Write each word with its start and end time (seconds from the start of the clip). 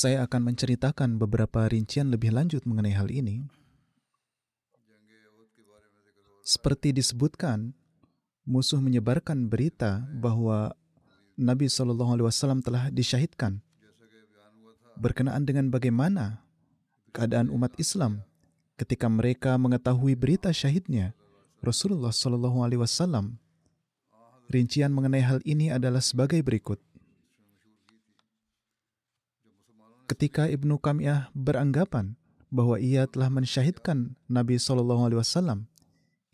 Saya 0.00 0.24
akan 0.24 0.48
menceritakan 0.48 1.20
beberapa 1.20 1.68
rincian 1.68 2.08
lebih 2.08 2.32
lanjut 2.32 2.64
mengenai 2.64 2.96
hal 2.96 3.12
ini. 3.12 3.44
Seperti 6.40 6.96
disebutkan, 6.96 7.76
musuh 8.48 8.80
menyebarkan 8.80 9.52
berita 9.52 10.08
bahwa 10.16 10.72
Nabi 11.36 11.68
Shallallahu 11.68 12.16
Alaihi 12.16 12.26
Wasallam 12.32 12.64
telah 12.64 12.88
disyahidkan. 12.88 13.60
Berkenaan 14.96 15.44
dengan 15.44 15.68
bagaimana 15.68 16.48
keadaan 17.12 17.52
umat 17.52 17.76
Islam 17.76 18.24
ketika 18.80 19.04
mereka 19.04 19.60
mengetahui 19.60 20.16
berita 20.16 20.48
syahidnya 20.48 21.12
Rasulullah 21.60 22.08
Shallallahu 22.08 22.64
Alaihi 22.64 22.80
Wasallam. 22.80 23.36
Rincian 24.48 24.96
mengenai 24.96 25.20
hal 25.20 25.44
ini 25.44 25.68
adalah 25.68 26.00
sebagai 26.00 26.40
berikut. 26.40 26.80
Ketika 30.10 30.50
Ibnu 30.50 30.82
Kamiyah 30.82 31.30
beranggapan 31.38 32.18
bahwa 32.50 32.82
ia 32.82 33.06
telah 33.06 33.30
mensyahidkan 33.30 34.18
Nabi 34.26 34.58
Shallallahu 34.58 35.06
Alaihi 35.06 35.22
Wasallam, 35.22 35.70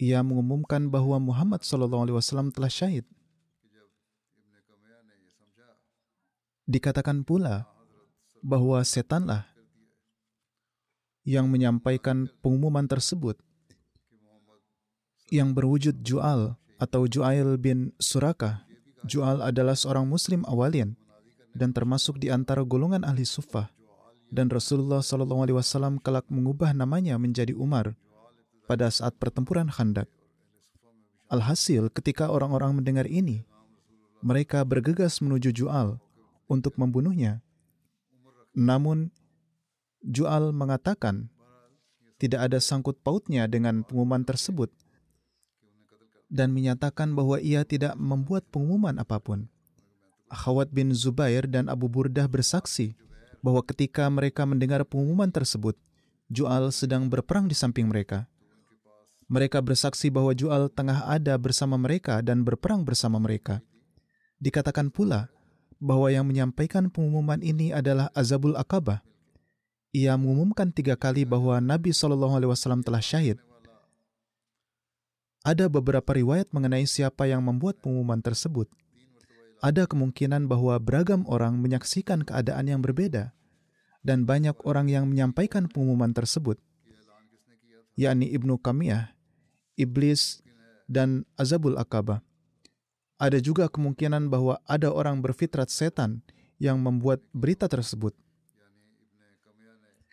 ia 0.00 0.24
mengumumkan 0.24 0.88
bahwa 0.88 1.20
Muhammad 1.20 1.60
Shallallahu 1.60 2.08
Alaihi 2.08 2.16
Wasallam 2.16 2.48
telah 2.56 2.72
syahid. 2.72 3.04
Dikatakan 6.64 7.20
pula 7.20 7.68
bahwa 8.40 8.80
setanlah 8.80 9.44
yang 11.28 11.46
menyampaikan 11.46 12.32
pengumuman 12.40 12.88
tersebut 12.88 13.36
yang 15.28 15.52
berwujud 15.52 16.00
Ju'al 16.00 16.56
atau 16.80 17.04
Ju'ail 17.04 17.60
bin 17.60 17.92
Surakah. 18.00 18.64
Ju'al 19.06 19.44
adalah 19.44 19.78
seorang 19.78 20.08
muslim 20.08 20.42
awalien 20.48 20.98
dan 21.56 21.72
termasuk 21.72 22.20
di 22.20 22.28
antara 22.28 22.60
golongan 22.62 23.02
ahli 23.02 23.24
sufah. 23.24 23.72
Dan 24.28 24.52
Rasulullah 24.52 25.00
Shallallahu 25.00 25.42
Alaihi 25.48 25.56
Wasallam 25.56 26.02
kelak 26.02 26.28
mengubah 26.28 26.76
namanya 26.76 27.16
menjadi 27.16 27.56
Umar 27.56 27.96
pada 28.68 28.92
saat 28.92 29.16
pertempuran 29.16 29.72
Khandak. 29.72 30.10
Alhasil, 31.32 31.88
ketika 31.90 32.30
orang-orang 32.30 32.76
mendengar 32.76 33.06
ini, 33.08 33.42
mereka 34.20 34.62
bergegas 34.66 35.18
menuju 35.22 35.54
Jual 35.54 35.98
untuk 36.50 36.76
membunuhnya. 36.78 37.40
Namun, 38.54 39.10
Jual 40.06 40.54
mengatakan 40.54 41.30
tidak 42.16 42.50
ada 42.50 42.58
sangkut 42.62 42.98
pautnya 43.02 43.46
dengan 43.50 43.82
pengumuman 43.82 44.22
tersebut 44.22 44.70
dan 46.26 46.50
menyatakan 46.50 47.14
bahwa 47.14 47.38
ia 47.38 47.62
tidak 47.62 47.94
membuat 47.94 48.46
pengumuman 48.50 48.98
apa 48.98 49.18
pun. 49.22 49.46
Khawat 50.26 50.74
bin 50.74 50.90
Zubair 50.90 51.46
dan 51.46 51.70
Abu 51.70 51.86
Burdah 51.86 52.26
bersaksi 52.26 52.98
bahwa 53.46 53.62
ketika 53.62 54.10
mereka 54.10 54.42
mendengar 54.42 54.82
pengumuman 54.82 55.30
tersebut, 55.30 55.78
Jual 56.26 56.74
sedang 56.74 57.06
berperang 57.06 57.46
di 57.46 57.54
samping 57.54 57.86
mereka. 57.86 58.26
Mereka 59.30 59.62
bersaksi 59.62 60.10
bahwa 60.10 60.34
Jual 60.34 60.66
tengah 60.66 61.06
ada 61.06 61.38
bersama 61.38 61.78
mereka 61.78 62.18
dan 62.18 62.42
berperang 62.42 62.82
bersama 62.82 63.22
mereka. 63.22 63.62
Dikatakan 64.42 64.90
pula 64.90 65.30
bahwa 65.78 66.10
yang 66.10 66.26
menyampaikan 66.26 66.90
pengumuman 66.90 67.38
ini 67.38 67.70
adalah 67.70 68.10
Azabul 68.10 68.58
Akabah. 68.58 69.06
Ia 69.94 70.18
mengumumkan 70.18 70.74
tiga 70.74 70.98
kali 70.98 71.22
bahwa 71.22 71.62
Nabi 71.62 71.94
Wasallam 71.94 72.82
telah 72.82 72.98
syahid. 72.98 73.38
Ada 75.46 75.70
beberapa 75.70 76.10
riwayat 76.10 76.50
mengenai 76.50 76.90
siapa 76.90 77.30
yang 77.30 77.38
membuat 77.38 77.78
pengumuman 77.78 78.18
tersebut 78.18 78.66
ada 79.60 79.88
kemungkinan 79.88 80.46
bahwa 80.46 80.76
beragam 80.76 81.24
orang 81.28 81.58
menyaksikan 81.60 82.22
keadaan 82.22 82.68
yang 82.68 82.80
berbeda, 82.84 83.32
dan 84.06 84.22
banyak 84.22 84.54
orang 84.62 84.86
yang 84.86 85.08
menyampaikan 85.10 85.66
pengumuman 85.66 86.14
tersebut, 86.14 86.60
yakni 87.98 88.30
Ibnu 88.30 88.60
Kamiyah, 88.60 89.16
Iblis, 89.74 90.44
dan 90.86 91.26
Azabul 91.34 91.74
Akabah. 91.74 92.22
Ada 93.16 93.40
juga 93.40 93.66
kemungkinan 93.72 94.28
bahwa 94.28 94.60
ada 94.68 94.92
orang 94.92 95.24
berfitrat 95.24 95.72
setan 95.72 96.20
yang 96.60 96.76
membuat 96.78 97.24
berita 97.32 97.64
tersebut. 97.66 98.12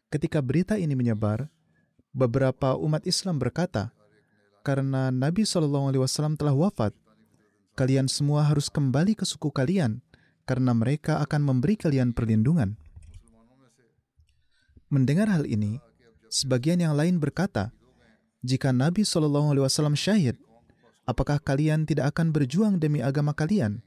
Ketika 0.07 0.39
berita 0.39 0.79
ini 0.79 0.95
menyebar, 0.95 1.51
beberapa 2.15 2.79
umat 2.79 3.03
Islam 3.03 3.41
berkata, 3.41 3.91
karena 4.63 5.11
Nabi 5.11 5.43
Shallallahu 5.43 5.91
Alaihi 5.91 6.03
Wasallam 6.05 6.39
telah 6.39 6.55
wafat, 6.55 6.95
kalian 7.73 8.05
semua 8.05 8.45
harus 8.45 8.69
kembali 8.69 9.17
ke 9.17 9.25
suku 9.25 9.49
kalian, 9.49 10.01
karena 10.45 10.71
mereka 10.75 11.23
akan 11.23 11.41
memberi 11.41 11.79
kalian 11.79 12.13
perlindungan. 12.13 12.77
Mendengar 14.93 15.25
hal 15.31 15.49
ini, 15.49 15.81
sebagian 16.29 16.77
yang 16.77 16.93
lain 16.93 17.17
berkata, 17.17 17.73
jika 18.43 18.75
Nabi 18.75 19.07
Shallallahu 19.07 19.55
Alaihi 19.55 19.65
Wasallam 19.65 19.95
syahid, 19.97 20.37
apakah 21.07 21.39
kalian 21.39 21.87
tidak 21.87 22.13
akan 22.13 22.35
berjuang 22.35 22.77
demi 22.77 22.99
agama 22.99 23.31
kalian 23.31 23.81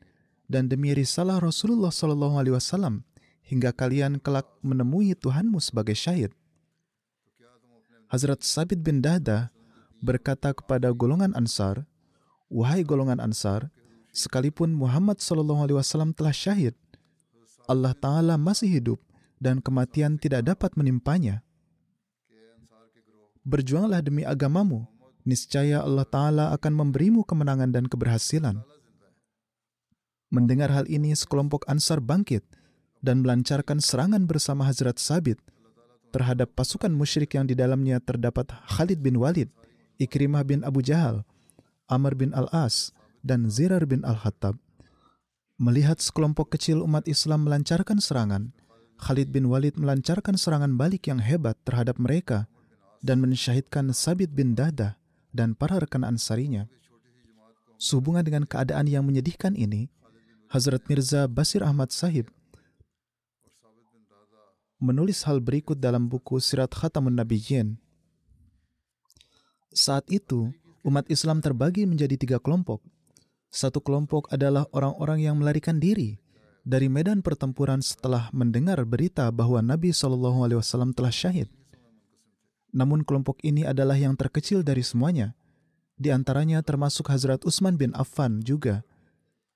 dan 0.49 0.67
demi 0.67 0.97
risalah 0.97 1.39
Rasulullah 1.39 1.93
Wasallam 1.93 3.05
hingga 3.47 3.71
kalian 3.71 4.19
kelak 4.19 4.49
menemui 4.65 5.15
Tuhanmu 5.15 5.61
sebagai 5.61 5.95
syahid? 5.95 6.33
Hazrat 8.11 8.43
Sabit 8.43 8.81
bin 8.81 9.05
Dahdah 9.05 9.51
berkata 10.01 10.55
kepada 10.57 10.91
golongan 10.91 11.37
Ansar, 11.37 11.85
Wahai 12.47 12.87
golongan 12.87 13.19
Ansar, 13.19 13.75
sekalipun 14.17 14.73
Muhammad 14.73 15.21
Shallallahu 15.21 15.69
Alaihi 15.69 15.77
Wasallam 15.77 16.17
telah 16.17 16.33
syahid, 16.33 16.73
Allah 17.69 17.93
Taala 17.93 18.41
masih 18.41 18.73
hidup 18.81 18.99
dan 19.37 19.61
kematian 19.61 20.17
tidak 20.17 20.49
dapat 20.49 20.73
menimpanya. 20.81 21.45
Berjuanglah 23.45 24.01
demi 24.01 24.25
agamamu, 24.25 24.89
niscaya 25.29 25.85
Allah 25.85 26.09
Taala 26.09 26.45
akan 26.57 26.73
memberimu 26.73 27.23
kemenangan 27.29 27.71
dan 27.71 27.85
keberhasilan. 27.87 28.65
Mendengar 30.33 30.73
hal 30.75 30.91
ini, 30.91 31.15
sekelompok 31.15 31.69
Ansar 31.71 32.03
bangkit 32.03 32.43
dan 32.99 33.23
melancarkan 33.23 33.79
serangan 33.79 34.27
bersama 34.27 34.67
Hazrat 34.67 34.99
Sabit 34.99 35.39
terhadap 36.11 36.51
pasukan 36.57 36.91
musyrik 36.91 37.39
yang 37.39 37.47
di 37.47 37.55
dalamnya 37.55 38.03
terdapat 38.03 38.51
Khalid 38.67 38.99
bin 38.99 39.21
Walid, 39.21 39.53
Ikrimah 40.01 40.43
bin 40.43 40.67
Abu 40.67 40.83
Jahal, 40.83 41.23
Amr 41.87 42.19
bin 42.19 42.35
Al-As, 42.35 42.91
dan 43.27 43.51
Zirar 43.51 43.83
bin 43.91 44.07
Al-Hattab. 44.07 44.55
Melihat 45.59 45.99
sekelompok 45.99 46.55
kecil 46.55 46.79
umat 46.87 47.11
Islam 47.11 47.43
melancarkan 47.43 47.99
serangan, 47.99 48.55
Khalid 49.03 49.35
bin 49.35 49.51
Walid 49.51 49.75
melancarkan 49.75 50.39
serangan 50.39 50.79
balik 50.79 51.11
yang 51.11 51.19
hebat 51.19 51.59
terhadap 51.67 51.99
mereka 51.99 52.47
dan 53.03 53.19
mensyahidkan 53.19 53.91
Sabit 53.91 54.31
bin 54.31 54.55
Dadah 54.55 54.95
dan 55.35 55.59
para 55.59 55.83
rekan 55.83 56.07
ansarinya. 56.07 56.71
Sehubungan 57.77 58.23
dengan 58.23 58.47
keadaan 58.47 58.87
yang 58.87 59.03
menyedihkan 59.03 59.59
ini, 59.59 59.91
Hazrat 60.49 60.87
Mirza 60.87 61.27
Basir 61.27 61.67
Ahmad 61.67 61.91
Sahib 61.91 62.31
menulis 64.77 65.25
hal 65.25 65.41
berikut 65.41 65.81
dalam 65.81 66.09
buku 66.09 66.37
Sirat 66.37 66.73
Khatamun 66.73 67.17
Nabiyyin. 67.17 67.81
Saat 69.73 70.09
itu, 70.13 70.53
umat 70.85 71.09
Islam 71.09 71.41
terbagi 71.41 71.85
menjadi 71.89 72.17
tiga 72.17 72.39
kelompok. 72.41 72.81
Satu 73.53 73.81
kelompok 73.81 74.29
adalah 74.35 74.69
orang-orang 74.75 75.25
yang 75.27 75.37
melarikan 75.41 75.81
diri 75.81 76.21
dari 76.67 76.91
medan 76.91 77.23
pertempuran 77.23 77.79
setelah 77.79 78.27
mendengar 78.35 78.83
berita 78.83 79.31
bahwa 79.31 79.63
Nabi 79.63 79.95
Shallallahu 79.95 80.43
Alaihi 80.43 80.59
Wasallam 80.59 80.91
telah 80.91 81.15
syahid. 81.15 81.47
Namun 82.75 83.07
kelompok 83.07 83.39
ini 83.47 83.63
adalah 83.63 83.95
yang 83.95 84.19
terkecil 84.19 84.67
dari 84.67 84.83
semuanya. 84.83 85.33
Di 85.97 86.13
antaranya 86.13 86.61
termasuk 86.61 87.09
Hazrat 87.09 87.47
Utsman 87.47 87.81
bin 87.81 87.95
Affan 87.97 88.45
juga. 88.45 88.85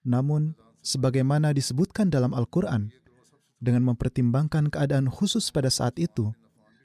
Namun, 0.01 0.57
sebagaimana 0.81 1.53
disebutkan 1.53 2.09
dalam 2.09 2.33
Al-Quran, 2.33 2.89
dengan 3.61 3.85
mempertimbangkan 3.93 4.73
keadaan 4.73 5.13
khusus 5.13 5.53
pada 5.53 5.69
saat 5.69 6.01
itu 6.01 6.33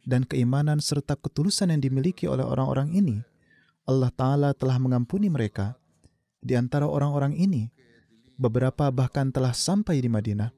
dan 0.04 0.28
keimanan 0.28 0.84
serta 0.84 1.16
ketulusan 1.16 1.72
yang 1.72 1.80
dimiliki 1.80 2.28
oleh 2.28 2.44
orang-orang 2.44 2.92
ini, 2.92 3.24
Allah 3.88 4.12
Ta'ala 4.12 4.52
telah 4.52 4.76
mengampuni 4.76 5.32
mereka. 5.32 5.80
Di 6.46 6.54
antara 6.54 6.86
orang-orang 6.86 7.34
ini, 7.34 7.74
beberapa 8.38 8.94
bahkan 8.94 9.34
telah 9.34 9.58
sampai 9.58 9.98
di 9.98 10.06
Madinah. 10.06 10.54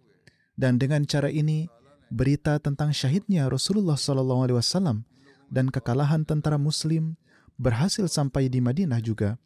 Dan 0.60 0.76
dengan 0.76 1.08
cara 1.08 1.32
ini, 1.32 1.72
berita 2.12 2.60
tentang 2.60 2.92
syahidnya 2.92 3.48
Rasulullah 3.48 3.96
SAW 3.96 5.08
dan 5.48 5.72
kekalahan 5.72 6.28
tentara 6.28 6.60
Muslim 6.60 7.16
berhasil 7.56 8.04
sampai 8.12 8.52
di 8.52 8.60
Madinah 8.60 9.00
juga. 9.00 9.40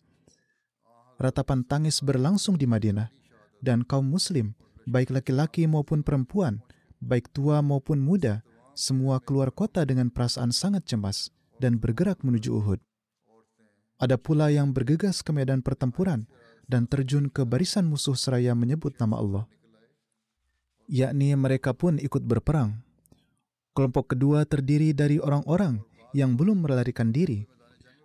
Ratapan 1.22 1.62
tangis 1.62 2.02
berlangsung 2.02 2.58
di 2.58 2.66
Madinah, 2.66 3.14
dan 3.62 3.86
kaum 3.86 4.10
Muslim 4.10 4.58
baik 4.90 5.14
laki-laki 5.14 5.70
maupun 5.70 6.02
perempuan, 6.02 6.66
baik 6.98 7.30
tua 7.30 7.62
maupun 7.62 8.02
muda, 8.02 8.42
semua 8.74 9.22
keluar 9.22 9.54
kota 9.54 9.86
dengan 9.86 10.10
perasaan 10.10 10.50
sangat 10.50 10.90
cemas 10.90 11.30
dan 11.62 11.78
bergerak 11.78 12.26
menuju 12.26 12.50
Uhud. 12.50 12.82
Ada 14.02 14.18
pula 14.18 14.50
yang 14.50 14.74
bergegas 14.74 15.22
ke 15.22 15.30
medan 15.30 15.62
pertempuran 15.62 16.26
dan 16.66 16.90
terjun 16.90 17.30
ke 17.30 17.46
barisan 17.46 17.86
musuh 17.86 18.18
seraya 18.18 18.58
menyebut 18.58 18.98
nama 18.98 19.22
Allah. 19.22 19.46
Yakni 20.90 21.38
mereka 21.38 21.78
pun 21.78 22.02
ikut 22.02 22.26
berperang. 22.26 22.82
Kelompok 23.78 24.18
kedua 24.18 24.44
terdiri 24.50 24.92
dari 24.92 25.22
orang-orang 25.22 25.86
yang 26.18 26.34
belum 26.34 26.66
melarikan 26.66 27.14
diri, 27.14 27.46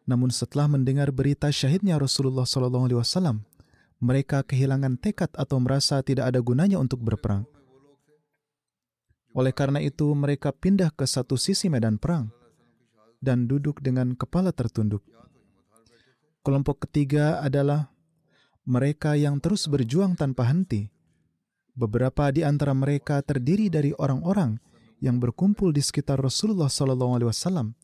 namun 0.06 0.30
setelah 0.30 0.70
mendengar 0.70 1.10
berita 1.10 1.50
syahidnya 1.50 1.98
Rasulullah 1.98 2.46
SAW, 2.46 3.42
mereka 3.98 4.44
kehilangan 4.46 5.00
tekad 5.00 5.32
atau 5.34 5.58
merasa 5.58 5.98
tidak 6.04 6.30
ada 6.30 6.38
gunanya 6.44 6.78
untuk 6.78 7.02
berperang. 7.02 7.48
Oleh 9.34 9.50
karena 9.50 9.82
itu, 9.82 10.06
mereka 10.12 10.52
pindah 10.52 10.92
ke 10.94 11.08
satu 11.08 11.34
sisi 11.34 11.66
medan 11.66 11.98
perang 11.98 12.30
dan 13.18 13.48
duduk 13.50 13.82
dengan 13.82 14.14
kepala 14.14 14.54
tertunduk. 14.54 15.02
Kelompok 16.46 16.86
ketiga 16.86 17.42
adalah 17.42 17.90
mereka 18.70 19.18
yang 19.18 19.42
terus 19.42 19.66
berjuang 19.66 20.14
tanpa 20.14 20.46
henti. 20.46 20.86
Beberapa 21.74 22.30
di 22.30 22.46
antara 22.46 22.70
mereka 22.70 23.18
terdiri 23.18 23.66
dari 23.66 23.90
orang-orang 23.98 24.54
yang 25.02 25.18
berkumpul 25.18 25.74
di 25.74 25.82
sekitar 25.82 26.22
Rasulullah 26.22 26.70
SAW 26.70 27.74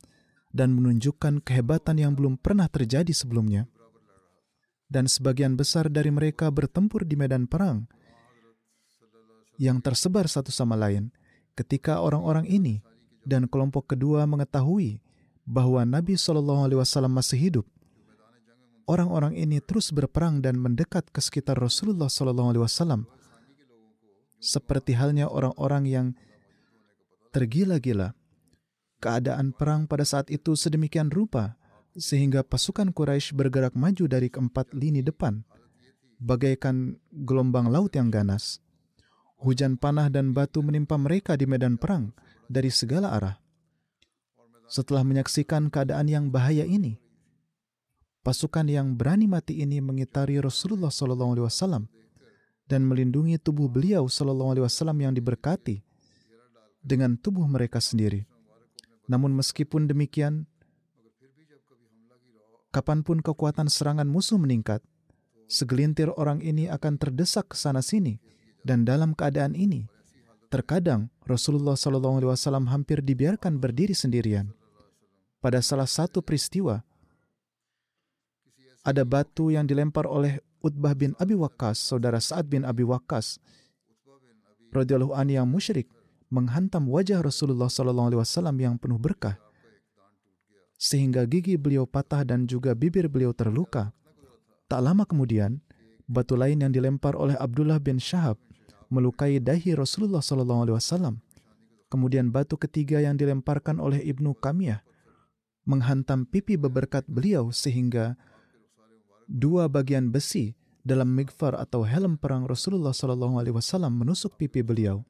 dan 0.54 0.68
menunjukkan 0.78 1.42
kehebatan 1.42 2.06
yang 2.06 2.14
belum 2.14 2.38
pernah 2.38 2.70
terjadi 2.70 3.10
sebelumnya 3.10 3.66
dan 4.92 5.08
sebagian 5.08 5.56
besar 5.56 5.88
dari 5.88 6.12
mereka 6.12 6.52
bertempur 6.52 7.08
di 7.08 7.16
medan 7.16 7.48
perang 7.48 7.88
yang 9.56 9.80
tersebar 9.80 10.28
satu 10.28 10.52
sama 10.52 10.76
lain 10.76 11.08
ketika 11.56 11.98
orang-orang 12.04 12.44
ini 12.44 12.84
dan 13.24 13.48
kelompok 13.48 13.96
kedua 13.96 14.28
mengetahui 14.28 15.00
bahwa 15.48 15.80
Nabi 15.82 16.14
Shallallahu 16.14 16.68
Alaihi 16.68 16.80
Wasallam 16.80 17.16
masih 17.16 17.40
hidup. 17.40 17.66
Orang-orang 18.90 19.38
ini 19.38 19.62
terus 19.62 19.94
berperang 19.94 20.42
dan 20.42 20.58
mendekat 20.58 21.06
ke 21.14 21.22
sekitar 21.22 21.54
Rasulullah 21.54 22.10
Shallallahu 22.10 22.50
Alaihi 22.50 22.64
Wasallam, 22.66 23.06
seperti 24.42 24.98
halnya 24.98 25.30
orang-orang 25.30 25.84
yang 25.86 26.06
tergila-gila. 27.30 28.18
Keadaan 29.02 29.50
perang 29.54 29.90
pada 29.90 30.06
saat 30.06 30.30
itu 30.30 30.54
sedemikian 30.54 31.10
rupa 31.10 31.58
sehingga 31.98 32.46
pasukan 32.46 32.94
Quraisy 32.94 33.34
bergerak 33.34 33.74
maju 33.74 34.04
dari 34.06 34.30
keempat 34.30 34.70
lini 34.74 35.02
depan, 35.02 35.42
bagaikan 36.22 36.98
gelombang 37.10 37.66
laut 37.66 37.94
yang 37.98 38.14
ganas. 38.14 38.62
Hujan 39.42 39.74
panah 39.74 40.06
dan 40.06 40.30
batu 40.30 40.62
menimpa 40.62 40.94
mereka 40.94 41.34
di 41.34 41.50
medan 41.50 41.74
perang 41.74 42.14
dari 42.46 42.70
segala 42.70 43.10
arah. 43.10 43.36
Setelah 44.70 45.02
menyaksikan 45.02 45.66
keadaan 45.66 46.06
yang 46.06 46.30
bahaya 46.30 46.62
ini, 46.62 47.01
pasukan 48.22 48.66
yang 48.70 48.94
berani 48.94 49.26
mati 49.26 49.60
ini 49.60 49.82
mengitari 49.82 50.38
Rasulullah 50.38 50.90
SAW 50.90 51.86
dan 52.70 52.80
melindungi 52.86 53.36
tubuh 53.42 53.66
beliau 53.68 54.06
SAW 54.06 54.54
yang 54.98 55.12
diberkati 55.12 55.82
dengan 56.82 57.18
tubuh 57.18 57.44
mereka 57.46 57.82
sendiri. 57.82 58.24
Namun 59.10 59.34
meskipun 59.34 59.90
demikian, 59.90 60.46
Kapan 62.72 63.04
pun 63.04 63.20
kekuatan 63.20 63.68
serangan 63.68 64.08
musuh 64.08 64.40
meningkat, 64.40 64.80
segelintir 65.44 66.08
orang 66.16 66.40
ini 66.40 66.72
akan 66.72 66.96
terdesak 66.96 67.52
ke 67.52 67.56
sana-sini, 67.60 68.16
dan 68.64 68.88
dalam 68.88 69.12
keadaan 69.12 69.52
ini, 69.52 69.84
terkadang 70.48 71.12
Rasulullah 71.28 71.76
SAW 71.76 72.64
hampir 72.72 73.04
dibiarkan 73.04 73.60
berdiri 73.60 73.92
sendirian. 73.92 74.56
Pada 75.44 75.60
salah 75.60 75.84
satu 75.84 76.24
peristiwa, 76.24 76.80
ada 78.82 79.02
batu 79.06 79.50
yang 79.50 79.66
dilempar 79.66 80.06
oleh 80.06 80.42
Utbah 80.62 80.94
bin 80.94 81.14
Abi 81.18 81.34
Waqqas, 81.34 81.78
saudara 81.78 82.22
Sa'ad 82.22 82.46
bin 82.46 82.62
Abi 82.62 82.86
Waqqas, 82.86 83.38
radhiyallahu 84.70 85.14
an 85.14 85.30
yang 85.30 85.46
musyrik, 85.46 85.90
menghantam 86.30 86.86
wajah 86.86 87.22
Rasulullah 87.22 87.70
SAW 87.70 88.10
yang 88.58 88.78
penuh 88.78 88.98
berkah 88.98 89.38
sehingga 90.82 91.22
gigi 91.30 91.54
beliau 91.54 91.86
patah 91.86 92.26
dan 92.26 92.50
juga 92.50 92.74
bibir 92.74 93.06
beliau 93.06 93.30
terluka. 93.30 93.94
Tak 94.66 94.82
lama 94.82 95.06
kemudian, 95.06 95.62
batu 96.10 96.34
lain 96.34 96.58
yang 96.58 96.74
dilempar 96.74 97.14
oleh 97.14 97.38
Abdullah 97.38 97.78
bin 97.78 98.02
Syahab 98.02 98.34
melukai 98.90 99.38
dahi 99.38 99.78
Rasulullah 99.78 100.18
SAW. 100.18 101.22
Kemudian 101.86 102.34
batu 102.34 102.58
ketiga 102.58 102.98
yang 102.98 103.14
dilemparkan 103.14 103.78
oleh 103.78 104.02
Ibnu 104.02 104.34
Kamiyah 104.34 104.82
menghantam 105.62 106.26
pipi 106.26 106.58
beberkat 106.58 107.06
beliau 107.06 107.54
sehingga 107.54 108.18
dua 109.28 109.66
bagian 109.70 110.10
besi 110.10 110.54
dalam 110.82 111.10
migfar 111.14 111.54
atau 111.54 111.86
helm 111.86 112.18
perang 112.18 112.46
Rasulullah 112.46 112.90
SAW 112.90 113.90
menusuk 113.90 114.34
pipi 114.34 114.60
beliau. 114.66 115.06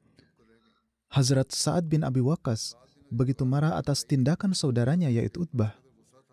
Hazrat 1.13 1.53
Sa'ad 1.53 1.85
bin 1.89 2.01
Abi 2.05 2.21
Waqas 2.21 2.77
begitu 3.13 3.45
marah 3.45 3.77
atas 3.77 4.01
tindakan 4.01 4.57
saudaranya 4.57 5.13
yaitu 5.13 5.45
Utbah, 5.45 5.77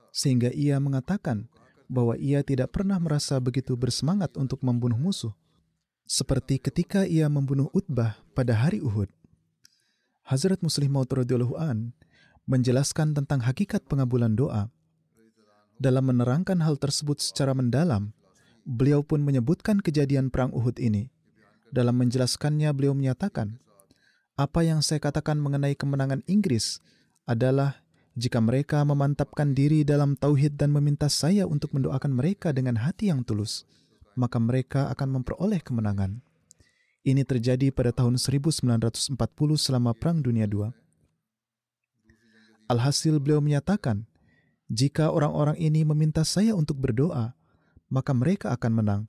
sehingga 0.09 0.49
ia 0.57 0.81
mengatakan 0.81 1.49
bahwa 1.85 2.17
ia 2.17 2.41
tidak 2.41 2.73
pernah 2.73 2.97
merasa 2.97 3.37
begitu 3.37 3.77
bersemangat 3.77 4.33
untuk 4.41 4.65
membunuh 4.65 4.97
musuh, 4.97 5.37
seperti 6.09 6.57
ketika 6.57 7.05
ia 7.05 7.29
membunuh 7.29 7.69
Utbah 7.77 8.17
pada 8.33 8.57
hari 8.57 8.81
Uhud. 8.81 9.13
Hazrat 10.25 10.63
Muslim 10.63 10.95
Maud 10.95 11.11
an 11.59 11.93
menjelaskan 12.47 13.13
tentang 13.13 13.43
hakikat 13.43 13.85
pengabulan 13.91 14.33
doa. 14.33 14.71
Dalam 15.81 16.13
menerangkan 16.13 16.61
hal 16.61 16.77
tersebut 16.77 17.25
secara 17.25 17.57
mendalam, 17.57 18.13
beliau 18.69 19.01
pun 19.01 19.25
menyebutkan 19.25 19.81
kejadian 19.81 20.29
perang 20.29 20.53
Uhud 20.53 20.77
ini. 20.77 21.09
Dalam 21.73 21.97
menjelaskannya, 21.97 22.69
beliau 22.77 22.93
menyatakan, 22.93 23.57
apa 24.37 24.61
yang 24.61 24.85
saya 24.85 25.01
katakan 25.01 25.41
mengenai 25.41 25.73
kemenangan 25.73 26.21
Inggris 26.29 26.85
adalah 27.25 27.81
jika 28.13 28.45
mereka 28.45 28.85
memantapkan 28.85 29.57
diri 29.57 29.81
dalam 29.81 30.21
tauhid 30.21 30.61
dan 30.61 30.69
meminta 30.77 31.09
saya 31.09 31.49
untuk 31.49 31.73
mendoakan 31.73 32.13
mereka 32.13 32.53
dengan 32.53 32.77
hati 32.77 33.09
yang 33.09 33.25
tulus, 33.25 33.65
maka 34.21 34.37
mereka 34.37 34.93
akan 34.93 35.21
memperoleh 35.21 35.65
kemenangan. 35.65 36.21
Ini 37.09 37.25
terjadi 37.25 37.73
pada 37.73 37.97
tahun 37.97 38.21
1940 38.21 39.17
selama 39.57 39.97
Perang 39.97 40.21
Dunia 40.21 40.45
II. 40.45 40.69
Alhasil 42.69 43.17
beliau 43.17 43.41
menyatakan, 43.41 44.10
jika 44.71 45.11
orang-orang 45.11 45.59
ini 45.59 45.83
meminta 45.83 46.23
saya 46.23 46.55
untuk 46.55 46.79
berdoa, 46.79 47.35
maka 47.91 48.15
mereka 48.15 48.55
akan 48.55 48.73
menang. 48.79 49.03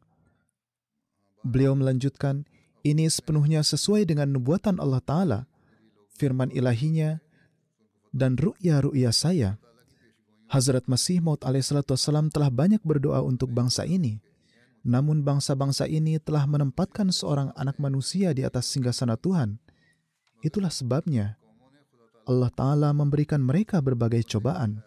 Beliau 1.46 1.77
melanjutkan, 1.77 2.50
ini 2.82 3.06
sepenuhnya 3.06 3.62
sesuai 3.62 4.10
dengan 4.10 4.34
nubuatan 4.34 4.82
Allah 4.82 5.06
Ta'ala, 5.06 5.39
firman 6.18 6.50
ilahinya, 6.50 7.22
dan 8.10 8.41
ru'ya-ru'ya 8.41 9.13
saya. 9.13 9.62
Hazrat 10.50 10.89
Masih 10.89 11.22
Maud 11.22 11.46
alaihissalam 11.46 12.34
telah 12.34 12.50
banyak 12.50 12.82
berdoa 12.82 13.22
untuk 13.22 13.53
bangsa 13.53 13.86
ini. 13.86 14.20
Namun 14.82 15.22
bangsa-bangsa 15.22 15.86
ini 15.86 16.18
telah 16.18 16.50
menempatkan 16.50 17.13
seorang 17.13 17.53
anak 17.53 17.77
manusia 17.77 18.34
di 18.34 18.41
atas 18.41 18.65
singgasana 18.74 19.13
Tuhan. 19.13 19.62
Itulah 20.41 20.74
sebabnya 20.74 21.38
Allah 22.25 22.50
Ta'ala 22.50 22.89
memberikan 22.98 23.46
mereka 23.46 23.77
berbagai 23.77 24.25
cobaan, 24.25 24.82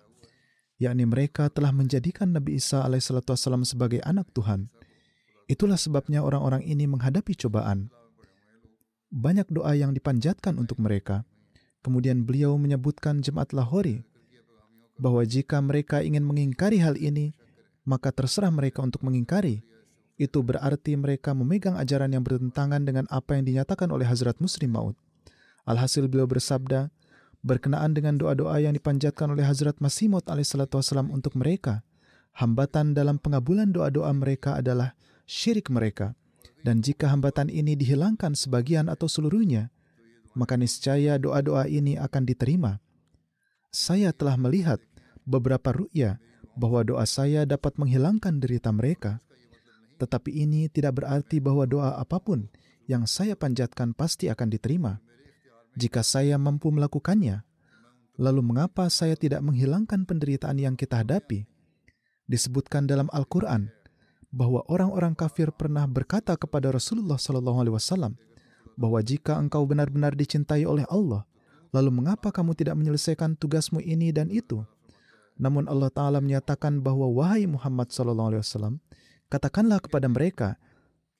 yakni 0.84 1.08
mereka 1.08 1.48
telah 1.48 1.72
menjadikan 1.72 2.30
Nabi 2.30 2.60
Isa 2.60 2.84
alaihissalam 2.84 3.64
sebagai 3.64 4.04
anak 4.04 4.28
Tuhan. 4.36 4.68
Itulah 5.48 5.76
sebabnya 5.80 6.20
orang-orang 6.24 6.64
ini 6.64 6.84
menghadapi 6.88 7.32
cobaan. 7.36 7.88
Banyak 9.08 9.48
doa 9.48 9.72
yang 9.76 9.96
dipanjatkan 9.96 10.56
untuk 10.56 10.80
mereka. 10.80 11.24
Kemudian 11.84 12.24
beliau 12.24 12.56
menyebutkan 12.56 13.20
jemaat 13.20 13.52
Lahori 13.52 14.00
bahwa 14.96 15.20
jika 15.24 15.60
mereka 15.60 16.00
ingin 16.00 16.24
mengingkari 16.24 16.80
hal 16.80 16.96
ini, 16.96 17.36
maka 17.84 18.08
terserah 18.08 18.48
mereka 18.48 18.80
untuk 18.80 19.04
mengingkari 19.04 19.60
itu 20.14 20.38
berarti 20.46 20.94
mereka 20.94 21.34
memegang 21.34 21.74
ajaran 21.74 22.14
yang 22.14 22.22
bertentangan 22.22 22.86
dengan 22.86 23.04
apa 23.10 23.34
yang 23.34 23.44
dinyatakan 23.50 23.90
oleh 23.90 24.06
Hazrat 24.06 24.38
Muslim 24.38 24.78
Maud. 24.78 24.96
Alhasil 25.66 26.06
beliau 26.06 26.28
bersabda, 26.30 26.92
berkenaan 27.44 27.92
dengan 27.92 28.16
doa-doa 28.16 28.56
yang 28.64 28.72
dipanjatkan 28.72 29.36
oleh 29.36 29.44
Hazrat 29.44 29.76
Masih 29.84 30.08
Maud 30.08 30.24
alaihissalam 30.24 31.12
untuk 31.12 31.36
mereka, 31.36 31.84
hambatan 32.40 32.96
dalam 32.96 33.20
pengabulan 33.20 33.68
doa-doa 33.70 34.10
mereka 34.16 34.56
adalah 34.56 34.96
syirik 35.28 35.68
mereka. 35.68 36.16
Dan 36.64 36.80
jika 36.80 37.12
hambatan 37.12 37.52
ini 37.52 37.76
dihilangkan 37.76 38.32
sebagian 38.32 38.88
atau 38.88 39.04
seluruhnya, 39.04 39.68
maka 40.32 40.56
niscaya 40.56 41.20
doa-doa 41.20 41.68
ini 41.68 42.00
akan 42.00 42.24
diterima. 42.24 42.80
Saya 43.68 44.16
telah 44.16 44.40
melihat 44.40 44.80
beberapa 45.28 45.76
ru'ya 45.76 46.16
bahwa 46.56 46.80
doa 46.80 47.04
saya 47.04 47.44
dapat 47.44 47.76
menghilangkan 47.76 48.40
derita 48.40 48.72
mereka. 48.72 49.20
Tetapi 50.00 50.30
ini 50.32 50.72
tidak 50.72 51.04
berarti 51.04 51.38
bahwa 51.38 51.68
doa 51.68 52.00
apa 52.00 52.16
pun 52.16 52.48
yang 52.88 53.04
saya 53.04 53.36
panjatkan 53.36 53.92
pasti 53.92 54.32
akan 54.32 54.48
diterima. 54.48 55.04
Jika 55.74 56.06
saya 56.06 56.38
mampu 56.38 56.70
melakukannya, 56.70 57.42
lalu 58.14 58.40
mengapa 58.46 58.86
saya 58.86 59.18
tidak 59.18 59.42
menghilangkan 59.42 60.06
penderitaan 60.06 60.62
yang 60.62 60.78
kita 60.78 61.02
hadapi? 61.02 61.50
Disebutkan 62.30 62.86
dalam 62.86 63.10
Al-Quran 63.10 63.74
bahwa 64.30 64.62
orang-orang 64.70 65.18
kafir 65.18 65.50
pernah 65.50 65.82
berkata 65.90 66.38
kepada 66.38 66.70
Rasulullah 66.70 67.18
SAW 67.18 68.14
bahwa 68.78 69.00
jika 69.02 69.34
engkau 69.34 69.66
benar-benar 69.66 70.14
dicintai 70.14 70.62
oleh 70.62 70.86
Allah, 70.86 71.26
lalu 71.74 71.90
mengapa 71.90 72.30
kamu 72.30 72.54
tidak 72.54 72.78
menyelesaikan 72.78 73.34
tugasmu 73.34 73.82
ini 73.82 74.14
dan 74.14 74.30
itu? 74.30 74.62
Namun 75.34 75.66
Allah 75.66 75.90
Ta'ala 75.90 76.22
menyatakan 76.22 76.78
bahwa 76.78 77.10
wahai 77.10 77.50
Muhammad 77.50 77.90
SAW, 77.90 78.78
Katakanlah 79.26 79.82
kepada 79.82 80.06
mereka, 80.06 80.54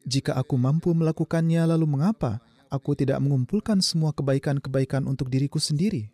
jika 0.07 0.39
aku 0.39 0.55
mampu 0.55 0.95
melakukannya, 0.95 1.67
lalu 1.67 1.91
mengapa 1.91 2.39
aku 2.75 2.99
tidak 2.99 3.23
mengumpulkan 3.23 3.79
semua 3.79 4.11
kebaikan-kebaikan 4.11 5.07
untuk 5.07 5.31
diriku 5.31 5.63
sendiri? 5.63 6.11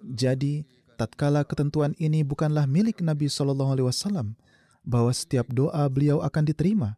Jadi, 0.00 0.64
tatkala 0.96 1.44
ketentuan 1.44 1.92
ini 2.00 2.24
bukanlah 2.24 2.64
milik 2.64 3.04
Nabi 3.04 3.28
Shallallahu 3.28 3.76
Alaihi 3.76 3.88
Wasallam, 3.92 4.34
bahwa 4.80 5.12
setiap 5.12 5.52
doa 5.52 5.84
beliau 5.92 6.24
akan 6.24 6.42
diterima. 6.48 6.96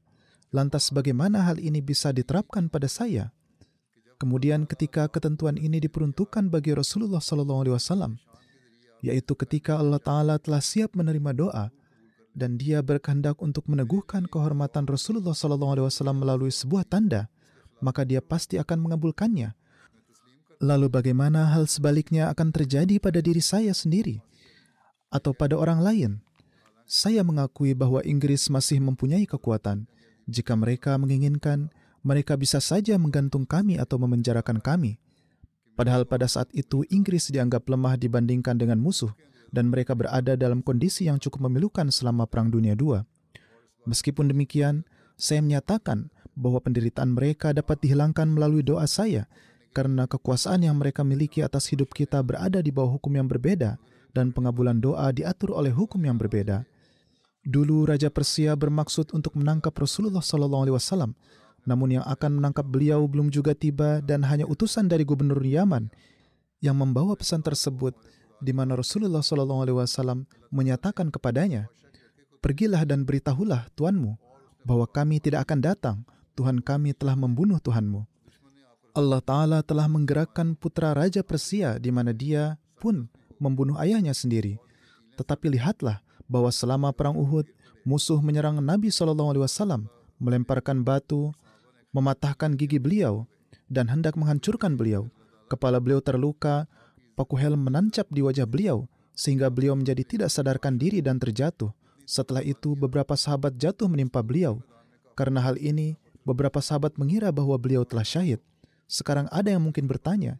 Lantas, 0.55 0.95
bagaimana 0.95 1.45
hal 1.45 1.59
ini 1.59 1.83
bisa 1.83 2.15
diterapkan 2.15 2.71
pada 2.71 2.87
saya? 2.87 3.35
Kemudian, 4.23 4.65
ketika 4.65 5.11
ketentuan 5.11 5.59
ini 5.59 5.83
diperuntukkan 5.83 6.49
bagi 6.49 6.73
Rasulullah 6.73 7.21
Shallallahu 7.21 7.61
Alaihi 7.67 7.77
Wasallam, 7.77 8.13
yaitu 9.03 9.35
ketika 9.39 9.79
Allah 9.79 10.03
Taala 10.03 10.39
telah 10.39 10.63
siap 10.63 10.95
menerima 10.95 11.31
doa, 11.35 11.71
dan 12.39 12.55
dia 12.55 12.79
berkehendak 12.87 13.43
untuk 13.43 13.67
meneguhkan 13.67 14.31
kehormatan 14.31 14.87
Rasulullah 14.87 15.35
SAW 15.35 15.91
melalui 16.15 16.55
sebuah 16.55 16.87
tanda, 16.87 17.27
maka 17.81 18.03
dia 18.03 18.23
pasti 18.23 18.59
akan 18.59 18.89
mengabulkannya. 18.89 19.55
Lalu 20.59 20.91
bagaimana 20.91 21.55
hal 21.55 21.71
sebaliknya 21.71 22.31
akan 22.35 22.51
terjadi 22.51 22.99
pada 22.99 23.23
diri 23.23 23.39
saya 23.39 23.71
sendiri 23.71 24.19
atau 25.15 25.31
pada 25.31 25.55
orang 25.55 25.79
lain? 25.79 26.13
Saya 26.89 27.23
mengakui 27.23 27.77
bahwa 27.77 28.01
Inggris 28.03 28.49
masih 28.49 28.81
mempunyai 28.81 29.29
kekuatan. 29.29 29.87
Jika 30.27 30.57
mereka 30.57 30.97
menginginkan, 30.97 31.69
mereka 32.03 32.35
bisa 32.35 32.59
saja 32.59 32.97
menggantung 32.97 33.45
kami 33.45 33.77
atau 33.77 34.01
memenjarakan 34.01 34.59
kami. 34.59 34.97
Padahal 35.79 36.09
pada 36.09 36.27
saat 36.27 36.51
itu 36.51 36.83
Inggris 36.91 37.31
dianggap 37.31 37.69
lemah 37.71 37.95
dibandingkan 37.95 38.59
dengan 38.59 38.83
musuh 38.83 39.15
dan 39.55 39.71
mereka 39.71 39.95
berada 39.95 40.35
dalam 40.35 40.61
kondisi 40.61 41.07
yang 41.07 41.23
cukup 41.23 41.47
memilukan 41.47 41.87
selama 41.93 42.27
Perang 42.27 42.51
Dunia 42.51 42.75
II. 42.75 43.05
Meskipun 43.87 44.29
demikian, 44.29 44.83
saya 45.15 45.39
menyatakan 45.39 46.11
bahwa 46.39 46.63
penderitaan 46.63 47.11
mereka 47.11 47.51
dapat 47.51 47.83
dihilangkan 47.83 48.31
melalui 48.31 48.63
doa 48.63 48.87
saya 48.87 49.27
karena 49.75 50.07
kekuasaan 50.07 50.63
yang 50.63 50.79
mereka 50.79 51.03
miliki 51.03 51.43
atas 51.43 51.69
hidup 51.75 51.91
kita 51.91 52.23
berada 52.23 52.63
di 52.63 52.71
bawah 52.71 52.95
hukum 52.97 53.19
yang 53.19 53.27
berbeda 53.27 53.77
dan 54.15 54.31
pengabulan 54.31 54.79
doa 54.79 55.11
diatur 55.11 55.53
oleh 55.59 55.75
hukum 55.75 55.99
yang 56.07 56.17
berbeda. 56.17 56.65
Dulu 57.43 57.91
Raja 57.91 58.11
Persia 58.11 58.55
bermaksud 58.55 59.15
untuk 59.15 59.39
menangkap 59.39 59.73
Rasulullah 59.77 60.25
SAW, 60.25 61.15
namun 61.65 61.89
yang 62.01 62.05
akan 62.07 62.41
menangkap 62.41 62.67
beliau 62.67 63.05
belum 63.07 63.31
juga 63.31 63.53
tiba 63.53 64.01
dan 64.05 64.25
hanya 64.27 64.45
utusan 64.49 64.89
dari 64.89 65.05
gubernur 65.05 65.41
Yaman 65.41 65.91
yang 66.59 66.77
membawa 66.79 67.15
pesan 67.15 67.45
tersebut 67.45 67.95
di 68.39 68.55
mana 68.55 68.79
Rasulullah 68.79 69.23
SAW 69.23 70.27
menyatakan 70.51 71.11
kepadanya, 71.11 71.71
Pergilah 72.39 72.87
dan 72.87 73.03
beritahulah 73.03 73.67
Tuanmu 73.75 74.15
bahwa 74.63 74.87
kami 74.87 75.19
tidak 75.19 75.47
akan 75.49 75.59
datang, 75.59 75.97
Tuhan 76.39 76.63
kami 76.63 76.95
telah 76.95 77.19
membunuh 77.19 77.59
Tuhanmu. 77.59 78.07
Allah 78.95 79.19
Ta'ala 79.19 79.59
telah 79.67 79.91
menggerakkan 79.91 80.55
putra 80.55 80.95
Raja 80.95 81.27
Persia 81.27 81.83
di 81.83 81.91
mana 81.91 82.15
dia 82.15 82.55
pun 82.79 83.11
membunuh 83.43 83.75
ayahnya 83.83 84.15
sendiri. 84.15 84.63
Tetapi 85.19 85.59
lihatlah 85.59 85.99
bahwa 86.31 86.55
selama 86.55 86.95
Perang 86.95 87.19
Uhud, 87.19 87.51
musuh 87.83 88.23
menyerang 88.23 88.63
Nabi 88.63 88.95
SAW, 88.95 89.91
melemparkan 90.23 90.87
batu, 90.87 91.35
mematahkan 91.91 92.55
gigi 92.55 92.79
beliau, 92.79 93.27
dan 93.67 93.91
hendak 93.91 94.15
menghancurkan 94.15 94.79
beliau. 94.79 95.11
Kepala 95.51 95.83
beliau 95.83 95.99
terluka 95.99 96.71
paku 97.19 97.35
helm 97.35 97.67
menancap 97.67 98.07
di 98.15 98.23
wajah 98.23 98.47
beliau 98.47 98.87
sehingga 99.11 99.51
beliau 99.51 99.75
menjadi 99.75 100.07
tidak 100.07 100.31
sadarkan 100.31 100.79
diri 100.79 101.03
dan 101.03 101.19
terjatuh. 101.19 101.75
Setelah 102.07 102.47
itu 102.47 102.79
beberapa 102.79 103.19
sahabat 103.19 103.59
jatuh 103.59 103.91
menimpa 103.91 104.23
beliau. 104.23 104.63
Karena 105.19 105.43
hal 105.43 105.59
ini, 105.59 105.99
beberapa 106.29 106.61
sahabat 106.61 107.01
mengira 107.01 107.33
bahwa 107.33 107.57
beliau 107.57 107.89
telah 107.89 108.05
syahid. 108.05 108.45
Sekarang 108.85 109.25
ada 109.33 109.49
yang 109.49 109.65
mungkin 109.65 109.89
bertanya, 109.89 110.37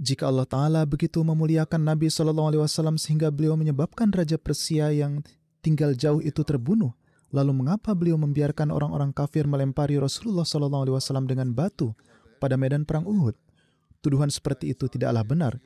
jika 0.00 0.24
Allah 0.24 0.48
Ta'ala 0.48 0.88
begitu 0.88 1.20
memuliakan 1.20 1.84
Nabi 1.84 2.08
SAW 2.08 2.96
sehingga 2.96 3.28
beliau 3.28 3.52
menyebabkan 3.52 4.08
Raja 4.08 4.40
Persia 4.40 4.88
yang 4.88 5.20
tinggal 5.60 5.92
jauh 5.92 6.24
itu 6.24 6.40
terbunuh, 6.40 6.96
lalu 7.28 7.52
mengapa 7.52 7.92
beliau 7.92 8.16
membiarkan 8.16 8.72
orang-orang 8.72 9.12
kafir 9.12 9.44
melempari 9.44 10.00
Rasulullah 10.00 10.48
SAW 10.48 11.28
dengan 11.28 11.52
batu 11.52 11.92
pada 12.40 12.56
medan 12.56 12.88
perang 12.88 13.04
Uhud? 13.04 13.36
Tuduhan 14.00 14.32
seperti 14.32 14.72
itu 14.72 14.88
tidaklah 14.88 15.20
benar. 15.20 15.60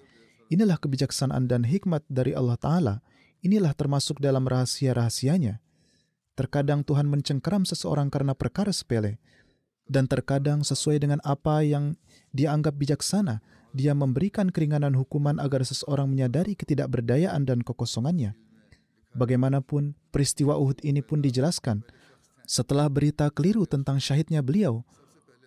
Inilah 0.50 0.82
kebijaksanaan 0.82 1.46
dan 1.46 1.62
hikmat 1.62 2.02
dari 2.10 2.34
Allah 2.34 2.58
Ta'ala. 2.58 2.94
Inilah 3.46 3.70
termasuk 3.78 4.18
dalam 4.18 4.50
rahasia-rahasianya. 4.50 5.62
Terkadang 6.34 6.82
Tuhan 6.82 7.06
mencengkeram 7.06 7.62
seseorang 7.62 8.10
karena 8.10 8.34
perkara 8.34 8.74
sepele, 8.74 9.22
dan 9.84 10.08
terkadang 10.08 10.64
sesuai 10.64 11.00
dengan 11.00 11.20
apa 11.24 11.60
yang 11.60 11.96
dia 12.32 12.50
anggap 12.50 12.76
bijaksana, 12.80 13.44
dia 13.74 13.92
memberikan 13.92 14.48
keringanan 14.48 14.94
hukuman 14.94 15.36
agar 15.42 15.66
seseorang 15.66 16.08
menyadari 16.08 16.54
ketidakberdayaan 16.56 17.44
dan 17.44 17.60
kekosongannya. 17.60 18.38
Bagaimanapun, 19.14 19.94
peristiwa 20.10 20.58
Uhud 20.58 20.82
ini 20.82 21.02
pun 21.02 21.22
dijelaskan. 21.22 21.86
Setelah 22.44 22.90
berita 22.90 23.30
keliru 23.30 23.64
tentang 23.64 24.02
syahidnya 24.02 24.42
beliau, 24.42 24.82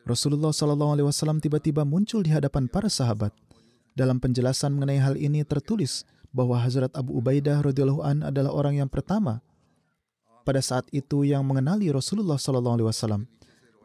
Rasulullah 0.08 0.56
SAW 0.56 1.44
tiba-tiba 1.44 1.84
muncul 1.84 2.24
di 2.24 2.32
hadapan 2.32 2.72
para 2.72 2.88
sahabat. 2.88 3.36
Dalam 3.92 4.24
penjelasan 4.24 4.78
mengenai 4.78 5.04
hal 5.04 5.20
ini 5.20 5.44
tertulis 5.44 6.08
bahwa 6.32 6.56
Hazrat 6.62 6.94
Abu 6.96 7.18
Ubaidah 7.18 7.60
radhiyallahu 7.60 8.06
an 8.06 8.24
adalah 8.24 8.54
orang 8.54 8.80
yang 8.80 8.88
pertama 8.88 9.42
pada 10.48 10.64
saat 10.64 10.88
itu 10.96 11.28
yang 11.28 11.44
mengenali 11.44 11.92
Rasulullah 11.92 12.40
wasallam 12.40 13.28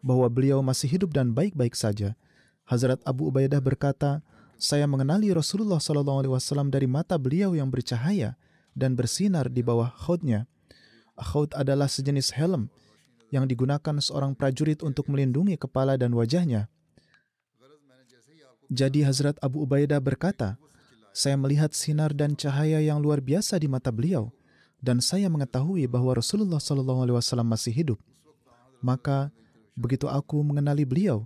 bahwa 0.03 0.27
beliau 0.27 0.61
masih 0.61 0.91
hidup 0.91 1.15
dan 1.15 1.31
baik-baik 1.33 1.73
saja. 1.79 2.19
Hazrat 2.67 2.99
Abu 3.07 3.31
Ubaidah 3.31 3.63
berkata, 3.63 4.21
"Saya 4.59 4.85
mengenali 4.91 5.31
Rasulullah 5.31 5.79
sallallahu 5.79 6.27
alaihi 6.27 6.35
wasallam 6.35 6.69
dari 6.69 6.91
mata 6.91 7.17
beliau 7.17 7.55
yang 7.55 7.71
bercahaya 7.71 8.37
dan 8.77 8.97
bersinar 8.97 9.53
di 9.53 9.61
bawah 9.61 9.93
khautnya. 9.93 10.49
Khaut 11.17 11.53
adalah 11.53 11.87
sejenis 11.87 12.35
helm 12.35 12.73
yang 13.33 13.45
digunakan 13.49 14.01
seorang 14.01 14.37
prajurit 14.37 14.81
untuk 14.81 15.09
melindungi 15.09 15.57
kepala 15.61 15.97
dan 15.97 16.13
wajahnya. 16.13 16.69
Jadi 18.73 19.05
Hazrat 19.05 19.37
Abu 19.45 19.69
Ubaidah 19.69 20.01
berkata, 20.01 20.57
saya 21.13 21.37
melihat 21.37 21.77
sinar 21.77 22.17
dan 22.17 22.33
cahaya 22.33 22.81
yang 22.81 23.05
luar 23.05 23.21
biasa 23.21 23.61
di 23.61 23.69
mata 23.69 23.93
beliau, 23.93 24.33
dan 24.81 25.05
saya 25.05 25.29
mengetahui 25.29 25.85
bahwa 25.85 26.17
Rasulullah 26.17 26.57
SAW 26.57 27.45
masih 27.45 27.73
hidup. 27.77 28.01
Maka 28.81 29.29
begitu 29.73 30.09
aku 30.09 30.41
mengenali 30.45 30.85
beliau, 30.85 31.25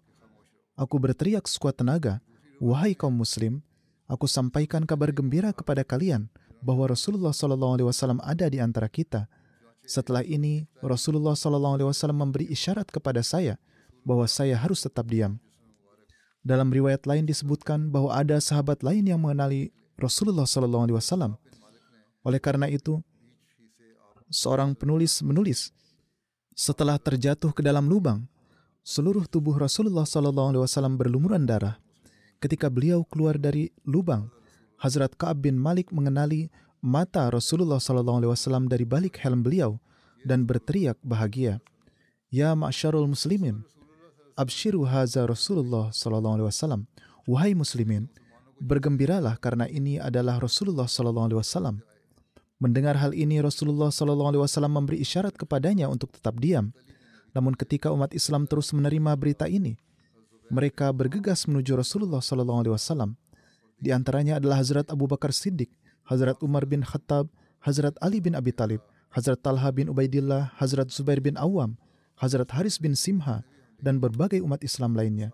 aku 0.78 1.00
berteriak 1.00 1.46
sekuat 1.48 1.78
tenaga, 1.80 2.22
"Wahai 2.62 2.94
kaum 2.94 3.14
muslim, 3.14 3.62
aku 4.06 4.28
sampaikan 4.30 4.84
kabar 4.84 5.10
gembira 5.10 5.50
kepada 5.50 5.82
kalian 5.82 6.30
bahwa 6.62 6.90
Rasulullah 6.90 7.34
Wasallam 7.34 8.20
ada 8.22 8.46
di 8.46 8.62
antara 8.62 8.86
kita." 8.86 9.26
Setelah 9.86 10.26
ini, 10.26 10.66
Rasulullah 10.82 11.38
Wasallam 11.38 12.18
memberi 12.18 12.50
isyarat 12.50 12.90
kepada 12.90 13.22
saya 13.22 13.54
bahwa 14.02 14.26
saya 14.26 14.58
harus 14.58 14.82
tetap 14.82 15.06
diam. 15.06 15.38
Dalam 16.46 16.70
riwayat 16.70 17.06
lain 17.06 17.26
disebutkan 17.26 17.90
bahwa 17.90 18.14
ada 18.14 18.38
sahabat 18.38 18.82
lain 18.82 19.02
yang 19.06 19.18
mengenali 19.18 19.74
Rasulullah 19.98 20.46
Wasallam. 20.46 21.34
Oleh 22.22 22.38
karena 22.42 22.66
itu, 22.70 23.02
seorang 24.30 24.74
penulis 24.74 25.22
menulis, 25.22 25.70
setelah 26.54 26.98
terjatuh 26.98 27.54
ke 27.54 27.62
dalam 27.62 27.86
lubang, 27.86 28.26
seluruh 28.86 29.26
tubuh 29.26 29.58
Rasulullah 29.58 30.06
Shallallahu 30.06 30.54
Alaihi 30.54 30.62
Wasallam 30.62 30.94
berlumuran 30.94 31.42
darah. 31.42 31.82
Ketika 32.38 32.70
beliau 32.70 33.02
keluar 33.02 33.34
dari 33.34 33.74
lubang, 33.82 34.30
Hazrat 34.78 35.18
Kaab 35.18 35.42
bin 35.42 35.58
Malik 35.58 35.90
mengenali 35.90 36.46
mata 36.78 37.26
Rasulullah 37.26 37.82
Shallallahu 37.82 38.22
Alaihi 38.22 38.30
Wasallam 38.30 38.70
dari 38.70 38.86
balik 38.86 39.18
helm 39.18 39.42
beliau 39.42 39.82
dan 40.22 40.46
berteriak 40.46 40.94
bahagia, 41.02 41.58
Ya 42.30 42.54
ma'syarul 42.54 43.10
muslimin, 43.10 43.66
abshiru 44.38 44.86
haza 44.86 45.26
Rasulullah 45.26 45.90
Shallallahu 45.90 46.34
Alaihi 46.38 46.48
Wasallam. 46.54 46.86
Wahai 47.26 47.58
muslimin, 47.58 48.06
bergembiralah 48.62 49.34
karena 49.42 49.66
ini 49.66 49.98
adalah 49.98 50.38
Rasulullah 50.38 50.86
Sallallahu 50.86 51.26
Alaihi 51.34 51.40
Wasallam. 51.42 51.82
Mendengar 52.62 52.94
hal 53.02 53.18
ini, 53.18 53.42
Rasulullah 53.42 53.90
Sallallahu 53.90 54.30
Alaihi 54.30 54.42
Wasallam 54.46 54.78
memberi 54.78 55.02
isyarat 55.02 55.34
kepadanya 55.34 55.90
untuk 55.90 56.14
tetap 56.14 56.38
diam. 56.38 56.70
Namun 57.36 57.52
ketika 57.52 57.92
umat 57.92 58.16
Islam 58.16 58.48
terus 58.48 58.72
menerima 58.72 59.12
berita 59.12 59.44
ini, 59.44 59.76
mereka 60.48 60.88
bergegas 60.88 61.44
menuju 61.44 61.76
Rasulullah 61.76 62.24
Sallallahu 62.24 62.64
Alaihi 62.64 62.72
Wasallam. 62.72 63.20
Di 63.76 63.92
antaranya 63.92 64.40
adalah 64.40 64.64
Hazrat 64.64 64.88
Abu 64.88 65.04
Bakar 65.04 65.36
Siddiq, 65.36 65.68
Hazrat 66.08 66.40
Umar 66.40 66.64
bin 66.64 66.80
Khattab, 66.80 67.28
Hazrat 67.60 67.92
Ali 68.00 68.24
bin 68.24 68.32
Abi 68.32 68.56
Talib, 68.56 68.80
Hazrat 69.12 69.44
Talha 69.44 69.68
bin 69.68 69.92
Ubaidillah, 69.92 70.56
Hazrat 70.56 70.88
Zubair 70.88 71.20
bin 71.20 71.36
Awam, 71.36 71.76
Hazrat 72.16 72.48
Haris 72.56 72.80
bin 72.80 72.96
Simha, 72.96 73.44
dan 73.84 74.00
berbagai 74.00 74.40
umat 74.40 74.64
Islam 74.64 74.96
lainnya. 74.96 75.28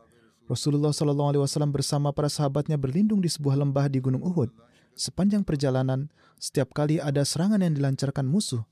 Rasulullah 0.50 0.90
Shallallahu 0.90 1.38
Alaihi 1.38 1.42
Wasallam 1.46 1.70
bersama 1.70 2.10
para 2.10 2.26
sahabatnya 2.26 2.74
berlindung 2.74 3.22
di 3.22 3.30
sebuah 3.30 3.54
lembah 3.62 3.86
di 3.86 4.02
Gunung 4.02 4.26
Uhud. 4.26 4.50
Sepanjang 4.98 5.46
perjalanan, 5.46 6.10
setiap 6.42 6.74
kali 6.74 6.98
ada 6.98 7.22
serangan 7.22 7.62
yang 7.62 7.78
dilancarkan 7.78 8.26
musuh, 8.26 8.66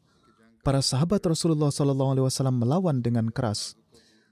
para 0.60 0.84
sahabat 0.84 1.20
Rasulullah 1.24 1.72
Wasallam 1.72 2.56
melawan 2.60 3.00
dengan 3.00 3.28
keras. 3.32 3.76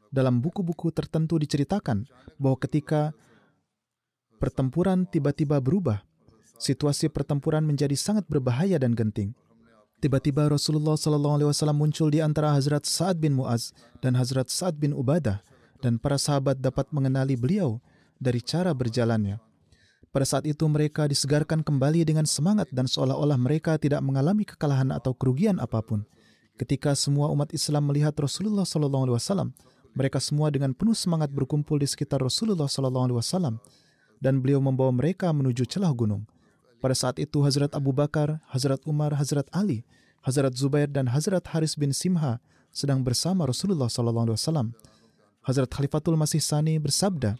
Dalam 0.09 0.41
buku-buku 0.41 0.89
tertentu 0.89 1.37
diceritakan 1.37 2.09
bahwa 2.41 2.57
ketika 2.57 3.13
pertempuran 4.41 5.05
tiba-tiba 5.05 5.61
berubah, 5.61 6.01
situasi 6.57 7.13
pertempuran 7.13 7.65
menjadi 7.65 7.93
sangat 7.97 8.25
berbahaya 8.25 8.81
dan 8.81 8.97
genting. 8.97 9.37
Tiba-tiba 9.99 10.47
Rasulullah 10.49 10.95
Wasallam 10.95 11.79
muncul 11.79 12.09
di 12.09 12.23
antara 12.23 12.55
Hazrat 12.55 12.87
Sa'ad 12.87 13.19
bin 13.19 13.35
Muaz 13.35 13.75
dan 13.99 14.15
Hazrat 14.15 14.49
Sa'ad 14.49 14.79
bin 14.79 14.95
Ubadah 14.95 15.43
dan 15.83 15.99
para 15.99 16.19
sahabat 16.19 16.59
dapat 16.63 16.87
mengenali 16.95 17.35
beliau 17.35 17.83
dari 18.19 18.39
cara 18.43 18.71
berjalannya. 18.75 19.43
Pada 20.09 20.25
saat 20.25 20.49
itu 20.49 20.65
mereka 20.67 21.05
disegarkan 21.05 21.61
kembali 21.61 22.01
dengan 22.03 22.25
semangat 22.25 22.73
dan 22.73 22.89
seolah-olah 22.89 23.37
mereka 23.37 23.77
tidak 23.77 24.01
mengalami 24.01 24.49
kekalahan 24.49 24.89
atau 24.89 25.13
kerugian 25.13 25.61
apa 25.61 25.85
pun. 25.85 26.09
Ketika 26.59 26.91
semua 26.99 27.31
umat 27.31 27.55
Islam 27.55 27.87
melihat 27.87 28.11
Rasulullah 28.19 28.67
SAW, 28.67 29.55
mereka 29.95 30.19
semua 30.19 30.51
dengan 30.51 30.75
penuh 30.75 30.99
semangat 30.99 31.31
berkumpul 31.31 31.79
di 31.79 31.87
sekitar 31.87 32.19
Rasulullah 32.19 32.67
SAW 32.67 33.63
dan 34.19 34.43
beliau 34.43 34.59
membawa 34.59 34.91
mereka 34.91 35.31
menuju 35.31 35.71
celah 35.71 35.95
gunung. 35.95 36.27
Pada 36.83 36.99
saat 36.99 37.23
itu 37.23 37.39
Hazrat 37.47 37.79
Abu 37.79 37.95
Bakar, 37.95 38.43
Hazrat 38.51 38.83
Umar, 38.91 39.15
Hazrat 39.15 39.47
Ali, 39.55 39.87
Hazrat 40.27 40.55
Zubair 40.59 40.91
dan 40.91 41.07
Hazrat 41.07 41.47
Haris 41.47 41.79
bin 41.79 41.95
Simha 41.95 42.43
sedang 42.75 43.07
bersama 43.07 43.47
Rasulullah 43.47 43.87
SAW. 43.87 44.75
Hazrat 45.47 45.71
Khalifatul 45.71 46.19
Masih 46.19 46.43
Sani 46.43 46.77
bersabda, 46.83 47.39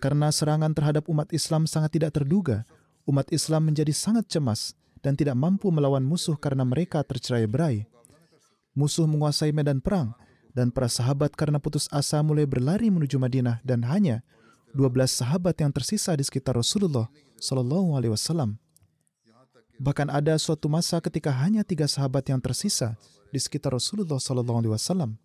karena 0.00 0.32
serangan 0.32 0.72
terhadap 0.72 1.04
umat 1.10 1.28
Islam 1.34 1.68
sangat 1.68 1.98
tidak 1.98 2.16
terduga, 2.16 2.64
umat 3.04 3.28
Islam 3.34 3.68
menjadi 3.68 3.92
sangat 3.92 4.30
cemas 4.30 4.72
dan 5.04 5.18
tidak 5.18 5.36
mampu 5.36 5.68
melawan 5.68 6.00
musuh 6.00 6.38
karena 6.38 6.64
mereka 6.64 7.04
tercerai 7.04 7.44
berai. 7.44 7.84
Musuh 8.76 9.06
menguasai 9.06 9.50
medan 9.50 9.82
perang 9.82 10.14
dan 10.54 10.70
para 10.70 10.86
sahabat 10.86 11.34
karena 11.34 11.58
putus 11.58 11.90
asa 11.90 12.22
mulai 12.22 12.46
berlari 12.46 12.90
menuju 12.90 13.18
Madinah 13.18 13.58
dan 13.66 13.82
hanya 13.86 14.22
12 14.74 14.94
sahabat 15.10 15.58
yang 15.58 15.74
tersisa 15.74 16.14
di 16.14 16.22
sekitar 16.22 16.54
Rasulullah 16.54 17.10
Shallallahu 17.42 17.98
Alaihi 17.98 18.14
Wasallam. 18.14 18.58
Bahkan 19.80 20.12
ada 20.12 20.38
suatu 20.38 20.70
masa 20.70 21.02
ketika 21.02 21.34
hanya 21.34 21.66
tiga 21.66 21.90
sahabat 21.90 22.28
yang 22.30 22.38
tersisa 22.38 22.94
di 23.34 23.38
sekitar 23.42 23.74
Rasulullah 23.74 24.22
Shallallahu 24.22 24.58
Alaihi 24.62 24.74
Wasallam 24.78 25.18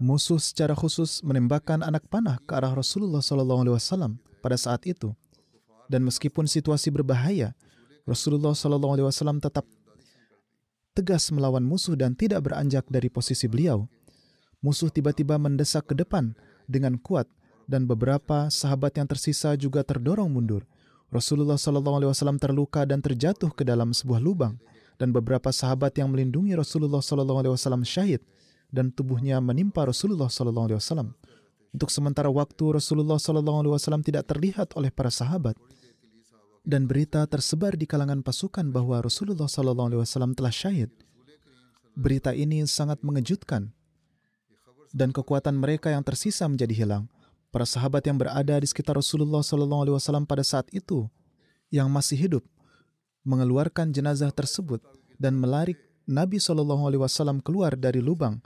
musuh 0.00 0.40
secara 0.40 0.72
khusus 0.72 1.20
menembakkan 1.20 1.84
anak 1.84 2.08
panah 2.08 2.40
ke 2.48 2.56
arah 2.56 2.72
Rasulullah 2.72 3.20
SAW 3.20 4.16
pada 4.40 4.56
saat 4.56 4.88
itu. 4.88 5.12
Dan 5.86 6.08
meskipun 6.08 6.48
situasi 6.48 6.88
berbahaya, 6.88 7.52
Rasulullah 8.08 8.56
SAW 8.56 9.38
tetap 9.38 9.68
tegas 11.00 11.32
melawan 11.32 11.64
musuh 11.64 11.96
dan 11.96 12.12
tidak 12.12 12.44
beranjak 12.44 12.84
dari 12.92 13.08
posisi 13.08 13.48
beliau. 13.48 13.88
Musuh 14.60 14.92
tiba-tiba 14.92 15.40
mendesak 15.40 15.88
ke 15.88 15.96
depan 15.96 16.36
dengan 16.68 17.00
kuat 17.00 17.24
dan 17.64 17.88
beberapa 17.88 18.52
sahabat 18.52 19.00
yang 19.00 19.08
tersisa 19.08 19.56
juga 19.56 19.80
terdorong 19.80 20.28
mundur. 20.28 20.68
Rasulullah 21.08 21.56
SAW 21.56 22.36
terluka 22.36 22.84
dan 22.84 23.00
terjatuh 23.00 23.50
ke 23.56 23.64
dalam 23.64 23.96
sebuah 23.96 24.20
lubang 24.20 24.60
dan 25.00 25.16
beberapa 25.16 25.48
sahabat 25.48 25.96
yang 25.96 26.12
melindungi 26.12 26.52
Rasulullah 26.52 27.00
SAW 27.00 27.56
syahid 27.82 28.20
dan 28.68 28.92
tubuhnya 28.92 29.40
menimpa 29.40 29.88
Rasulullah 29.88 30.28
Wasallam. 30.28 31.16
Untuk 31.72 31.88
sementara 31.88 32.28
waktu 32.28 32.76
Rasulullah 32.76 33.16
Wasallam 33.16 34.04
tidak 34.04 34.28
terlihat 34.28 34.76
oleh 34.76 34.92
para 34.92 35.08
sahabat 35.08 35.56
dan 36.70 36.86
berita 36.86 37.26
tersebar 37.26 37.74
di 37.74 37.82
kalangan 37.82 38.22
pasukan 38.22 38.70
bahwa 38.70 39.02
Rasulullah 39.02 39.50
Wasallam 39.50 40.38
telah 40.38 40.54
syahid. 40.54 40.94
Berita 41.98 42.30
ini 42.30 42.62
sangat 42.70 43.02
mengejutkan 43.02 43.74
dan 44.94 45.10
kekuatan 45.10 45.58
mereka 45.58 45.90
yang 45.90 46.06
tersisa 46.06 46.46
menjadi 46.46 46.86
hilang. 46.86 47.10
Para 47.50 47.66
sahabat 47.66 48.06
yang 48.06 48.14
berada 48.14 48.62
di 48.62 48.66
sekitar 48.70 48.94
Rasulullah 48.94 49.42
Wasallam 49.42 50.22
pada 50.22 50.46
saat 50.46 50.70
itu 50.70 51.10
yang 51.74 51.90
masih 51.90 52.14
hidup 52.14 52.46
mengeluarkan 53.26 53.90
jenazah 53.90 54.30
tersebut 54.30 54.78
dan 55.18 55.34
melarik 55.34 55.76
Nabi 56.06 56.38
Wasallam 56.38 57.42
keluar 57.42 57.74
dari 57.74 57.98
lubang 57.98 58.38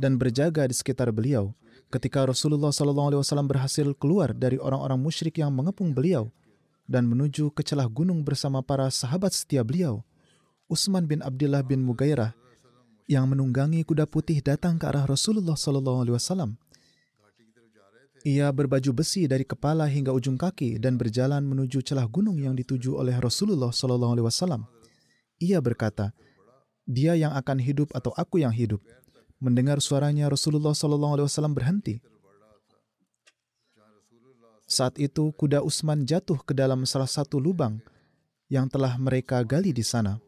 dan 0.00 0.16
berjaga 0.16 0.64
di 0.64 0.72
sekitar 0.72 1.12
beliau. 1.12 1.52
Ketika 1.92 2.26
Rasulullah 2.26 2.74
SAW 2.74 3.22
berhasil 3.46 3.86
keluar 3.94 4.34
dari 4.34 4.58
orang-orang 4.58 4.98
musyrik 4.98 5.38
yang 5.38 5.54
mengepung 5.54 5.94
beliau 5.94 6.32
dan 6.84 7.08
menuju 7.08 7.52
ke 7.52 7.64
celah 7.64 7.88
gunung 7.88 8.20
bersama 8.22 8.60
para 8.60 8.88
sahabat 8.92 9.32
setia 9.32 9.64
beliau, 9.64 10.04
Utsman 10.68 11.04
bin 11.08 11.20
Abdullah 11.24 11.64
bin 11.64 11.84
Mugairah 11.84 12.36
yang 13.04 13.28
menunggangi 13.28 13.84
kuda 13.84 14.08
putih 14.08 14.40
datang 14.40 14.80
ke 14.80 14.88
arah 14.88 15.04
Rasulullah 15.04 15.56
SAW. 15.56 16.56
Ia 18.24 18.48
berbaju 18.48 18.90
besi 18.96 19.28
dari 19.28 19.44
kepala 19.44 19.84
hingga 19.84 20.08
ujung 20.08 20.40
kaki 20.40 20.80
dan 20.80 20.96
berjalan 20.96 21.44
menuju 21.44 21.84
celah 21.84 22.08
gunung 22.08 22.40
yang 22.40 22.56
dituju 22.56 22.96
oleh 22.96 23.12
Rasulullah 23.20 23.68
SAW. 23.68 24.64
Ia 25.44 25.60
berkata, 25.60 26.16
"Dia 26.88 27.12
yang 27.12 27.36
akan 27.36 27.60
hidup 27.60 27.92
atau 27.92 28.16
aku 28.16 28.40
yang 28.40 28.52
hidup?" 28.56 28.80
mendengar 29.44 29.76
suaranya 29.84 30.32
Rasulullah 30.32 30.72
Wasallam 30.72 31.52
berhenti. 31.52 32.00
Saat 34.64 34.96
itu 34.96 35.28
kuda 35.36 35.60
Utsman 35.60 36.08
jatuh 36.08 36.40
ke 36.40 36.56
dalam 36.56 36.88
salah 36.88 37.08
satu 37.08 37.36
lubang 37.36 37.84
yang 38.48 38.64
telah 38.68 38.96
mereka 38.96 39.40
gali 39.44 39.76
di 39.76 39.84
sana. 39.84 40.20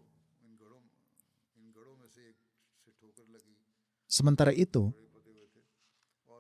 Sementara 4.07 4.53
itu, 4.53 4.93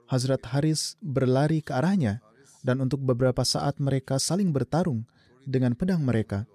Hazrat 0.06 0.44
Haris 0.48 0.94
berlari 1.02 1.60
ke 1.60 1.74
arahnya 1.74 2.22
dan 2.62 2.78
untuk 2.78 3.02
beberapa 3.02 3.42
saat 3.42 3.82
mereka 3.82 4.22
saling 4.22 4.54
bertarung 4.54 5.02
dengan 5.42 5.74
pedang 5.74 6.00
mereka. 6.00 6.46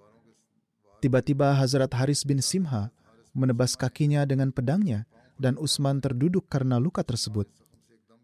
Tiba-tiba 1.04 1.52
Hazrat 1.58 1.92
Haris 1.92 2.24
bin 2.24 2.40
Simha 2.40 2.94
menebas 3.36 3.76
kakinya 3.76 4.24
dengan 4.24 4.54
pedangnya 4.54 5.04
dan 5.36 5.58
Utsman 5.60 5.98
terduduk 5.98 6.46
karena 6.46 6.78
luka 6.78 7.02
tersebut. 7.02 7.48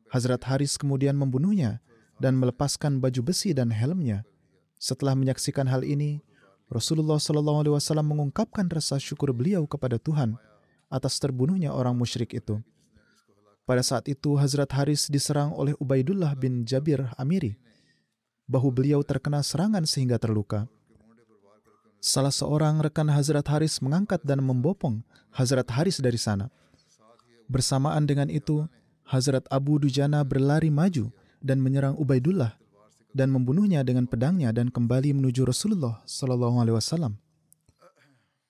Hazrat 0.09 0.41
Haris 0.49 0.81
kemudian 0.81 1.17
membunuhnya 1.19 1.85
dan 2.19 2.35
melepaskan 2.39 2.99
baju 2.99 3.33
besi 3.33 3.55
dan 3.55 3.71
helmnya. 3.71 4.27
Setelah 4.79 5.19
menyaksikan 5.19 5.67
hal 5.67 5.83
ini, 5.83 6.23
Rasulullah 6.69 7.17
SAW 7.17 7.81
mengungkapkan 8.05 8.69
rasa 8.69 9.01
syukur 9.01 9.33
beliau 9.33 9.65
kepada 9.65 9.97
Tuhan 9.97 10.37
atas 10.93 11.17
terbunuhnya 11.17 11.73
orang 11.73 11.97
musyrik 11.97 12.37
itu. 12.37 12.61
Pada 13.65 13.85
saat 13.85 14.09
itu 14.09 14.37
Hazrat 14.37 14.73
Haris 14.73 15.09
diserang 15.13 15.53
oleh 15.53 15.77
Ubaidullah 15.77 16.33
bin 16.37 16.65
Jabir 16.65 17.09
Amiri. 17.21 17.57
Bahu 18.49 18.73
beliau 18.73 19.05
terkena 19.05 19.45
serangan 19.45 19.85
sehingga 19.85 20.17
terluka. 20.17 20.65
Salah 22.01 22.33
seorang 22.33 22.81
rekan 22.81 23.11
Hazrat 23.13 23.45
Haris 23.51 23.83
mengangkat 23.85 24.25
dan 24.25 24.41
membopong 24.41 25.05
Hazrat 25.37 25.69
Haris 25.69 26.01
dari 26.01 26.17
sana. 26.17 26.49
Bersamaan 27.45 28.09
dengan 28.09 28.33
itu, 28.33 28.65
Hazrat 29.05 29.45
Abu 29.53 29.77
Dujana 29.81 30.25
berlari 30.25 30.73
maju 30.73 31.13
dan 31.43 31.63
menyerang 31.63 31.95
Ubaidullah 31.99 32.59
dan 33.17 33.33
membunuhnya 33.33 33.81
dengan 33.83 34.05
pedangnya 34.05 34.53
dan 34.53 34.69
kembali 34.69 35.17
menuju 35.17 35.49
Rasulullah 35.49 36.05
Sallallahu 36.05 36.61
Alaihi 36.61 36.77
Wasallam. 36.77 37.17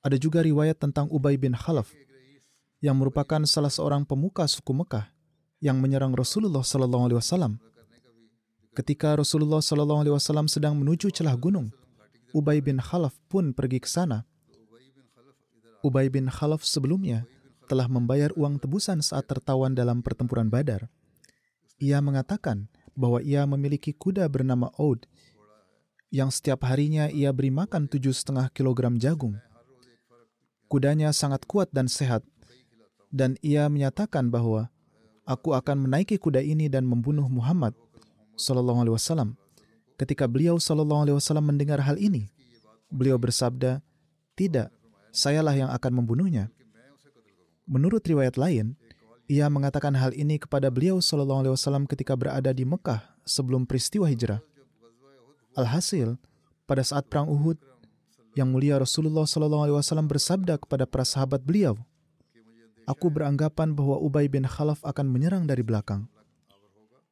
Ada 0.02 0.16
juga 0.18 0.42
riwayat 0.42 0.78
tentang 0.78 1.10
Ubay 1.10 1.40
bin 1.40 1.54
Khalaf 1.54 1.90
yang 2.78 2.98
merupakan 2.98 3.42
salah 3.46 3.70
seorang 3.70 4.06
pemuka 4.06 4.46
suku 4.46 4.70
Mekah 4.70 5.10
yang 5.58 5.82
menyerang 5.82 6.14
Rasulullah 6.14 6.62
Sallallahu 6.62 7.10
Alaihi 7.10 7.18
Wasallam. 7.18 7.52
Ketika 8.74 9.18
Rasulullah 9.18 9.58
Sallallahu 9.58 10.06
Alaihi 10.06 10.14
Wasallam 10.14 10.46
sedang 10.46 10.78
menuju 10.78 11.10
celah 11.10 11.34
gunung, 11.34 11.74
Ubay 12.30 12.62
bin 12.62 12.78
Khalaf 12.78 13.16
pun 13.26 13.50
pergi 13.50 13.82
ke 13.82 13.88
sana. 13.90 14.22
Ubay 15.82 16.10
bin 16.10 16.30
Khalaf 16.30 16.62
sebelumnya 16.62 17.26
telah 17.66 17.90
membayar 17.90 18.30
uang 18.38 18.62
tebusan 18.62 19.02
saat 19.04 19.26
tertawan 19.26 19.74
dalam 19.74 20.00
pertempuran 20.00 20.48
Badar. 20.48 20.88
Ia 21.78 22.02
mengatakan 22.02 22.66
bahwa 22.98 23.22
ia 23.22 23.46
memiliki 23.46 23.94
kuda 23.94 24.26
bernama 24.26 24.74
Oud 24.74 25.06
yang 26.10 26.34
setiap 26.34 26.66
harinya 26.66 27.06
ia 27.06 27.30
beri 27.30 27.54
makan 27.54 27.86
tujuh 27.86 28.10
setengah 28.10 28.50
kilogram 28.50 28.98
jagung. 28.98 29.38
Kudanya 30.66 31.14
sangat 31.14 31.46
kuat 31.46 31.70
dan 31.70 31.86
sehat, 31.86 32.26
dan 33.14 33.38
ia 33.40 33.70
menyatakan 33.70 34.28
bahwa 34.28 34.68
aku 35.22 35.54
akan 35.54 35.86
menaiki 35.86 36.18
kuda 36.18 36.42
ini 36.42 36.66
dan 36.66 36.84
membunuh 36.84 37.24
Muhammad 37.30 37.72
Sallallahu 38.34 38.84
Alaihi 38.84 38.96
Wasallam. 38.98 39.38
Ketika 39.96 40.26
beliau 40.28 40.58
Sallallahu 40.58 41.08
Alaihi 41.08 41.16
Wasallam 41.16 41.46
mendengar 41.48 41.80
hal 41.80 41.96
ini, 41.96 42.28
beliau 42.92 43.16
bersabda, 43.16 43.80
tidak, 44.36 44.68
sayalah 45.14 45.56
yang 45.56 45.70
akan 45.72 46.04
membunuhnya. 46.04 46.52
Menurut 47.68 48.04
riwayat 48.04 48.40
lain, 48.40 48.76
ia 49.28 49.44
mengatakan 49.52 49.92
hal 49.92 50.16
ini 50.16 50.40
kepada 50.40 50.72
beliau 50.72 51.04
Sallallahu 51.04 51.44
Alaihi 51.44 51.54
Wasallam 51.54 51.84
ketika 51.84 52.16
berada 52.16 52.48
di 52.48 52.64
Mekah 52.64 53.04
sebelum 53.28 53.68
peristiwa 53.68 54.08
hijrah. 54.08 54.40
Alhasil, 55.52 56.16
pada 56.64 56.80
saat 56.80 57.04
perang 57.12 57.28
Uhud, 57.28 57.60
yang 58.32 58.48
mulia 58.48 58.80
Rasulullah 58.80 59.28
Sallallahu 59.28 59.68
Alaihi 59.68 59.76
Wasallam 59.76 60.08
bersabda 60.08 60.56
kepada 60.56 60.88
para 60.88 61.04
sahabat 61.04 61.44
beliau, 61.44 61.76
Aku 62.88 63.12
beranggapan 63.12 63.76
bahwa 63.76 64.00
Ubay 64.00 64.32
bin 64.32 64.48
Khalaf 64.48 64.80
akan 64.80 65.12
menyerang 65.12 65.44
dari 65.44 65.60
belakang. 65.60 66.08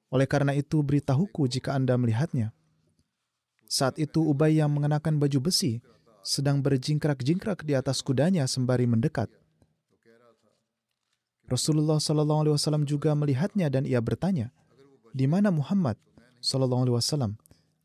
Oleh 0.09 0.25
karena 0.25 0.57
itu, 0.57 0.81
beritahuku 0.81 1.45
jika 1.53 1.77
Anda 1.77 2.01
melihatnya. 2.01 2.57
Saat 3.69 4.01
itu, 4.01 4.25
Ubay 4.25 4.57
yang 4.57 4.73
mengenakan 4.73 5.21
baju 5.21 5.53
besi 5.53 5.85
sedang 6.25 6.65
berjingkrak-jingkrak 6.65 7.61
di 7.61 7.77
atas 7.77 8.01
kudanya 8.01 8.49
sembari 8.49 8.89
mendekat. 8.89 9.29
Rasulullah 11.47 12.03
Sallallahu 12.03 12.41
Alaihi 12.47 12.55
Wasallam 12.59 12.83
juga 12.83 13.15
melihatnya 13.15 13.71
dan 13.71 13.87
ia 13.87 14.03
bertanya, 14.03 14.51
di 15.15 15.31
mana 15.31 15.55
Muhammad 15.55 15.95
Sallallahu 16.43 16.91
Alaihi 16.91 16.97
Wasallam? 16.99 17.33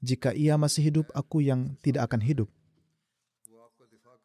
Jika 0.02 0.34
ia 0.34 0.58
masih 0.58 0.89
hidup, 0.89 1.08
aku 1.13 1.45
yang 1.45 1.78
tidak 1.86 2.10
akan 2.10 2.26
hidup. 2.26 2.50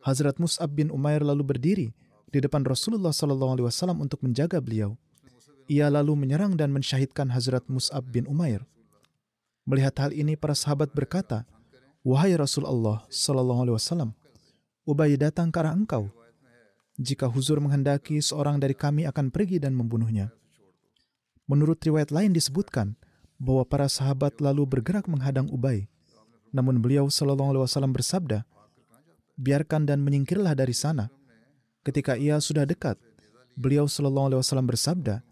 Hazrat 0.01 0.41
Mus'ab 0.41 0.73
bin 0.73 0.89
Umair 0.89 1.21
lalu 1.21 1.45
berdiri 1.45 1.89
di 2.33 2.39
depan 2.41 2.65
Rasulullah 2.65 3.13
Sallallahu 3.13 3.61
Alaihi 3.61 3.67
Wasallam 3.69 4.01
untuk 4.01 4.25
menjaga 4.25 4.57
beliau. 4.57 4.97
Ia 5.69 5.93
lalu 5.93 6.17
menyerang 6.17 6.57
dan 6.57 6.73
mensyahidkan 6.73 7.29
Hazrat 7.29 7.69
Mus'ab 7.69 8.09
bin 8.09 8.25
Umair. 8.25 8.65
Melihat 9.67 9.99
hal 9.99 10.15
ini, 10.15 10.39
para 10.39 10.55
sahabat 10.55 10.95
berkata, 10.95 11.45
Wahai 12.07 12.39
Rasulullah 12.39 13.03
Sallallahu 13.11 13.61
Alaihi 13.67 13.77
Wasallam, 13.77 14.11
Ubay 14.87 15.19
datang 15.19 15.51
ke 15.51 15.59
arah 15.59 15.75
engkau. 15.75 16.07
Jika 16.97 17.29
huzur 17.29 17.61
menghendaki, 17.61 18.25
seorang 18.25 18.57
dari 18.57 18.73
kami 18.73 19.05
akan 19.05 19.29
pergi 19.29 19.61
dan 19.61 19.77
membunuhnya. 19.77 20.33
Menurut 21.45 21.79
riwayat 21.85 22.09
lain 22.09 22.33
disebutkan 22.33 22.97
bahwa 23.37 23.69
para 23.69 23.87
sahabat 23.87 24.41
lalu 24.41 24.65
bergerak 24.65 25.05
menghadang 25.07 25.47
Ubay. 25.53 25.87
Namun 26.57 26.81
beliau 26.81 27.13
Sallallahu 27.13 27.53
Alaihi 27.53 27.65
Wasallam 27.69 27.93
bersabda, 27.93 28.49
biarkan 29.37 29.85
dan 29.85 30.01
menyingkirlah 30.01 30.57
dari 30.57 30.73
sana. 30.73 31.13
Ketika 31.85 32.17
ia 32.17 32.41
sudah 32.41 32.65
dekat, 32.65 32.97
beliau 33.55 33.87
Shallallahu 33.87 34.33
Alaihi 34.33 34.41
Wasallam 34.41 34.67
bersabda, 34.67 35.23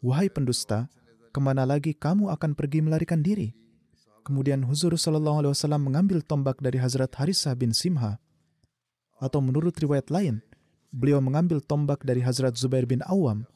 Wahai 0.00 0.32
pendusta, 0.32 0.88
ke 1.30 1.38
mana 1.38 1.68
lagi 1.68 1.92
kamu 1.92 2.32
akan 2.32 2.56
pergi 2.56 2.80
melarikan 2.80 3.20
diri? 3.20 3.52
Kemudian 4.24 4.64
Huzur 4.64 4.96
Shallallahu 4.96 5.44
Alaihi 5.44 5.52
Wasallam 5.52 5.84
mengambil 5.84 6.24
tombak 6.24 6.58
dari 6.58 6.80
Hazrat 6.80 7.12
Harisah 7.14 7.52
bin 7.54 7.76
Simha. 7.76 8.18
Atau 9.20 9.44
menurut 9.44 9.76
riwayat 9.76 10.08
lain, 10.08 10.40
beliau 10.90 11.22
mengambil 11.22 11.62
tombak 11.62 12.02
dari 12.02 12.22
Hazrat 12.22 12.58
Zubair 12.58 12.86
bin 12.86 13.02
Awam, 13.06 13.46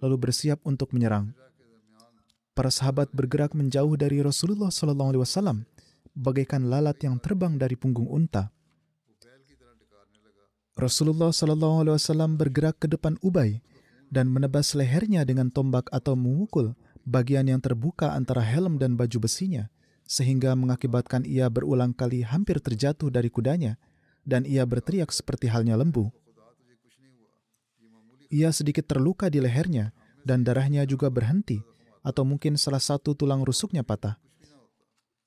lalu 0.00 0.16
bersiap 0.16 0.62
untuk 0.62 0.94
menyerang. 0.94 1.34
Para 2.56 2.72
sahabat 2.72 3.12
bergerak 3.12 3.52
menjauh 3.52 3.94
dari 4.00 4.24
Rasulullah 4.24 4.72
Wasallam, 4.72 5.68
bagaikan 6.16 6.72
lalat 6.72 6.96
yang 7.04 7.20
terbang 7.20 7.60
dari 7.60 7.76
punggung 7.76 8.08
unta. 8.08 8.48
Rasulullah 10.76 11.32
Wasallam 11.32 12.40
bergerak 12.40 12.80
ke 12.80 12.86
depan 12.88 13.20
Ubay 13.20 13.60
dan 14.08 14.32
menebas 14.32 14.72
lehernya 14.72 15.24
dengan 15.28 15.52
tombak 15.52 15.88
atau 15.92 16.16
memukul 16.16 16.72
bagian 17.04 17.46
yang 17.48 17.60
terbuka 17.60 18.12
antara 18.12 18.42
helm 18.42 18.76
dan 18.80 18.96
baju 18.96 19.24
besinya, 19.24 19.68
sehingga 20.04 20.54
mengakibatkan 20.58 21.24
ia 21.26 21.46
berulang 21.48 21.92
kali 21.92 22.22
hampir 22.26 22.58
terjatuh 22.62 23.08
dari 23.08 23.28
kudanya, 23.28 23.78
dan 24.26 24.42
ia 24.42 24.66
berteriak 24.66 25.14
seperti 25.14 25.46
halnya 25.48 25.78
lembu. 25.78 26.10
Ia 28.32 28.50
sedikit 28.50 28.86
terluka 28.90 29.30
di 29.30 29.38
lehernya, 29.38 29.94
dan 30.26 30.42
darahnya 30.42 30.82
juga 30.82 31.06
berhenti, 31.06 31.62
atau 32.02 32.26
mungkin 32.26 32.58
salah 32.58 32.82
satu 32.82 33.14
tulang 33.14 33.46
rusuknya 33.46 33.86
patah. 33.86 34.18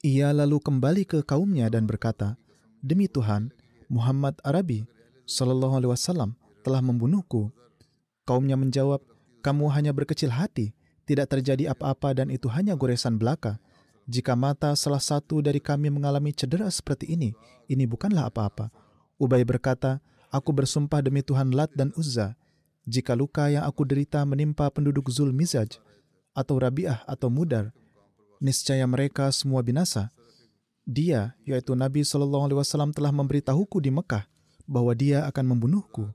Ia 0.04 0.32
lalu 0.32 0.64
kembali 0.64 1.04
ke 1.04 1.20
kaumnya 1.28 1.68
dan 1.68 1.84
berkata, 1.84 2.40
Demi 2.80 3.12
Tuhan, 3.12 3.52
Muhammad 3.92 4.40
Arabi, 4.48 4.88
Sallallahu 5.28 5.76
Alaihi 5.76 5.92
Wasallam 5.92 6.40
telah 6.64 6.80
membunuhku. 6.80 7.52
Kaumnya 8.24 8.56
menjawab, 8.56 9.04
kamu 9.44 9.68
hanya 9.76 9.92
berkecil 9.92 10.32
hati, 10.32 10.72
tidak 11.04 11.32
terjadi 11.36 11.76
apa-apa 11.76 12.16
dan 12.16 12.32
itu 12.32 12.48
hanya 12.48 12.80
goresan 12.80 13.20
belaka. 13.20 13.60
Jika 14.08 14.34
mata 14.34 14.72
salah 14.80 15.04
satu 15.04 15.44
dari 15.44 15.60
kami 15.60 15.92
mengalami 15.92 16.32
cedera 16.32 16.72
seperti 16.72 17.12
ini, 17.12 17.36
ini 17.68 17.84
bukanlah 17.84 18.32
apa-apa. 18.32 18.72
Ubay 19.20 19.44
berkata, 19.44 20.00
aku 20.32 20.56
bersumpah 20.56 21.04
demi 21.04 21.22
Tuhan 21.22 21.52
Lat 21.52 21.70
dan 21.76 21.92
Uzza, 22.00 22.40
jika 22.90 23.14
luka 23.14 23.54
yang 23.54 23.62
aku 23.70 23.86
derita 23.86 24.26
menimpa 24.26 24.66
penduduk 24.74 25.14
Zul 25.14 25.30
Mizaj, 25.30 25.78
atau 26.34 26.58
Rabi'ah 26.58 27.06
atau 27.06 27.30
Mudar, 27.30 27.70
niscaya 28.42 28.88
mereka 28.90 29.30
semua 29.30 29.62
binasa. 29.62 30.10
Dia, 30.90 31.38
yaitu 31.46 31.78
Nabi 31.78 32.02
Shallallahu 32.02 32.50
Alaihi 32.50 32.60
Wasallam 32.66 32.90
telah 32.96 33.14
memberitahuku 33.14 33.78
di 33.78 33.94
Mekah 33.94 34.26
bahwa 34.66 34.96
dia 34.98 35.28
akan 35.30 35.46
membunuhku. 35.54 36.10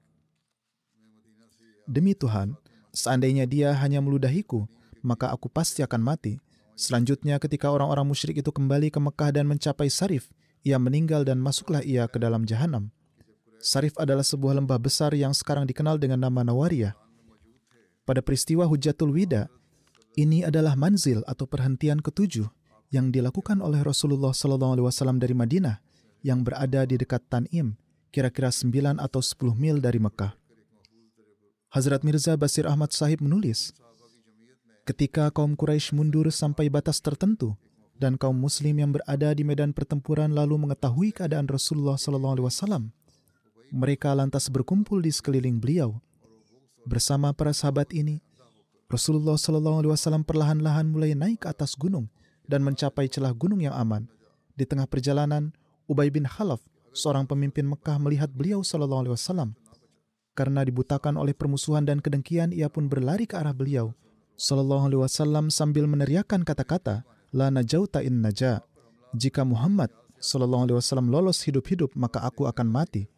Demi 1.87 2.16
Tuhan, 2.16 2.58
seandainya 2.90 3.46
dia 3.46 3.70
hanya 3.76 4.02
meludahiku, 4.02 4.66
maka 5.04 5.30
aku 5.30 5.46
pasti 5.52 5.84
akan 5.84 6.00
mati. 6.02 6.40
Selanjutnya 6.74 7.38
ketika 7.38 7.70
orang-orang 7.70 8.08
musyrik 8.08 8.42
itu 8.42 8.50
kembali 8.50 8.90
ke 8.90 8.98
Mekah 8.98 9.30
dan 9.30 9.46
mencapai 9.46 9.87
Sarif, 9.87 10.32
ia 10.66 10.80
meninggal 10.80 11.22
dan 11.22 11.38
masuklah 11.38 11.84
ia 11.87 12.10
ke 12.10 12.18
dalam 12.18 12.42
jahanam. 12.48 12.90
Sarif 13.64 13.96
adalah 13.96 14.20
sebuah 14.20 14.61
lembah 14.61 14.77
besar 14.77 15.16
yang 15.16 15.33
sekarang 15.33 15.64
dikenal 15.64 15.96
dengan 15.96 16.20
nama 16.20 16.44
Nawariyah. 16.44 16.92
Pada 18.05 18.20
peristiwa 18.20 18.68
Hujatul 18.68 19.09
Wida, 19.09 19.48
ini 20.20 20.44
adalah 20.44 20.77
manzil 20.77 21.24
atau 21.24 21.48
perhentian 21.48 22.05
ketujuh 22.05 22.44
yang 22.92 23.09
dilakukan 23.09 23.64
oleh 23.64 23.81
Rasulullah 23.81 24.37
SAW 24.37 25.16
dari 25.16 25.33
Madinah 25.33 25.81
yang 26.20 26.44
berada 26.44 26.85
di 26.85 27.00
dekat 27.00 27.24
Tanim 27.33 27.81
kira-kira 28.12 28.53
9 28.53 29.00
atau 29.00 29.24
10 29.24 29.57
mil 29.57 29.81
dari 29.81 29.96
Mekah. 29.96 30.37
Hazrat 31.72 32.05
Mirza 32.05 32.37
Basir 32.37 32.68
Ahmad 32.68 32.92
Sahib 32.92 33.24
menulis, 33.24 33.72
Ketika 34.85 35.33
kaum 35.33 35.57
Quraisy 35.57 35.96
mundur 35.96 36.29
sampai 36.29 36.68
batas 36.68 37.00
tertentu 37.00 37.57
dan 37.96 38.20
kaum 38.20 38.37
muslim 38.37 38.77
yang 38.77 38.92
berada 38.92 39.33
di 39.33 39.40
medan 39.40 39.72
pertempuran 39.72 40.37
lalu 40.37 40.61
mengetahui 40.61 41.16
keadaan 41.16 41.48
Rasulullah 41.48 41.96
wasallam, 41.96 42.92
mereka 43.74 44.14
lantas 44.14 44.46
berkumpul 44.46 45.02
di 45.02 45.10
sekeliling 45.10 45.58
beliau. 45.58 45.98
Bersama 46.87 47.34
para 47.34 47.50
sahabat 47.50 47.90
ini, 47.90 48.22
Rasulullah 48.87 49.34
sallallahu 49.34 49.82
alaihi 49.82 49.92
wasallam 49.98 50.22
perlahan-lahan 50.22 50.87
mulai 50.87 51.18
naik 51.18 51.42
ke 51.42 51.50
atas 51.50 51.74
gunung 51.74 52.06
dan 52.46 52.62
mencapai 52.62 53.10
celah 53.10 53.34
gunung 53.34 53.58
yang 53.58 53.74
aman. 53.74 54.06
Di 54.54 54.62
tengah 54.62 54.87
perjalanan, 54.87 55.50
Ubay 55.90 56.14
bin 56.14 56.22
Khalaf 56.22 56.62
seorang 56.94 57.26
pemimpin 57.26 57.66
Mekah 57.66 57.98
melihat 57.98 58.30
beliau 58.30 58.62
Shallallahu 58.62 59.02
Alaihi 59.04 59.14
Wasallam. 59.18 59.58
Karena 60.38 60.62
dibutakan 60.62 61.18
oleh 61.18 61.34
permusuhan 61.34 61.82
dan 61.82 61.98
kedengkian, 61.98 62.54
ia 62.54 62.70
pun 62.70 62.87
berlari 62.87 63.26
ke 63.26 63.34
arah 63.34 63.54
beliau, 63.54 63.94
Sallallahu 64.38 64.90
Alaihi 64.90 65.02
Wasallam 65.02 65.50
sambil 65.50 65.90
meneriakkan 65.90 66.46
kata-kata, 66.46 67.02
La 67.34 67.50
najauta 67.50 67.98
in 68.02 68.22
naja. 68.22 68.62
Jika 69.14 69.42
Muhammad 69.42 69.90
Sallallahu 70.22 70.70
Alaihi 70.70 70.78
Wasallam 70.78 71.10
lolos 71.10 71.42
hidup-hidup, 71.42 71.94
maka 71.98 72.22
aku 72.22 72.46
akan 72.46 72.70
mati. 72.70 73.10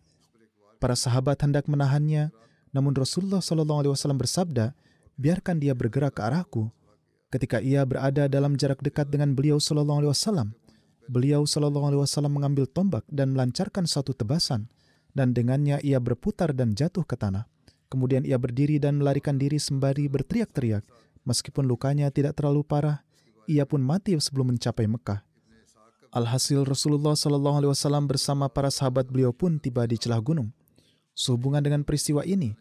Para 0.76 0.92
sahabat 0.92 1.40
hendak 1.40 1.64
menahannya, 1.66 2.32
namun 2.76 2.92
Rasulullah 2.92 3.40
Sallallahu 3.40 3.80
Alaihi 3.86 3.92
Wasallam 3.96 4.20
bersabda, 4.20 4.76
biarkan 5.16 5.56
dia 5.56 5.72
bergerak 5.72 6.20
ke 6.20 6.22
arahku. 6.24 6.68
Ketika 7.32 7.58
ia 7.64 7.82
berada 7.88 8.28
dalam 8.28 8.54
jarak 8.54 8.84
dekat 8.84 9.08
dengan 9.08 9.32
beliau 9.32 9.56
Sallallahu 9.56 10.04
Alaihi 10.04 10.12
Wasallam, 10.12 10.48
beliau 11.08 11.48
Sallallahu 11.48 11.86
Alaihi 11.88 12.02
Wasallam 12.04 12.36
mengambil 12.36 12.68
tombak 12.68 13.08
dan 13.08 13.32
melancarkan 13.32 13.88
satu 13.88 14.12
tebasan, 14.12 14.68
dan 15.16 15.32
dengannya 15.32 15.80
ia 15.80 15.96
berputar 15.96 16.52
dan 16.52 16.76
jatuh 16.76 17.02
ke 17.08 17.16
tanah. 17.16 17.48
Kemudian 17.88 18.28
ia 18.28 18.36
berdiri 18.36 18.76
dan 18.76 19.00
melarikan 19.00 19.40
diri 19.40 19.56
sembari 19.56 20.12
berteriak-teriak. 20.12 20.84
Meskipun 21.24 21.64
lukanya 21.64 22.12
tidak 22.12 22.36
terlalu 22.38 22.62
parah, 22.62 23.02
ia 23.48 23.64
pun 23.64 23.80
mati 23.80 24.14
sebelum 24.18 24.54
mencapai 24.54 24.86
Mekah. 24.86 25.24
Alhasil 26.14 26.62
Rasulullah 26.62 27.12
Shallallahu 27.12 27.56
Alaihi 27.60 27.72
Wasallam 27.72 28.04
bersama 28.06 28.46
para 28.46 28.70
sahabat 28.70 29.08
beliau 29.10 29.34
pun 29.34 29.58
tiba 29.58 29.84
di 29.84 29.98
celah 29.98 30.20
gunung. 30.22 30.52
Sehubungan 31.16 31.64
dengan 31.64 31.80
peristiwa 31.80 32.20
ini, 32.28 32.52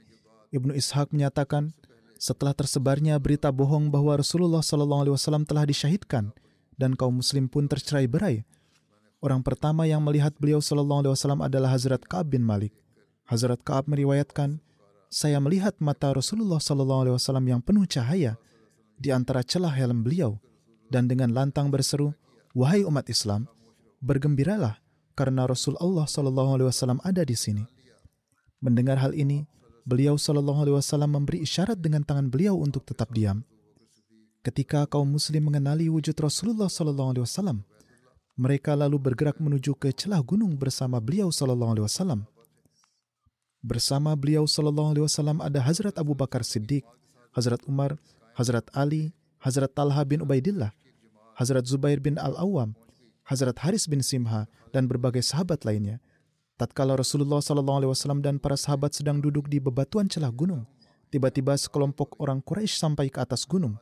Ibnu 0.56 0.72
Ishaq 0.72 1.12
menyatakan, 1.12 1.76
setelah 2.16 2.56
tersebarnya 2.56 3.20
berita 3.20 3.52
bohong 3.52 3.92
bahwa 3.92 4.16
Rasulullah 4.16 4.64
Wasallam 4.64 5.44
telah 5.44 5.68
disyahidkan 5.68 6.32
dan 6.80 6.96
kaum 6.96 7.20
Muslim 7.20 7.52
pun 7.52 7.68
tercerai 7.68 8.08
berai, 8.08 8.48
orang 9.20 9.44
pertama 9.44 9.84
yang 9.84 10.00
melihat 10.00 10.32
beliau 10.40 10.64
Wasallam 10.64 11.44
adalah 11.44 11.76
Hazrat 11.76 12.08
Kaab 12.08 12.32
bin 12.32 12.48
Malik. 12.48 12.72
Hazrat 13.28 13.60
Kaab 13.68 13.92
meriwayatkan, 13.92 14.64
saya 15.12 15.36
melihat 15.44 15.76
mata 15.84 16.16
Rasulullah 16.16 16.64
Wasallam 16.64 17.46
yang 17.52 17.60
penuh 17.60 17.84
cahaya 17.84 18.40
di 18.96 19.12
antara 19.12 19.44
celah 19.44 19.76
helm 19.76 20.08
beliau 20.08 20.40
dan 20.88 21.12
dengan 21.12 21.36
lantang 21.36 21.68
berseru, 21.68 22.16
wahai 22.56 22.88
umat 22.88 23.12
Islam, 23.12 23.52
bergembiralah 24.00 24.80
karena 25.18 25.44
Rasulullah 25.44 26.08
Shallallahu 26.08 26.50
Alaihi 26.60 26.68
Wasallam 26.72 27.00
ada 27.04 27.24
di 27.28 27.36
sini. 27.36 27.75
Mendengar 28.64 28.98
hal 29.00 29.12
ini, 29.12 29.44
beliau 29.86 30.18
Shallallahu 30.18 30.66
Alaihi 30.66 30.78
Wasallam 30.80 31.12
memberi 31.14 31.44
isyarat 31.46 31.78
dengan 31.78 32.02
tangan 32.02 32.32
beliau 32.32 32.58
untuk 32.58 32.88
tetap 32.88 33.14
diam. 33.14 33.46
Ketika 34.46 34.86
kaum 34.86 35.10
Muslim 35.10 35.50
mengenali 35.50 35.90
wujud 35.90 36.14
Rasulullah 36.18 36.70
Shallallahu 36.70 37.10
Alaihi 37.18 37.26
Wasallam, 37.26 37.58
mereka 38.36 38.76
lalu 38.76 39.00
bergerak 39.00 39.40
menuju 39.40 39.74
ke 39.80 39.96
celah 39.96 40.20
gunung 40.22 40.60
bersama 40.60 41.00
beliau 41.00 41.32
Shallallahu 41.32 41.72
Alaihi 41.78 41.88
Wasallam. 41.88 42.20
Bersama 43.66 44.14
beliau 44.14 44.46
Shallallahu 44.46 44.94
Alaihi 44.94 45.06
Wasallam 45.08 45.38
ada 45.42 45.60
Hazrat 45.64 45.96
Abu 45.98 46.14
Bakar 46.14 46.46
Siddiq, 46.46 46.86
Hazrat 47.34 47.64
Umar, 47.66 47.98
Hazrat 48.38 48.68
Ali, 48.76 49.16
Hazrat 49.42 49.74
Talha 49.74 50.04
bin 50.06 50.22
Ubaidillah, 50.22 50.76
Hazrat 51.36 51.66
Zubair 51.66 51.98
bin 52.00 52.16
Al-Awwam, 52.22 52.78
Hazrat 53.26 53.58
Haris 53.60 53.90
bin 53.90 54.06
Simha, 54.06 54.46
dan 54.70 54.86
berbagai 54.86 55.26
sahabat 55.26 55.66
lainnya 55.66 55.98
Tatkala 56.56 56.96
Rasulullah 56.96 57.44
Sallallahu 57.44 57.84
Alaihi 57.84 57.92
Wasallam 57.92 58.24
dan 58.24 58.40
para 58.40 58.56
sahabat 58.56 58.96
sedang 58.96 59.20
duduk 59.20 59.52
di 59.52 59.60
bebatuan 59.60 60.08
celah 60.08 60.32
gunung, 60.32 60.64
tiba-tiba 61.12 61.52
sekelompok 61.52 62.16
orang 62.24 62.40
Quraisy 62.40 62.80
sampai 62.80 63.12
ke 63.12 63.20
atas 63.20 63.44
gunung. 63.44 63.76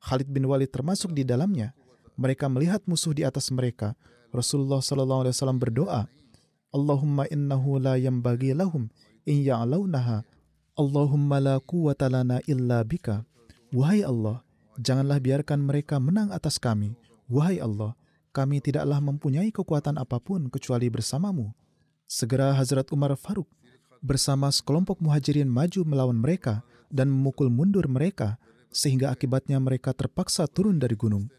Khalid 0.00 0.32
bin 0.32 0.48
Walid 0.48 0.72
termasuk 0.72 1.12
di 1.12 1.20
dalamnya. 1.20 1.76
Mereka 2.16 2.48
melihat 2.48 2.80
musuh 2.88 3.12
di 3.12 3.28
atas 3.28 3.52
mereka. 3.52 3.92
Rasulullah 4.32 4.80
Sallallahu 4.80 5.28
Alaihi 5.28 5.34
Wasallam 5.36 5.60
berdoa, 5.60 6.08
Allahumma 6.72 7.28
innahu 7.28 7.76
la 7.76 8.00
yambagi 8.00 8.56
lahum 8.56 8.88
in 9.28 9.44
ya'launaha. 9.44 10.24
Allahumma 10.80 11.44
la 11.44 11.56
quwwata 11.60 12.08
lana 12.08 12.40
illa 12.48 12.80
bika. 12.88 13.28
Wahai 13.68 14.00
Allah, 14.00 14.40
janganlah 14.80 15.20
biarkan 15.20 15.60
mereka 15.60 16.00
menang 16.00 16.32
atas 16.32 16.56
kami. 16.56 16.96
Wahai 17.28 17.60
Allah, 17.60 17.92
kami 18.32 18.64
tidaklah 18.64 18.96
mempunyai 18.98 19.52
kekuatan 19.52 20.00
apa 20.00 20.16
pun 20.24 20.48
kecuali 20.48 20.88
bersamamu. 20.88 21.52
Segera 22.04 22.52
Hazrat 22.52 22.92
Umar 22.92 23.16
Faruk 23.16 23.48
bersama 24.04 24.52
sekelompok 24.52 25.00
muhajirin 25.00 25.48
maju 25.48 25.80
melawan 25.88 26.20
mereka 26.20 26.60
dan 26.92 27.08
memukul 27.08 27.48
mundur 27.48 27.88
mereka 27.88 28.36
sehingga 28.68 29.08
akibatnya 29.08 29.56
mereka 29.56 29.96
terpaksa 29.96 30.44
turun 30.44 30.76
dari 30.76 30.92
gunung. 30.92 31.32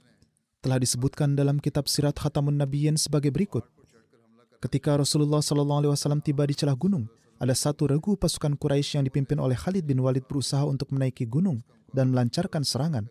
Telah 0.65 0.82
disebutkan 0.82 1.38
dalam 1.38 1.62
kitab 1.62 1.86
Sirat 1.86 2.17
Khatamun 2.17 2.58
Nabiyyin 2.58 2.97
sebagai 2.97 3.30
berikut. 3.30 3.69
Ketika 4.58 4.97
Rasulullah 4.97 5.45
SAW 5.45 5.93
tiba 6.25 6.41
di 6.49 6.58
celah 6.58 6.73
gunung, 6.73 7.06
ada 7.38 7.54
satu 7.54 7.86
regu 7.86 8.17
pasukan 8.17 8.58
Quraisy 8.58 8.97
yang 8.97 9.06
dipimpin 9.06 9.38
oleh 9.38 9.54
Khalid 9.54 9.86
bin 9.86 10.01
Walid 10.01 10.25
berusaha 10.25 10.65
untuk 10.65 10.89
menaiki 10.89 11.30
gunung 11.30 11.62
dan 11.93 12.10
melancarkan 12.10 12.65
serangan. 12.65 13.06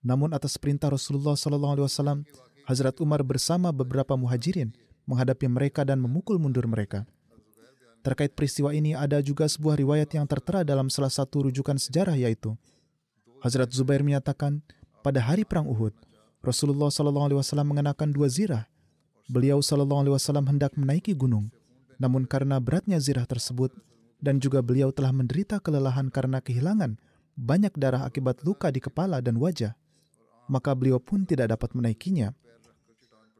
Namun 0.00 0.32
atas 0.32 0.56
perintah 0.56 0.88
Rasulullah 0.88 1.36
SAW, 1.36 2.24
Hazrat 2.64 2.96
Umar 3.04 3.20
bersama 3.26 3.68
beberapa 3.74 4.16
muhajirin 4.16 4.72
menghadapi 5.08 5.46
mereka 5.50 5.82
dan 5.82 5.98
memukul 5.98 6.38
mundur 6.38 6.66
mereka. 6.70 7.06
Terkait 8.02 8.34
peristiwa 8.34 8.74
ini 8.74 8.98
ada 8.98 9.22
juga 9.22 9.46
sebuah 9.46 9.78
riwayat 9.78 10.10
yang 10.18 10.26
tertera 10.26 10.66
dalam 10.66 10.90
salah 10.90 11.10
satu 11.10 11.46
rujukan 11.46 11.78
sejarah 11.78 12.18
yaitu 12.18 12.58
Hazrat 13.42 13.70
Zubair 13.70 14.02
menyatakan 14.02 14.62
pada 15.02 15.22
hari 15.22 15.46
perang 15.46 15.66
Uhud 15.66 15.94
Rasulullah 16.42 16.90
SAW 16.90 17.62
mengenakan 17.62 18.10
dua 18.10 18.26
zirah. 18.26 18.66
Beliau 19.30 19.62
SAW 19.62 20.18
hendak 20.50 20.74
menaiki 20.74 21.14
gunung, 21.14 21.54
namun 22.02 22.26
karena 22.26 22.58
beratnya 22.58 22.98
zirah 22.98 23.22
tersebut 23.22 23.70
dan 24.18 24.42
juga 24.42 24.58
beliau 24.58 24.90
telah 24.90 25.14
menderita 25.14 25.62
kelelahan 25.62 26.10
karena 26.10 26.42
kehilangan 26.42 26.98
banyak 27.38 27.70
darah 27.78 28.02
akibat 28.02 28.42
luka 28.42 28.74
di 28.74 28.82
kepala 28.82 29.22
dan 29.22 29.38
wajah, 29.38 29.78
maka 30.50 30.74
beliau 30.74 30.98
pun 30.98 31.22
tidak 31.22 31.54
dapat 31.54 31.70
menaikinya. 31.78 32.34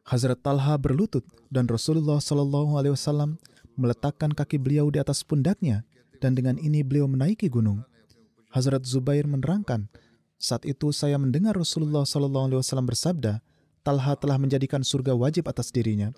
Hazrat 0.03 0.43
Talha 0.43 0.75
berlutut 0.83 1.23
dan 1.47 1.71
Rasulullah 1.71 2.19
Shallallahu 2.19 2.75
Alaihi 2.75 2.95
Wasallam 2.99 3.39
meletakkan 3.79 4.35
kaki 4.35 4.59
beliau 4.59 4.91
di 4.91 4.99
atas 4.99 5.23
pundaknya 5.23 5.87
dan 6.19 6.35
dengan 6.35 6.59
ini 6.59 6.83
beliau 6.83 7.07
menaiki 7.07 7.47
gunung. 7.47 7.87
Hazrat 8.51 8.83
Zubair 8.85 9.25
menerangkan, 9.31 9.87
saat 10.43 10.67
itu 10.67 10.91
saya 10.91 11.17
mendengar 11.23 11.55
Rasulullah 11.55 12.03
Shallallahu 12.03 12.51
Alaihi 12.51 12.61
Wasallam 12.61 12.91
bersabda, 12.91 13.41
Talha 13.87 14.15
telah 14.19 14.39
menjadikan 14.43 14.83
surga 14.83 15.15
wajib 15.15 15.47
atas 15.47 15.71
dirinya. 15.71 16.11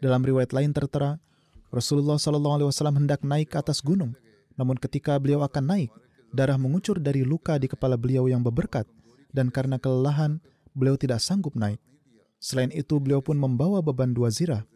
Dalam 0.00 0.24
riwayat 0.24 0.56
lain 0.56 0.72
tertera, 0.72 1.20
Rasulullah 1.68 2.16
Shallallahu 2.16 2.64
Alaihi 2.64 2.68
Wasallam 2.72 2.96
hendak 3.04 3.20
naik 3.22 3.52
ke 3.52 3.60
atas 3.60 3.84
gunung, 3.84 4.16
namun 4.56 4.80
ketika 4.80 5.20
beliau 5.20 5.44
akan 5.44 5.68
naik, 5.68 5.92
darah 6.32 6.56
mengucur 6.56 6.96
dari 6.96 7.28
luka 7.28 7.60
di 7.60 7.68
kepala 7.68 8.00
beliau 8.00 8.24
yang 8.24 8.40
berberkat, 8.40 8.88
dan 9.36 9.52
karena 9.52 9.76
kelelahan, 9.76 10.40
beliau 10.72 10.96
tidak 10.96 11.20
sanggup 11.20 11.52
naik. 11.52 11.78
Selain 12.42 12.74
itu, 12.74 12.98
beliau 12.98 13.22
pun 13.22 13.38
membawa 13.38 13.78
beban 13.78 14.10
dua 14.10 14.26
zirah. 14.34 14.66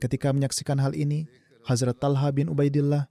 Ketika 0.00 0.32
menyaksikan 0.32 0.80
hal 0.80 0.96
ini, 0.96 1.28
Hazrat 1.68 2.00
Talha 2.00 2.32
bin 2.32 2.48
Ubaidillah 2.48 3.04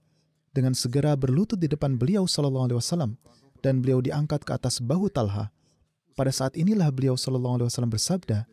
dengan 0.50 0.74
segera 0.74 1.14
berlutut 1.14 1.54
di 1.54 1.70
depan 1.70 1.94
beliau 1.94 2.26
Sallallahu 2.26 2.66
Alaihi 2.66 2.78
Wasallam 2.82 3.14
dan 3.62 3.78
beliau 3.78 4.02
diangkat 4.02 4.42
ke 4.42 4.50
atas 4.50 4.82
bahu 4.82 5.06
Talha. 5.06 5.54
Pada 6.18 6.34
saat 6.34 6.58
inilah 6.58 6.90
beliau 6.90 7.14
Sallallahu 7.14 7.62
Alaihi 7.62 7.68
Wasallam 7.70 7.94
bersabda, 7.94 8.50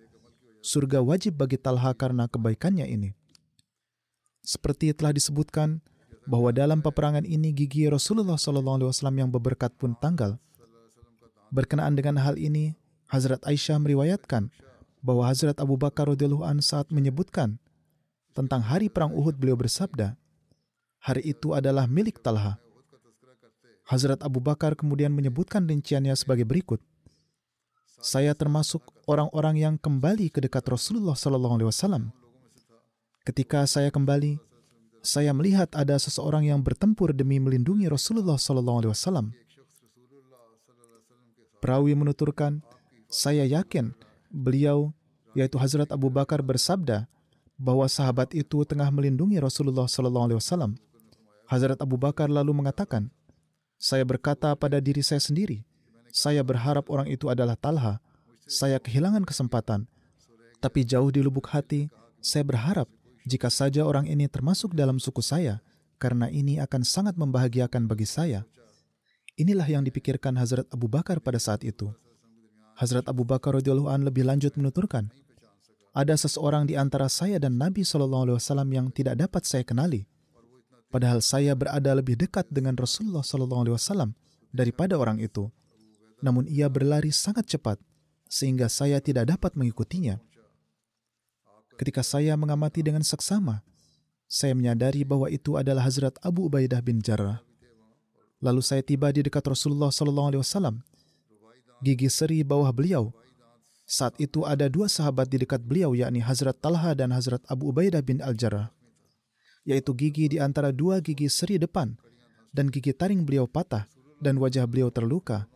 surga 0.61 1.01
wajib 1.01 1.41
bagi 1.41 1.57
Talha 1.57 1.89
karena 1.97 2.29
kebaikannya 2.29 2.85
ini. 2.85 3.17
Seperti 4.45 4.93
telah 4.93 5.09
disebutkan 5.09 5.81
bahwa 6.29 6.53
dalam 6.53 6.85
peperangan 6.85 7.25
ini 7.25 7.49
gigi 7.49 7.89
Rasulullah 7.89 8.37
Sallallahu 8.37 8.85
Alaihi 8.85 8.89
Wasallam 8.93 9.17
yang 9.25 9.29
berberkat 9.33 9.73
pun 9.73 9.97
tanggal. 9.97 10.37
Berkenaan 11.49 11.97
dengan 11.97 12.21
hal 12.21 12.37
ini, 12.37 12.77
Hazrat 13.09 13.41
Aisyah 13.41 13.81
meriwayatkan 13.81 14.53
bahwa 15.07 15.23
Hazrat 15.23 15.55
Abu 15.63 15.79
Bakar 15.79 16.11
radhiyallahu 16.11 16.43
an 16.43 16.59
saat 16.59 16.91
menyebutkan 16.91 17.55
tentang 18.35 18.59
hari 18.59 18.91
perang 18.91 19.15
Uhud 19.15 19.39
beliau 19.39 19.55
bersabda, 19.55 20.19
hari 20.99 21.31
itu 21.31 21.55
adalah 21.55 21.87
milik 21.87 22.19
Talha. 22.19 22.59
Hazrat 23.87 24.19
Abu 24.19 24.43
Bakar 24.43 24.75
kemudian 24.75 25.15
menyebutkan 25.15 25.63
rinciannya 25.63 26.11
sebagai 26.19 26.43
berikut. 26.43 26.83
Saya 28.03 28.35
termasuk 28.35 28.83
orang-orang 29.07 29.55
yang 29.55 29.75
kembali 29.79 30.27
ke 30.27 30.43
dekat 30.43 30.67
Rasulullah 30.67 31.15
Sallallahu 31.15 31.55
Alaihi 31.55 31.71
Wasallam. 31.71 32.03
Ketika 33.23 33.63
saya 33.63 33.87
kembali, 33.87 34.43
saya 34.99 35.31
melihat 35.31 35.71
ada 35.71 35.95
seseorang 35.95 36.43
yang 36.51 36.59
bertempur 36.59 37.15
demi 37.15 37.39
melindungi 37.39 37.87
Rasulullah 37.87 38.35
Sallallahu 38.35 38.77
Alaihi 38.83 38.91
Wasallam. 38.91 39.31
Perawi 41.63 41.95
menuturkan, 41.95 42.59
saya 43.07 43.47
yakin 43.47 43.95
beliau 44.29 44.93
yaitu 45.37 45.61
Hazrat 45.61 45.93
Abu 45.93 46.09
Bakar 46.09 46.41
bersabda 46.41 47.05
bahwa 47.61 47.85
sahabat 47.85 48.33
itu 48.33 48.65
tengah 48.65 48.89
melindungi 48.89 49.37
Rasulullah 49.37 49.85
Sallallahu 49.85 50.25
Alaihi 50.33 50.39
Wasallam. 50.41 50.71
Hazrat 51.45 51.77
Abu 51.77 51.95
Bakar 52.01 52.25
lalu 52.25 52.57
mengatakan, 52.57 53.13
saya 53.77 54.01
berkata 54.01 54.49
pada 54.57 54.81
diri 54.81 55.05
saya 55.05 55.21
sendiri, 55.21 55.61
saya 56.09 56.41
berharap 56.41 56.89
orang 56.89 57.05
itu 57.13 57.29
adalah 57.29 57.53
Talha. 57.53 58.01
Saya 58.49 58.81
kehilangan 58.81 59.21
kesempatan, 59.27 59.85
tapi 60.57 60.81
jauh 60.81 61.13
di 61.13 61.21
lubuk 61.21 61.51
hati, 61.53 61.91
saya 62.17 62.41
berharap 62.41 62.89
jika 63.27 63.51
saja 63.51 63.85
orang 63.85 64.09
ini 64.09 64.25
termasuk 64.25 64.73
dalam 64.73 64.97
suku 64.97 65.21
saya, 65.21 65.61
karena 66.01 66.31
ini 66.31 66.57
akan 66.57 66.81
sangat 66.81 67.19
membahagiakan 67.19 67.85
bagi 67.85 68.07
saya. 68.09 68.47
Inilah 69.37 69.67
yang 69.69 69.85
dipikirkan 69.85 70.33
Hazrat 70.39 70.65
Abu 70.73 70.89
Bakar 70.89 71.21
pada 71.21 71.37
saat 71.37 71.61
itu. 71.61 71.93
Hazrat 72.79 73.05
Abu 73.11 73.27
Bakar 73.27 73.57
radhiyallahu 73.59 73.91
an 73.91 74.01
lebih 74.07 74.25
lanjut 74.25 74.55
menuturkan, 74.55 75.11
ada 75.97 76.13
seseorang 76.13 76.69
di 76.69 76.77
antara 76.77 77.09
saya 77.09 77.41
dan 77.41 77.57
Nabi 77.57 77.81
Shallallahu 77.81 78.29
Alaihi 78.29 78.37
Wasallam 78.37 78.69
yang 78.69 78.87
tidak 78.93 79.17
dapat 79.17 79.49
saya 79.49 79.65
kenali, 79.65 80.05
padahal 80.93 81.25
saya 81.25 81.57
berada 81.57 81.89
lebih 81.97 82.13
dekat 82.13 82.45
dengan 82.53 82.77
Rasulullah 82.77 83.25
Shallallahu 83.25 83.65
Alaihi 83.65 83.75
Wasallam 83.81 84.13
daripada 84.53 84.93
orang 85.01 85.17
itu. 85.17 85.49
Namun 86.21 86.45
ia 86.45 86.69
berlari 86.69 87.09
sangat 87.09 87.49
cepat 87.49 87.81
sehingga 88.29 88.69
saya 88.69 89.01
tidak 89.01 89.25
dapat 89.33 89.57
mengikutinya. 89.57 90.21
Ketika 91.81 92.05
saya 92.05 92.37
mengamati 92.37 92.85
dengan 92.85 93.01
seksama, 93.01 93.65
saya 94.29 94.53
menyadari 94.53 95.01
bahwa 95.01 95.29
itu 95.33 95.57
adalah 95.57 95.81
Hazrat 95.85 96.13
Abu 96.21 96.45
Ubaidah 96.45 96.81
bin 96.81 97.01
Jarrah. 97.01 97.41
Lalu 98.37 98.61
saya 98.61 98.85
tiba 98.85 99.09
di 99.09 99.25
dekat 99.25 99.41
Rasulullah 99.49 99.89
Shallallahu 99.89 100.29
Alaihi 100.29 100.41
Wasallam. 100.45 100.85
Gigi 101.81 102.09
seri 102.09 102.41
bawah 102.45 102.69
beliau 102.69 103.13
saat 103.87 104.19
itu 104.19 104.43
ada 104.43 104.67
dua 104.67 104.91
sahabat 104.91 105.31
di 105.31 105.39
dekat 105.39 105.63
beliau 105.63 105.95
yakni 105.95 106.19
Hazrat 106.19 106.59
Talha 106.59 106.91
dan 106.91 107.15
Hazrat 107.15 107.39
Abu 107.47 107.71
Ubaidah 107.71 108.03
bin 108.03 108.19
Al-Jarrah. 108.19 108.67
Yaitu 109.63 109.95
gigi 109.95 110.35
di 110.35 110.37
antara 110.43 110.75
dua 110.75 110.99
gigi 110.99 111.31
seri 111.31 111.55
depan 111.55 111.95
dan 112.51 112.67
gigi 112.67 112.91
taring 112.91 113.23
beliau 113.23 113.47
patah 113.47 113.87
dan 114.19 114.35
wajah 114.43 114.67
beliau 114.67 114.91
terluka. 114.91 115.47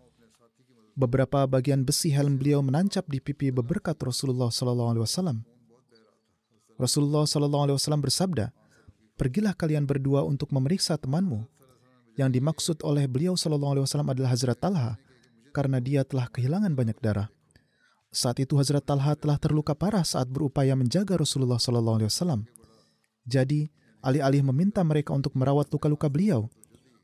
Beberapa 0.95 1.43
bagian 1.43 1.83
besi 1.83 2.11
helm 2.11 2.39
beliau 2.39 2.63
menancap 2.63 3.03
di 3.11 3.19
pipi 3.19 3.51
beberkat 3.51 3.99
Rasulullah 3.99 4.47
sallallahu 4.47 4.89
alaihi 4.95 5.03
wasallam. 5.03 5.37
Rasulullah 6.79 7.27
sallallahu 7.27 7.63
alaihi 7.67 7.77
wasallam 7.79 8.03
bersabda, 8.03 8.55
"Pergilah 9.19 9.55
kalian 9.55 9.83
berdua 9.83 10.23
untuk 10.23 10.55
memeriksa 10.55 10.95
temanmu." 10.95 11.47
Yang 12.15 12.29
dimaksud 12.39 12.77
oleh 12.83 13.07
beliau 13.07 13.35
sallallahu 13.35 13.79
alaihi 13.79 13.85
wasallam 13.87 14.11
adalah 14.11 14.29
Hazrat 14.35 14.59
Talha 14.59 14.99
karena 15.55 15.79
dia 15.79 16.03
telah 16.03 16.27
kehilangan 16.27 16.75
banyak 16.75 16.99
darah. 16.99 17.31
Saat 18.11 18.43
itu 18.43 18.59
Hazrat 18.59 18.83
Talha 18.83 19.15
telah 19.15 19.39
terluka 19.39 19.71
parah 19.71 20.03
saat 20.03 20.27
berupaya 20.27 20.75
menjaga 20.75 21.15
Rasulullah 21.15 21.55
Sallallahu 21.55 22.03
Alaihi 22.03 22.11
Wasallam. 22.11 22.43
Jadi, 23.23 23.71
alih-alih 24.03 24.43
meminta 24.51 24.83
mereka 24.83 25.15
untuk 25.15 25.31
merawat 25.31 25.71
luka-luka 25.71 26.11
beliau, 26.11 26.51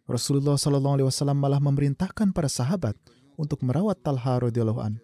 Rasulullah 0.03 0.59
Sallallahu 0.59 0.99
Alaihi 0.99 1.07
Wasallam 1.07 1.39
malah 1.39 1.63
memerintahkan 1.63 2.35
para 2.35 2.51
sahabat 2.51 2.99
untuk 3.39 3.63
merawat 3.63 4.03
Talha 4.03 4.35
radhiyallahu 4.51 4.83
an. 4.83 4.99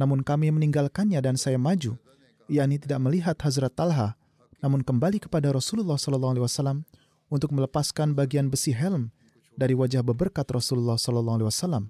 Namun 0.00 0.24
kami 0.24 0.48
meninggalkannya 0.48 1.20
dan 1.20 1.36
saya 1.36 1.60
maju, 1.60 2.00
yakni 2.48 2.80
tidak 2.80 2.96
melihat 2.96 3.36
Hazrat 3.36 3.76
Talha, 3.76 4.16
namun 4.64 4.80
kembali 4.80 5.20
kepada 5.20 5.52
Rasulullah 5.52 6.00
Sallallahu 6.00 6.40
Alaihi 6.40 6.46
Wasallam 6.48 6.88
untuk 7.28 7.52
melepaskan 7.52 8.16
bagian 8.16 8.48
besi 8.48 8.72
helm 8.72 9.12
dari 9.60 9.76
wajah 9.76 10.00
beberkat 10.00 10.48
Rasulullah 10.48 10.96
Sallallahu 10.96 11.36
Alaihi 11.44 11.48
Wasallam. 11.52 11.84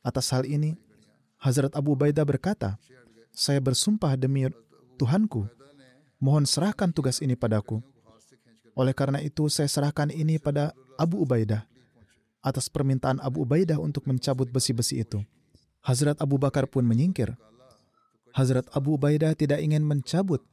Atas 0.00 0.32
hal 0.32 0.48
ini, 0.48 0.76
Hazrat 1.42 1.74
Abu 1.74 1.98
Ubaidah 1.98 2.22
berkata, 2.22 2.78
saya 3.34 3.58
bersumpah 3.58 4.14
demi 4.14 4.46
Tuhanku, 4.94 5.50
mohon 6.22 6.46
serahkan 6.46 6.94
tugas 6.94 7.18
ini 7.18 7.34
padaku. 7.34 7.82
Oleh 8.78 8.94
karena 8.94 9.18
itu, 9.18 9.50
saya 9.50 9.66
serahkan 9.66 10.14
ini 10.14 10.38
pada 10.38 10.70
Abu 10.94 11.26
Ubaidah 11.26 11.66
atas 12.46 12.70
permintaan 12.70 13.18
Abu 13.18 13.42
Ubaidah 13.42 13.78
untuk 13.82 14.06
mencabut 14.06 14.50
besi-besi 14.54 15.02
itu. 15.02 15.18
Hazrat 15.82 16.22
Abu 16.22 16.38
Bakar 16.38 16.70
pun 16.70 16.86
menyingkir. 16.86 17.34
Hazrat 18.38 18.70
Abu 18.70 18.94
Ubaidah 18.94 19.34
tidak 19.34 19.58
ingin 19.62 19.82
mencabut 19.82 20.46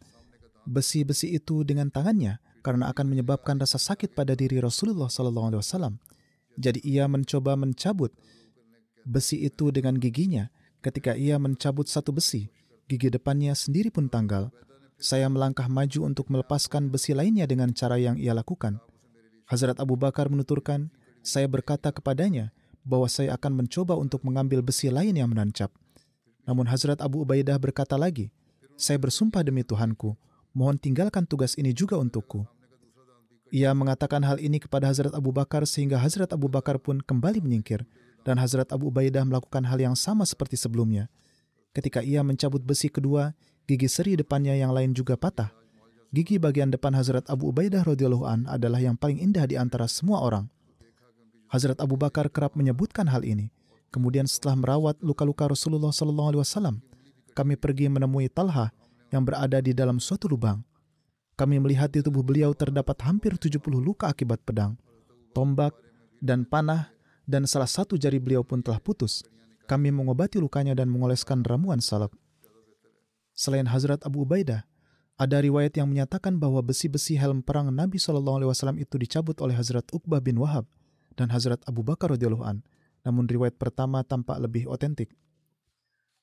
besi-besi 0.66 1.38
itu 1.38 1.62
dengan 1.62 1.94
tangannya 1.94 2.42
karena 2.66 2.90
akan 2.90 3.06
menyebabkan 3.14 3.62
rasa 3.62 3.78
sakit 3.78 4.18
pada 4.18 4.34
diri 4.34 4.58
Rasulullah 4.58 5.10
SAW. 5.10 5.98
Jadi 6.58 6.82
ia 6.82 7.06
mencoba 7.06 7.54
mencabut 7.56 8.10
besi 9.06 9.46
itu 9.46 9.70
dengan 9.70 9.96
giginya 9.96 10.52
Ketika 10.80 11.12
ia 11.12 11.36
mencabut 11.36 11.92
satu 11.92 12.16
besi, 12.16 12.48
gigi 12.88 13.12
depannya 13.12 13.52
sendiri 13.52 13.92
pun 13.92 14.08
tanggal. 14.08 14.48
Saya 14.96 15.28
melangkah 15.28 15.68
maju 15.68 16.08
untuk 16.08 16.32
melepaskan 16.32 16.88
besi 16.88 17.12
lainnya 17.12 17.44
dengan 17.44 17.76
cara 17.76 18.00
yang 18.00 18.16
ia 18.16 18.32
lakukan. 18.32 18.80
Hazrat 19.52 19.84
Abu 19.84 20.00
Bakar 20.00 20.32
menuturkan, 20.32 20.88
saya 21.20 21.52
berkata 21.52 21.92
kepadanya 21.92 22.56
bahwa 22.88 23.12
saya 23.12 23.36
akan 23.36 23.64
mencoba 23.64 24.00
untuk 24.00 24.24
mengambil 24.24 24.64
besi 24.64 24.88
lain 24.88 25.20
yang 25.20 25.28
menancap. 25.28 25.68
Namun 26.48 26.64
Hazrat 26.72 27.04
Abu 27.04 27.28
Ubaidah 27.28 27.60
berkata 27.60 28.00
lagi, 28.00 28.32
saya 28.80 28.96
bersumpah 28.96 29.44
demi 29.44 29.68
Tuhanku, 29.68 30.16
mohon 30.56 30.80
tinggalkan 30.80 31.28
tugas 31.28 31.60
ini 31.60 31.76
juga 31.76 32.00
untukku. 32.00 32.48
Ia 33.52 33.76
mengatakan 33.76 34.24
hal 34.24 34.40
ini 34.40 34.64
kepada 34.64 34.88
Hazrat 34.88 35.12
Abu 35.12 35.36
Bakar 35.36 35.68
sehingga 35.68 36.00
Hazrat 36.00 36.32
Abu 36.32 36.48
Bakar 36.48 36.80
pun 36.80 37.04
kembali 37.04 37.44
menyingkir 37.44 37.84
dan 38.24 38.40
Hazrat 38.40 38.72
Abu 38.76 38.92
Ubaidah 38.92 39.24
melakukan 39.24 39.64
hal 39.68 39.80
yang 39.80 39.96
sama 39.96 40.28
seperti 40.28 40.60
sebelumnya. 40.60 41.08
Ketika 41.72 42.02
ia 42.02 42.26
mencabut 42.26 42.66
besi 42.66 42.90
kedua, 42.90 43.32
gigi 43.70 43.86
seri 43.86 44.18
depannya 44.18 44.58
yang 44.58 44.74
lain 44.74 44.92
juga 44.98 45.16
patah. 45.16 45.54
Gigi 46.10 46.42
bagian 46.42 46.74
depan 46.74 46.98
Hazrat 46.98 47.30
Abu 47.30 47.54
Ubaidah 47.54 47.86
radhiyallahu 47.86 48.26
an 48.26 48.50
adalah 48.50 48.82
yang 48.82 48.98
paling 48.98 49.22
indah 49.22 49.46
di 49.46 49.54
antara 49.54 49.86
semua 49.86 50.26
orang. 50.26 50.50
Hazrat 51.54 51.78
Abu 51.82 51.98
Bakar 51.98 52.30
kerap 52.34 52.58
menyebutkan 52.58 53.06
hal 53.10 53.22
ini. 53.22 53.54
Kemudian 53.90 54.30
setelah 54.30 54.58
merawat 54.58 55.02
luka-luka 55.02 55.50
Rasulullah 55.50 55.90
sallallahu 55.90 56.30
alaihi 56.34 56.42
wasallam, 56.46 56.76
kami 57.34 57.58
pergi 57.58 57.90
menemui 57.90 58.30
Talha 58.30 58.70
yang 59.10 59.26
berada 59.26 59.58
di 59.58 59.74
dalam 59.74 59.98
suatu 59.98 60.30
lubang. 60.30 60.62
Kami 61.34 61.58
melihat 61.58 61.90
di 61.90 62.06
tubuh 62.06 62.22
beliau 62.22 62.54
terdapat 62.54 63.00
hampir 63.02 63.34
70 63.40 63.62
luka 63.80 64.12
akibat 64.12 64.44
pedang, 64.46 64.78
tombak, 65.34 65.74
dan 66.20 66.46
panah 66.46 66.92
dan 67.30 67.46
salah 67.46 67.70
satu 67.70 67.94
jari 67.94 68.18
beliau 68.18 68.42
pun 68.42 68.66
telah 68.66 68.82
putus. 68.82 69.22
Kami 69.70 69.94
mengobati 69.94 70.42
lukanya 70.42 70.74
dan 70.74 70.90
mengoleskan 70.90 71.46
ramuan 71.46 71.78
salep. 71.78 72.10
Selain 73.38 73.70
Hazrat 73.70 74.02
Abu 74.02 74.26
Ubaidah, 74.26 74.66
ada 75.14 75.38
riwayat 75.38 75.78
yang 75.78 75.86
menyatakan 75.86 76.42
bahwa 76.42 76.66
besi-besi 76.66 77.14
helm 77.14 77.46
perang 77.46 77.70
Nabi 77.70 78.02
SAW 78.02 78.42
itu 78.82 78.98
dicabut 78.98 79.38
oleh 79.46 79.54
Hazrat 79.54 79.86
Uqbah 79.94 80.26
bin 80.26 80.42
Wahab 80.42 80.66
dan 81.14 81.30
Hazrat 81.30 81.62
Abu 81.70 81.86
Bakar 81.86 82.18
radhiyallahu 82.18 82.42
an. 82.42 82.66
Namun 83.06 83.30
riwayat 83.30 83.62
pertama 83.62 84.02
tampak 84.02 84.42
lebih 84.42 84.66
otentik. 84.66 85.14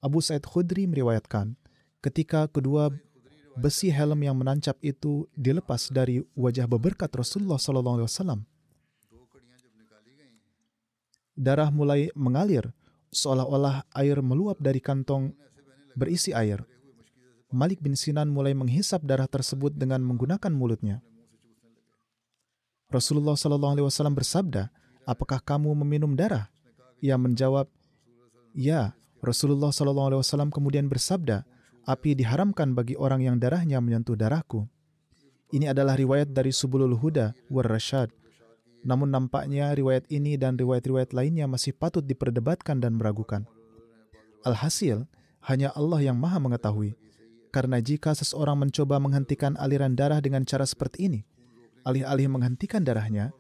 Abu 0.02 0.18
Said 0.20 0.42
Khudri 0.44 0.90
meriwayatkan, 0.90 1.54
ketika 2.02 2.50
kedua 2.50 2.90
besi 3.56 3.88
helm 3.88 4.26
yang 4.26 4.36
menancap 4.36 4.76
itu 4.84 5.24
dilepas 5.38 5.88
dari 5.88 6.20
wajah 6.36 6.68
beberkat 6.68 7.08
Rasulullah 7.14 7.56
SAW, 7.56 8.44
darah 11.36 11.68
mulai 11.68 12.08
mengalir 12.16 12.72
seolah-olah 13.12 13.86
air 13.94 14.18
meluap 14.24 14.58
dari 14.58 14.80
kantong 14.80 15.36
berisi 15.92 16.32
air. 16.32 16.64
Malik 17.52 17.78
bin 17.78 17.94
Sinan 17.94 18.32
mulai 18.32 18.52
menghisap 18.52 19.04
darah 19.06 19.30
tersebut 19.30 19.70
dengan 19.72 20.02
menggunakan 20.02 20.50
mulutnya. 20.50 20.98
Rasulullah 22.90 23.38
Shallallahu 23.38 23.78
Alaihi 23.78 23.86
Wasallam 23.86 24.16
bersabda, 24.18 24.68
"Apakah 25.06 25.38
kamu 25.38 25.72
meminum 25.86 26.18
darah?" 26.18 26.50
Ia 26.98 27.14
menjawab, 27.14 27.70
"Ya." 28.52 28.98
Rasulullah 29.22 29.70
Shallallahu 29.70 30.08
Alaihi 30.12 30.22
Wasallam 30.22 30.50
kemudian 30.50 30.90
bersabda, 30.90 31.46
"Api 31.86 32.18
diharamkan 32.18 32.74
bagi 32.74 32.98
orang 32.98 33.22
yang 33.22 33.36
darahnya 33.38 33.78
menyentuh 33.78 34.18
darahku." 34.18 34.66
Ini 35.54 35.70
adalah 35.70 35.94
riwayat 35.94 36.34
dari 36.34 36.50
Subulul 36.50 36.98
Huda 36.98 37.30
war 37.46 37.66
Rashad 37.70 38.10
namun 38.86 39.10
nampaknya 39.10 39.74
riwayat 39.74 40.06
ini 40.14 40.38
dan 40.38 40.54
riwayat-riwayat 40.54 41.10
lainnya 41.10 41.50
masih 41.50 41.74
patut 41.74 42.06
diperdebatkan 42.06 42.78
dan 42.78 42.94
meragukan. 42.94 43.42
Alhasil, 44.46 45.10
hanya 45.42 45.74
Allah 45.74 46.06
yang 46.06 46.14
maha 46.14 46.38
mengetahui. 46.38 46.94
Karena 47.50 47.82
jika 47.82 48.14
seseorang 48.14 48.54
mencoba 48.62 49.02
menghentikan 49.02 49.58
aliran 49.58 49.98
darah 49.98 50.22
dengan 50.22 50.46
cara 50.46 50.62
seperti 50.62 51.10
ini, 51.10 51.20
alih-alih 51.82 52.30
menghentikan 52.30 52.86
darahnya, 52.86 53.34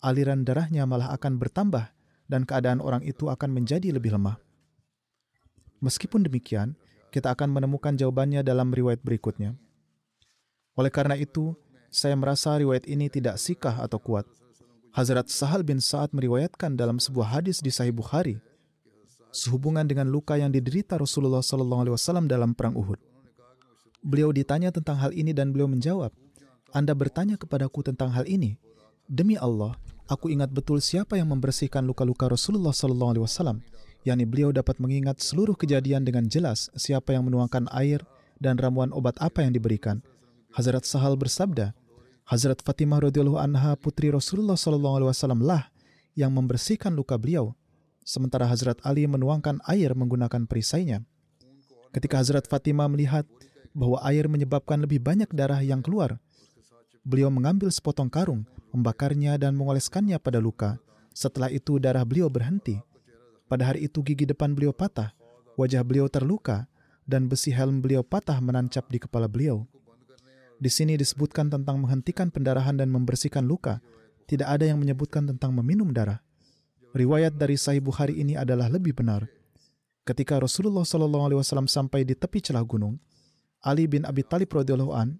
aliran 0.00 0.48
darahnya 0.48 0.88
malah 0.88 1.12
akan 1.12 1.36
bertambah 1.36 1.92
dan 2.24 2.48
keadaan 2.48 2.80
orang 2.80 3.04
itu 3.04 3.28
akan 3.28 3.52
menjadi 3.52 3.92
lebih 3.92 4.16
lemah. 4.16 4.40
Meskipun 5.84 6.24
demikian, 6.24 6.72
kita 7.12 7.36
akan 7.36 7.52
menemukan 7.52 7.92
jawabannya 8.00 8.40
dalam 8.40 8.72
riwayat 8.72 9.04
berikutnya. 9.04 9.60
Oleh 10.72 10.88
karena 10.88 11.20
itu, 11.20 11.52
saya 11.92 12.16
merasa 12.16 12.56
riwayat 12.56 12.88
ini 12.88 13.12
tidak 13.12 13.36
sikah 13.36 13.84
atau 13.84 14.00
kuat. 14.00 14.24
Hazrat 14.96 15.28
Sahal 15.28 15.60
bin 15.60 15.76
Sa'ad 15.76 16.16
meriwayatkan 16.16 16.72
dalam 16.72 16.96
sebuah 16.96 17.36
hadis 17.36 17.60
di 17.60 17.68
Sahih 17.68 17.92
Bukhari 17.92 18.40
sehubungan 19.28 19.84
dengan 19.84 20.08
luka 20.08 20.40
yang 20.40 20.48
diderita 20.48 20.96
Rasulullah 20.96 21.44
Sallallahu 21.44 21.84
Alaihi 21.84 21.94
Wasallam 22.00 22.24
dalam 22.24 22.56
perang 22.56 22.72
Uhud. 22.72 22.96
Beliau 24.00 24.32
ditanya 24.32 24.72
tentang 24.72 24.96
hal 24.96 25.12
ini 25.12 25.36
dan 25.36 25.52
beliau 25.52 25.68
menjawab, 25.68 26.16
Anda 26.72 26.96
bertanya 26.96 27.36
kepadaku 27.36 27.84
tentang 27.84 28.08
hal 28.16 28.24
ini. 28.24 28.56
Demi 29.04 29.36
Allah, 29.36 29.76
aku 30.08 30.32
ingat 30.32 30.48
betul 30.48 30.80
siapa 30.80 31.20
yang 31.20 31.28
membersihkan 31.28 31.84
luka-luka 31.84 32.32
Rasulullah 32.32 32.72
Sallallahu 32.72 33.20
Alaihi 33.20 33.24
Wasallam. 33.28 33.60
yakni 34.00 34.24
beliau 34.24 34.48
dapat 34.48 34.80
mengingat 34.80 35.20
seluruh 35.20 35.60
kejadian 35.60 36.08
dengan 36.08 36.24
jelas 36.24 36.72
siapa 36.72 37.12
yang 37.12 37.28
menuangkan 37.28 37.68
air 37.68 38.00
dan 38.40 38.56
ramuan 38.56 38.96
obat 38.96 39.20
apa 39.20 39.44
yang 39.44 39.52
diberikan. 39.52 40.00
Hazrat 40.56 40.88
Sahal 40.88 41.20
bersabda, 41.20 41.76
Hazrat 42.26 42.58
Fatimah 42.58 43.06
radhiyallahu 43.06 43.38
anha 43.38 43.78
putri 43.78 44.10
Rasulullah 44.10 44.58
sallallahu 44.58 44.98
alaihi 44.98 45.10
wasallam 45.14 45.46
lah 45.46 45.70
yang 46.18 46.34
membersihkan 46.34 46.90
luka 46.90 47.14
beliau, 47.14 47.54
sementara 48.02 48.50
Hazrat 48.50 48.82
Ali 48.82 49.06
menuangkan 49.06 49.62
air 49.62 49.94
menggunakan 49.94 50.42
perisainya. 50.50 51.06
Ketika 51.94 52.18
Hazrat 52.18 52.50
Fatimah 52.50 52.90
melihat 52.90 53.30
bahwa 53.70 54.02
air 54.02 54.26
menyebabkan 54.26 54.82
lebih 54.82 54.98
banyak 55.06 55.30
darah 55.30 55.62
yang 55.62 55.86
keluar, 55.86 56.18
beliau 57.06 57.30
mengambil 57.30 57.70
sepotong 57.70 58.10
karung, 58.10 58.42
membakarnya 58.74 59.38
dan 59.38 59.54
mengoleskannya 59.54 60.18
pada 60.18 60.42
luka. 60.42 60.82
Setelah 61.14 61.46
itu 61.54 61.78
darah 61.78 62.02
beliau 62.02 62.26
berhenti. 62.26 62.82
Pada 63.46 63.70
hari 63.70 63.86
itu 63.86 64.02
gigi 64.02 64.26
depan 64.26 64.50
beliau 64.50 64.74
patah, 64.74 65.14
wajah 65.54 65.86
beliau 65.86 66.10
terluka, 66.10 66.66
dan 67.06 67.30
besi 67.30 67.54
helm 67.54 67.78
beliau 67.78 68.02
patah 68.02 68.42
menancap 68.42 68.90
di 68.90 68.98
kepala 68.98 69.30
beliau. 69.30 69.62
Di 70.56 70.72
sini 70.72 70.96
disebutkan 70.96 71.52
tentang 71.52 71.76
menghentikan 71.80 72.32
pendarahan 72.32 72.80
dan 72.80 72.88
membersihkan 72.88 73.44
luka. 73.44 73.84
Tidak 74.26 74.48
ada 74.48 74.66
yang 74.66 74.80
menyebutkan 74.80 75.28
tentang 75.28 75.54
meminum 75.54 75.92
darah. 75.92 76.18
Riwayat 76.96 77.36
dari 77.36 77.60
Sahih 77.60 77.84
Bukhari 77.84 78.16
ini 78.18 78.34
adalah 78.34 78.72
lebih 78.72 78.96
benar. 78.96 79.28
Ketika 80.06 80.40
Rasulullah 80.40 80.82
Wasallam 80.82 81.68
sampai 81.68 82.08
di 82.08 82.16
tepi 82.16 82.40
celah 82.40 82.64
gunung, 82.64 82.96
Ali 83.60 83.90
bin 83.90 84.06
Abi 84.08 84.22
Thalib 84.24 84.48
radhiyallahu 84.54 84.94
an 84.94 85.18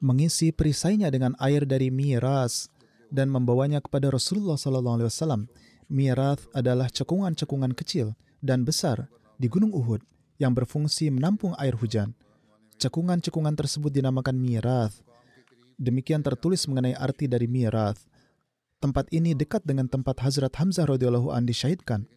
mengisi 0.00 0.52
perisainya 0.52 1.12
dengan 1.12 1.36
air 1.40 1.68
dari 1.68 1.92
miras 1.92 2.72
dan 3.12 3.28
membawanya 3.28 3.84
kepada 3.84 4.08
Rasulullah 4.08 4.56
Shallallahu 4.56 5.02
Alaihi. 5.02 5.48
Miras 5.90 6.46
adalah 6.54 6.86
cekungan-cekungan 6.86 7.74
kecil 7.74 8.14
dan 8.38 8.62
besar 8.62 9.10
di 9.36 9.50
Gunung 9.50 9.74
Uhud 9.74 10.00
yang 10.38 10.54
berfungsi 10.54 11.10
menampung 11.10 11.52
air 11.58 11.74
hujan. 11.74 12.14
Cekungan-cekungan 12.80 13.52
tersebut 13.60 13.92
dinamakan 13.92 14.40
miras. 14.40 15.04
Demikian 15.76 16.24
tertulis 16.24 16.64
mengenai 16.64 16.96
arti 16.96 17.28
dari 17.28 17.44
miras. 17.44 18.08
Tempat 18.80 19.12
ini 19.12 19.36
dekat 19.36 19.68
dengan 19.68 19.84
tempat 19.84 20.16
Hazrat 20.24 20.56
Hamzah 20.56 20.88
radhiyallahu 20.88 21.28
an 21.28 21.44
disyahidkan. 21.44 22.08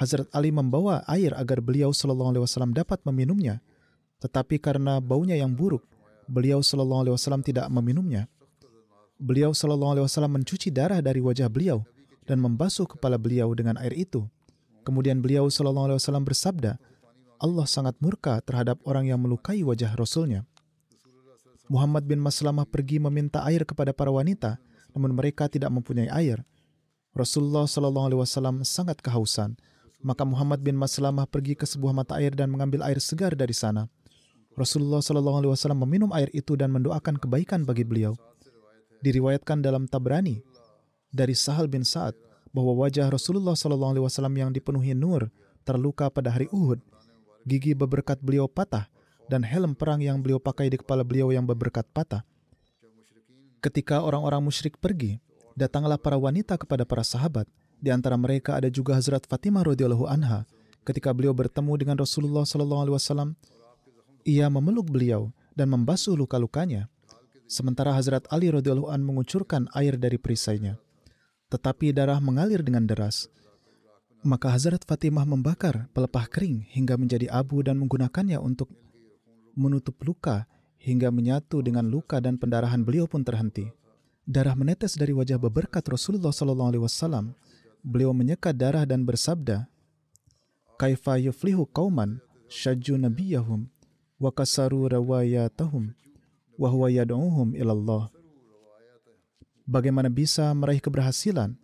Hazrat 0.00 0.24
Ali 0.32 0.48
membawa 0.48 1.04
air 1.04 1.36
agar 1.36 1.60
beliau 1.60 1.92
sallallahu 1.92 2.32
alaihi 2.32 2.44
wasallam 2.48 2.72
dapat 2.72 3.04
meminumnya. 3.04 3.60
Tetapi 4.24 4.56
karena 4.56 5.04
baunya 5.04 5.36
yang 5.36 5.52
buruk, 5.52 5.84
beliau 6.24 6.64
sallallahu 6.64 7.04
alaihi 7.04 7.14
wasallam 7.20 7.44
tidak 7.44 7.68
meminumnya. 7.68 8.24
Beliau 9.20 9.52
sallallahu 9.52 10.00
alaihi 10.00 10.06
wasallam 10.08 10.40
mencuci 10.40 10.72
darah 10.72 11.04
dari 11.04 11.20
wajah 11.20 11.52
beliau 11.52 11.84
dan 12.24 12.40
membasuh 12.40 12.88
kepala 12.88 13.20
beliau 13.20 13.52
dengan 13.52 13.76
air 13.76 13.92
itu. 13.92 14.24
Kemudian 14.80 15.20
beliau 15.20 15.44
sallallahu 15.52 15.92
alaihi 15.92 16.00
wasallam 16.00 16.24
bersabda, 16.24 16.80
Allah 17.40 17.64
sangat 17.64 17.96
murka 18.04 18.44
terhadap 18.44 18.76
orang 18.84 19.08
yang 19.08 19.16
melukai 19.16 19.64
wajah 19.64 19.96
Rasulnya. 19.96 20.44
Muhammad 21.72 22.04
bin 22.04 22.20
Maslamah 22.20 22.68
pergi 22.68 23.00
meminta 23.00 23.40
air 23.48 23.64
kepada 23.64 23.96
para 23.96 24.12
wanita, 24.12 24.60
namun 24.92 25.16
mereka 25.16 25.48
tidak 25.48 25.72
mempunyai 25.72 26.12
air. 26.12 26.44
Rasulullah 27.16 27.64
Shallallahu 27.64 28.06
Alaihi 28.12 28.20
Wasallam 28.20 28.60
sangat 28.60 29.00
kehausan, 29.00 29.56
maka 30.04 30.20
Muhammad 30.28 30.60
bin 30.60 30.76
Maslamah 30.76 31.24
pergi 31.24 31.56
ke 31.56 31.64
sebuah 31.64 31.96
mata 31.96 32.20
air 32.20 32.36
dan 32.36 32.52
mengambil 32.52 32.84
air 32.84 33.00
segar 33.00 33.32
dari 33.32 33.56
sana. 33.56 33.88
Rasulullah 34.52 35.00
Shallallahu 35.00 35.40
Alaihi 35.40 35.52
Wasallam 35.56 35.80
meminum 35.88 36.12
air 36.12 36.28
itu 36.36 36.60
dan 36.60 36.74
mendoakan 36.76 37.16
kebaikan 37.16 37.64
bagi 37.64 37.88
beliau. 37.88 38.18
Diriwayatkan 39.00 39.64
dalam 39.64 39.88
Tabrani 39.88 40.44
dari 41.08 41.32
Sahal 41.32 41.72
bin 41.72 41.88
Sa'ad 41.88 42.12
bahwa 42.52 42.84
wajah 42.84 43.08
Rasulullah 43.08 43.56
Shallallahu 43.56 43.96
Alaihi 43.96 44.04
Wasallam 44.04 44.34
yang 44.36 44.50
dipenuhi 44.52 44.92
nur 44.92 45.30
terluka 45.62 46.10
pada 46.10 46.34
hari 46.34 46.50
Uhud 46.50 46.82
gigi 47.50 47.74
beberkat 47.74 48.22
beliau 48.22 48.46
patah, 48.46 48.86
dan 49.26 49.42
helm 49.42 49.74
perang 49.74 49.98
yang 49.98 50.22
beliau 50.22 50.38
pakai 50.38 50.70
di 50.70 50.78
kepala 50.78 51.02
beliau 51.02 51.34
yang 51.34 51.42
beberkat 51.42 51.82
patah. 51.90 52.22
Ketika 53.58 54.06
orang-orang 54.06 54.40
musyrik 54.46 54.78
pergi, 54.78 55.18
datanglah 55.58 55.98
para 55.98 56.14
wanita 56.14 56.54
kepada 56.54 56.86
para 56.86 57.02
sahabat. 57.02 57.50
Di 57.82 57.90
antara 57.90 58.14
mereka 58.14 58.54
ada 58.54 58.70
juga 58.70 58.94
Hazrat 58.94 59.26
Fatimah 59.26 59.66
radhiyallahu 59.66 60.06
anha. 60.06 60.46
Ketika 60.86 61.12
beliau 61.12 61.34
bertemu 61.36 61.72
dengan 61.76 61.96
Rasulullah 61.98 62.46
sallallahu 62.46 62.82
alaihi 62.86 62.96
wasallam, 62.96 63.30
ia 64.24 64.48
memeluk 64.48 64.88
beliau 64.88 65.28
dan 65.52 65.68
membasuh 65.68 66.16
luka-lukanya. 66.16 66.88
Sementara 67.50 67.92
Hazrat 67.92 68.24
Ali 68.30 68.48
radhiyallahu 68.48 68.88
an 68.88 69.02
mengucurkan 69.02 69.66
air 69.74 69.98
dari 69.98 70.16
perisainya. 70.16 70.78
Tetapi 71.50 71.90
darah 71.90 72.22
mengalir 72.22 72.62
dengan 72.62 72.86
deras. 72.86 73.26
Maka 74.20 74.52
Hazrat 74.52 74.84
Fatimah 74.84 75.24
membakar 75.24 75.88
pelepah 75.96 76.28
kering 76.28 76.68
hingga 76.68 77.00
menjadi 77.00 77.32
abu 77.32 77.64
dan 77.64 77.80
menggunakannya 77.80 78.36
untuk 78.36 78.68
menutup 79.56 79.96
luka 80.04 80.44
hingga 80.76 81.08
menyatu 81.08 81.64
dengan 81.64 81.88
luka 81.88 82.20
dan 82.20 82.36
pendarahan 82.36 82.84
beliau 82.84 83.08
pun 83.08 83.24
terhenti. 83.24 83.72
Darah 84.28 84.52
menetes 84.52 84.92
dari 85.00 85.16
wajah 85.16 85.40
beberkat 85.40 85.80
Rasulullah 85.88 86.36
Wasallam. 86.36 87.32
Beliau 87.80 88.12
menyekat 88.12 88.52
darah 88.52 88.84
dan 88.84 89.08
bersabda, 89.08 89.64
"Kaifa 90.76 91.16
yuflihu 91.16 91.64
kauman 91.64 92.20
syajju 92.44 93.00
nabiyahum 93.00 93.72
wa 94.20 94.28
kasaru 94.28 94.84
rawayatahum 94.84 95.96
wa 96.60 96.68
huwa 96.68 96.92
yad'uhum 96.92 97.56
ilallah." 97.56 98.12
Bagaimana 99.64 100.12
bisa 100.12 100.52
meraih 100.52 100.84
keberhasilan 100.84 101.56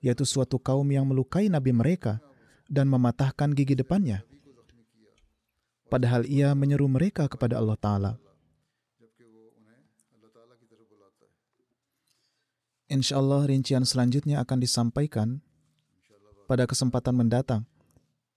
yaitu 0.00 0.24
suatu 0.24 0.56
kaum 0.56 0.84
yang 0.88 1.04
melukai 1.04 1.52
nabi 1.52 1.72
mereka 1.72 2.18
dan 2.66 2.88
mematahkan 2.88 3.52
gigi 3.52 3.76
depannya. 3.76 4.24
Padahal 5.90 6.24
ia 6.24 6.54
menyeru 6.56 6.86
mereka 6.86 7.26
kepada 7.26 7.58
Allah 7.58 7.76
Ta'ala. 7.76 8.12
Insya 12.90 13.22
Allah 13.22 13.46
rincian 13.46 13.86
selanjutnya 13.86 14.42
akan 14.42 14.58
disampaikan 14.58 15.38
pada 16.50 16.66
kesempatan 16.66 17.14
mendatang. 17.14 17.62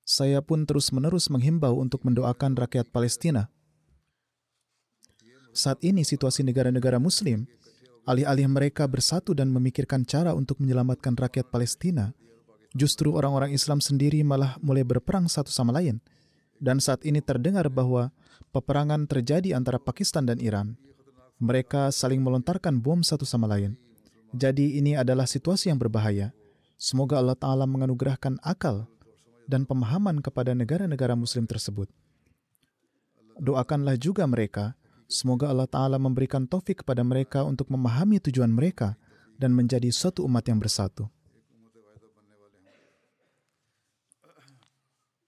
Saya 0.05 0.45
pun 0.45 0.67
terus-menerus 0.69 1.31
menghimbau 1.33 1.73
untuk 1.81 2.05
mendoakan 2.05 2.53
rakyat 2.53 2.93
Palestina. 2.93 3.49
Saat 5.53 5.81
ini 5.81 6.05
situasi 6.05 6.45
negara-negara 6.45 6.97
muslim 7.01 7.49
Alih-alih 8.03 8.51
mereka 8.51 8.83
bersatu 8.83 9.31
dan 9.31 9.47
memikirkan 9.47 10.03
cara 10.03 10.35
untuk 10.35 10.59
menyelamatkan 10.59 11.15
rakyat 11.15 11.47
Palestina, 11.47 12.11
justru 12.75 13.15
orang-orang 13.15 13.55
Islam 13.55 13.79
sendiri 13.79 14.19
malah 14.27 14.59
mulai 14.59 14.83
berperang 14.83 15.31
satu 15.31 15.47
sama 15.47 15.71
lain. 15.71 16.03
Dan 16.59 16.83
saat 16.83 17.07
ini 17.07 17.23
terdengar 17.23 17.71
bahwa 17.71 18.11
peperangan 18.51 19.07
terjadi 19.07 19.55
antara 19.55 19.79
Pakistan 19.79 20.27
dan 20.27 20.39
Iran. 20.43 20.75
Mereka 21.39 21.95
saling 21.95 22.19
melontarkan 22.19 22.79
bom 22.83 23.03
satu 23.03 23.23
sama 23.23 23.47
lain. 23.47 23.79
Jadi 24.35 24.79
ini 24.79 24.99
adalah 24.99 25.27
situasi 25.27 25.71
yang 25.71 25.79
berbahaya. 25.79 26.35
Semoga 26.75 27.19
Allah 27.23 27.39
Ta'ala 27.39 27.63
menganugerahkan 27.63 28.43
akal 28.43 28.87
dan 29.47 29.63
pemahaman 29.63 30.19
kepada 30.19 30.51
negara-negara 30.51 31.15
muslim 31.15 31.47
tersebut. 31.47 31.87
Doakanlah 33.39 33.95
juga 33.95 34.27
mereka 34.27 34.75
Semoga 35.07 35.51
Allah 35.51 35.69
Ta'ala 35.69 35.97
memberikan 36.01 36.47
taufik 36.47 36.81
kepada 36.81 37.05
mereka 37.05 37.45
untuk 37.45 37.69
memahami 37.69 38.17
tujuan 38.23 38.49
mereka 38.49 38.97
dan 39.37 39.53
menjadi 39.53 39.91
suatu 39.91 40.25
umat 40.25 40.45
yang 40.47 40.57
bersatu. 40.57 41.09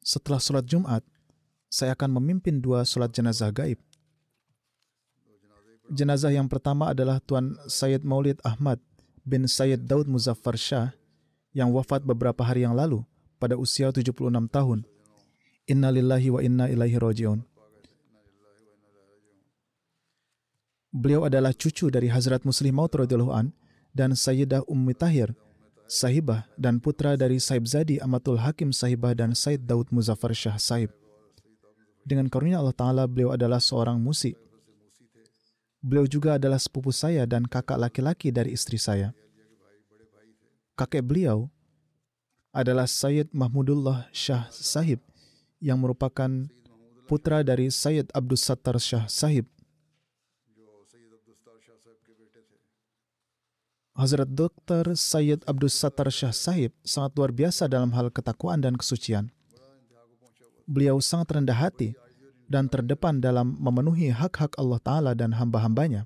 Setelah 0.05 0.38
sholat 0.38 0.65
Jumat, 0.69 1.01
saya 1.65 1.97
akan 1.97 2.21
memimpin 2.21 2.61
dua 2.61 2.86
sholat 2.86 3.09
jenazah 3.09 3.49
gaib. 3.49 3.82
Jenazah 5.89 6.34
yang 6.34 6.45
pertama 6.45 6.93
adalah 6.93 7.21
Tuan 7.21 7.57
Sayyid 7.65 8.05
Maulid 8.05 8.41
Ahmad 8.41 8.82
bin 9.26 9.49
Sayyid 9.49 9.86
Daud 9.86 10.05
Muzaffar 10.05 10.57
Shah 10.57 10.93
yang 11.53 11.73
wafat 11.73 12.05
beberapa 12.05 12.41
hari 12.45 12.65
yang 12.65 12.78
lalu 12.78 13.01
pada 13.41 13.57
usia 13.57 13.89
76 13.89 14.13
tahun. 14.49 14.86
Inna 15.65 15.89
lillahi 15.89 16.30
wa 16.30 16.41
inna 16.41 16.65
ilaihi 16.69 16.97
roji'un. 17.01 17.41
Beliau 20.96 21.28
adalah 21.28 21.52
cucu 21.52 21.91
dari 21.91 22.08
Hazrat 22.08 22.48
Muslim 22.48 22.80
Maud 22.80 22.96
an 23.36 23.52
dan 23.91 24.16
Sayyidah 24.16 24.64
Ummi 24.64 24.96
Tahir, 24.96 25.36
sahibah 25.91 26.48
dan 26.56 26.80
putra 26.80 27.20
dari 27.20 27.36
Saib 27.36 27.68
Zadi 27.68 28.00
Amatul 28.00 28.39
Hakim 28.39 28.72
sahibah 28.72 29.12
dan 29.12 29.36
Said 29.36 29.68
Daud 29.68 29.91
Muzaffar 29.91 30.32
Shah 30.32 30.56
sahib. 30.56 30.96
Dengan 32.08 32.32
karunia 32.32 32.64
Allah 32.64 32.72
Ta'ala, 32.72 33.04
beliau 33.12 33.36
adalah 33.36 33.60
seorang 33.60 34.00
musik. 34.00 34.39
Beliau 35.84 36.08
juga 36.08 36.39
adalah 36.39 36.64
sepupu 36.64 36.96
saya 36.96 37.28
dan 37.28 37.43
kakak 37.43 37.76
laki-laki 37.76 38.32
dari 38.32 38.56
istri 38.56 38.80
saya. 38.80 39.12
Kakek 40.80 41.04
beliau 41.04 41.52
adalah 42.56 42.88
Sayyid 42.88 43.36
Mahmudullah 43.36 44.08
Shah 44.16 44.48
Sahib 44.48 45.04
yang 45.60 45.76
merupakan 45.76 46.48
putra 47.04 47.43
dari 47.43 47.68
Sayyid 47.68 48.16
Abdul 48.16 48.39
Sattar 48.39 48.80
Shah 48.80 49.12
Sahib 49.12 49.43
Hazrat 53.96 54.28
Dr. 54.28 54.91
Sayyid 54.91 55.48
Abdul 55.48 55.72
Sattar 55.72 56.12
Shah 56.12 56.36
Sahib 56.36 56.76
sangat 56.84 57.16
luar 57.16 57.32
biasa 57.32 57.72
dalam 57.72 57.96
hal 57.96 58.12
ketakwaan 58.12 58.60
dan 58.60 58.76
kesucian. 58.76 59.32
Beliau 60.68 61.00
sangat 61.00 61.39
rendah 61.39 61.56
hati 61.56 61.96
dan 62.52 62.68
terdepan 62.68 63.24
dalam 63.24 63.56
memenuhi 63.56 64.12
hak-hak 64.12 64.60
Allah 64.60 64.84
Ta'ala 64.84 65.12
dan 65.16 65.32
hamba-hambanya. 65.32 66.04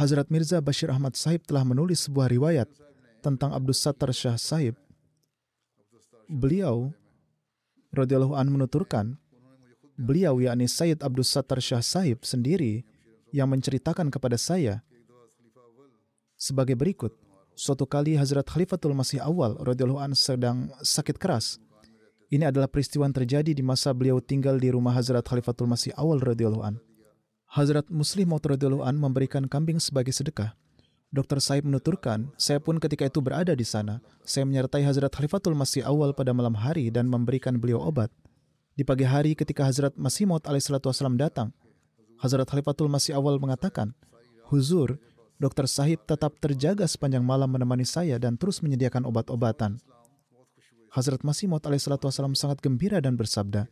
Hazrat 0.00 0.32
Mirza 0.32 0.64
Bashir 0.64 0.88
Ahmad 0.88 1.12
Sahib 1.12 1.44
telah 1.44 1.60
menulis 1.60 2.08
sebuah 2.08 2.32
riwayat 2.32 2.72
tentang 3.20 3.52
Abdus 3.52 3.84
Sattar 3.84 4.08
Shah 4.16 4.40
Sahib, 4.40 4.80
beliau 6.24 6.88
radhiyallahu 7.92 8.32
an 8.32 8.48
menuturkan, 8.48 9.20
beliau 10.00 10.40
yakni 10.40 10.72
Sayyid 10.72 11.04
Abdus 11.04 11.36
Sattar 11.36 11.60
Shah 11.60 11.84
Sahib 11.84 12.24
sendiri 12.24 12.80
yang 13.28 13.52
menceritakan 13.52 14.08
kepada 14.08 14.40
saya 14.40 14.80
sebagai 16.44 16.76
berikut. 16.76 17.16
Suatu 17.56 17.88
kali 17.88 18.20
Hazrat 18.20 18.44
Khalifatul 18.44 18.92
Masih 18.92 19.24
Awal 19.24 19.56
radhiyallahu 19.56 20.02
an 20.04 20.12
sedang 20.12 20.68
sakit 20.84 21.16
keras. 21.16 21.56
Ini 22.28 22.52
adalah 22.52 22.68
peristiwa 22.68 23.08
yang 23.08 23.16
terjadi 23.16 23.56
di 23.56 23.62
masa 23.64 23.96
beliau 23.96 24.20
tinggal 24.20 24.60
di 24.60 24.68
rumah 24.68 24.92
Hazrat 24.92 25.24
Khalifatul 25.24 25.70
Masih 25.70 25.96
Awal 25.96 26.20
radhiyallahu 26.20 26.66
an. 26.66 26.76
Hazrat 27.48 27.88
Muslim 27.88 28.34
radhiyallahu 28.34 28.84
an 28.84 28.98
memberikan 29.00 29.48
kambing 29.48 29.80
sebagai 29.80 30.12
sedekah. 30.12 30.52
Dr. 31.14 31.38
Saib 31.38 31.62
menuturkan, 31.62 32.34
saya 32.34 32.58
pun 32.58 32.82
ketika 32.82 33.06
itu 33.06 33.22
berada 33.22 33.54
di 33.54 33.62
sana. 33.62 34.02
Saya 34.26 34.42
menyertai 34.42 34.82
Hazrat 34.82 35.14
Khalifatul 35.14 35.54
Masih 35.54 35.86
Awal 35.86 36.10
pada 36.10 36.34
malam 36.34 36.58
hari 36.58 36.90
dan 36.90 37.06
memberikan 37.06 37.54
beliau 37.54 37.78
obat. 37.86 38.10
Di 38.74 38.82
pagi 38.82 39.06
hari 39.06 39.38
ketika 39.38 39.62
Hazrat 39.62 39.94
Masih 39.94 40.26
Maud 40.26 40.42
alaihissalam 40.42 41.14
datang, 41.14 41.54
Hazrat 42.18 42.50
Khalifatul 42.50 42.90
Masih 42.90 43.14
Awal 43.14 43.38
mengatakan, 43.38 43.94
Huzur, 44.50 44.98
Dr. 45.42 45.66
Sahib 45.66 46.06
tetap 46.06 46.38
terjaga 46.38 46.86
sepanjang 46.86 47.26
malam 47.26 47.50
menemani 47.50 47.82
saya 47.82 48.16
dan 48.22 48.38
terus 48.38 48.62
menyediakan 48.62 49.02
obat-obatan. 49.02 49.82
Hazrat 50.94 51.26
Masih 51.26 51.50
Maud 51.50 51.66
alaihissalam 51.66 52.38
sangat 52.38 52.62
gembira 52.62 53.02
dan 53.02 53.18
bersabda, 53.18 53.66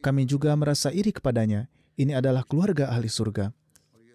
kami 0.00 0.24
juga 0.24 0.56
merasa 0.56 0.88
iri 0.88 1.12
kepadanya. 1.12 1.68
Ini 2.00 2.16
adalah 2.16 2.48
keluarga 2.48 2.88
ahli 2.88 3.12
surga. 3.12 3.52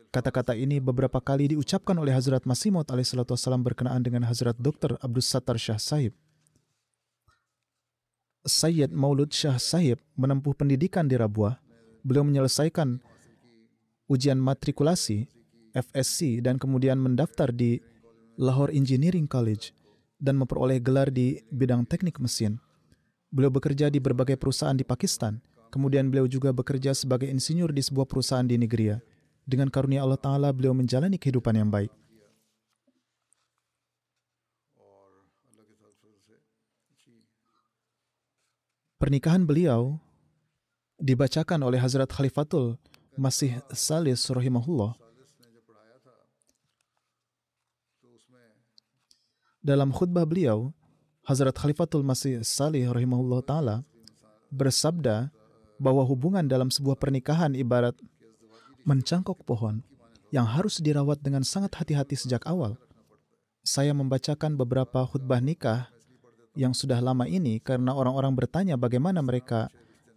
Kata-kata 0.10 0.58
ini 0.58 0.82
beberapa 0.82 1.22
kali 1.22 1.54
diucapkan 1.54 1.94
oleh 2.02 2.18
Hazrat 2.18 2.50
Masih 2.50 2.74
Maud 2.74 2.90
alaihissalam 2.90 3.62
berkenaan 3.62 4.02
dengan 4.02 4.26
Hazrat 4.26 4.58
Dr. 4.58 4.98
Abdus 4.98 5.30
Sattar 5.30 5.62
Shah 5.62 5.78
Sahib. 5.78 6.18
Sayyid 8.42 8.90
Maulud 8.90 9.30
Shah 9.30 9.62
Sahib 9.62 10.02
menempuh 10.18 10.58
pendidikan 10.58 11.06
di 11.06 11.14
Rabuah. 11.20 11.62
Beliau 12.02 12.26
menyelesaikan 12.26 12.98
ujian 14.10 14.40
matrikulasi 14.42 15.30
FSC 15.76 16.44
dan 16.44 16.62
kemudian 16.62 17.00
mendaftar 17.00 17.52
di 17.52 17.82
Lahore 18.38 18.76
Engineering 18.76 19.26
College 19.26 19.74
dan 20.22 20.38
memperoleh 20.38 20.78
gelar 20.82 21.10
di 21.10 21.42
bidang 21.50 21.86
teknik 21.90 22.22
mesin. 22.22 22.62
Beliau 23.34 23.52
bekerja 23.52 23.92
di 23.92 24.00
berbagai 24.00 24.38
perusahaan 24.40 24.78
di 24.78 24.86
Pakistan. 24.88 25.42
Kemudian 25.68 26.08
beliau 26.08 26.32
juga 26.32 26.56
bekerja 26.56 26.96
sebagai 26.96 27.28
insinyur 27.28 27.76
di 27.76 27.84
sebuah 27.84 28.08
perusahaan 28.08 28.48
di 28.48 28.56
Nigeria 28.56 29.04
dengan 29.48 29.72
karunia 29.72 30.04
Allah 30.04 30.20
Ta'ala 30.20 30.50
beliau 30.52 30.76
menjalani 30.76 31.16
kehidupan 31.16 31.56
yang 31.56 31.72
baik. 31.72 31.92
Pernikahan 38.98 39.46
beliau 39.46 40.02
dibacakan 40.98 41.62
oleh 41.62 41.78
Hazrat 41.78 42.10
Khalifatul 42.10 42.82
Masih 43.14 43.62
Salis 43.70 44.26
rahimahullah. 44.26 45.07
Dalam 49.68 49.92
khutbah 49.92 50.24
beliau, 50.24 50.72
Hazrat 51.28 51.60
Khalifatul 51.60 52.00
Masih 52.00 52.40
Salih 52.40 52.88
rahimahullah 52.88 53.44
ta'ala 53.44 53.76
bersabda 54.48 55.28
bahwa 55.76 56.08
hubungan 56.08 56.48
dalam 56.48 56.72
sebuah 56.72 56.96
pernikahan 56.96 57.52
ibarat 57.52 57.92
mencangkok 58.88 59.44
pohon 59.44 59.84
yang 60.32 60.48
harus 60.48 60.80
dirawat 60.80 61.20
dengan 61.20 61.44
sangat 61.44 61.76
hati-hati 61.76 62.16
sejak 62.16 62.48
awal. 62.48 62.80
Saya 63.60 63.92
membacakan 63.92 64.56
beberapa 64.56 65.04
khutbah 65.04 65.44
nikah 65.44 65.92
yang 66.56 66.72
sudah 66.72 67.04
lama 67.04 67.28
ini 67.28 67.60
karena 67.60 67.92
orang-orang 67.92 68.40
bertanya 68.40 68.80
bagaimana 68.80 69.20
mereka 69.20 69.68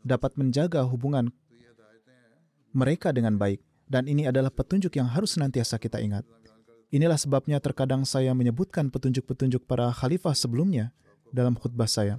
dapat 0.07 0.30
menjaga 0.38 0.86
hubungan 0.86 1.26
mereka 2.70 3.11
dengan 3.11 3.34
baik 3.34 3.59
dan 3.90 4.07
ini 4.07 4.30
adalah 4.30 4.55
petunjuk 4.55 4.94
yang 4.94 5.11
harus 5.11 5.34
senantiasa 5.34 5.74
kita 5.82 5.98
ingat. 5.98 6.22
Inilah 6.91 7.14
sebabnya 7.14 7.62
terkadang 7.62 8.03
saya 8.03 8.34
menyebutkan 8.34 8.91
petunjuk-petunjuk 8.91 9.62
para 9.62 9.95
khalifah 9.95 10.34
sebelumnya 10.34 10.91
dalam 11.30 11.55
khutbah 11.55 11.86
saya. 11.86 12.18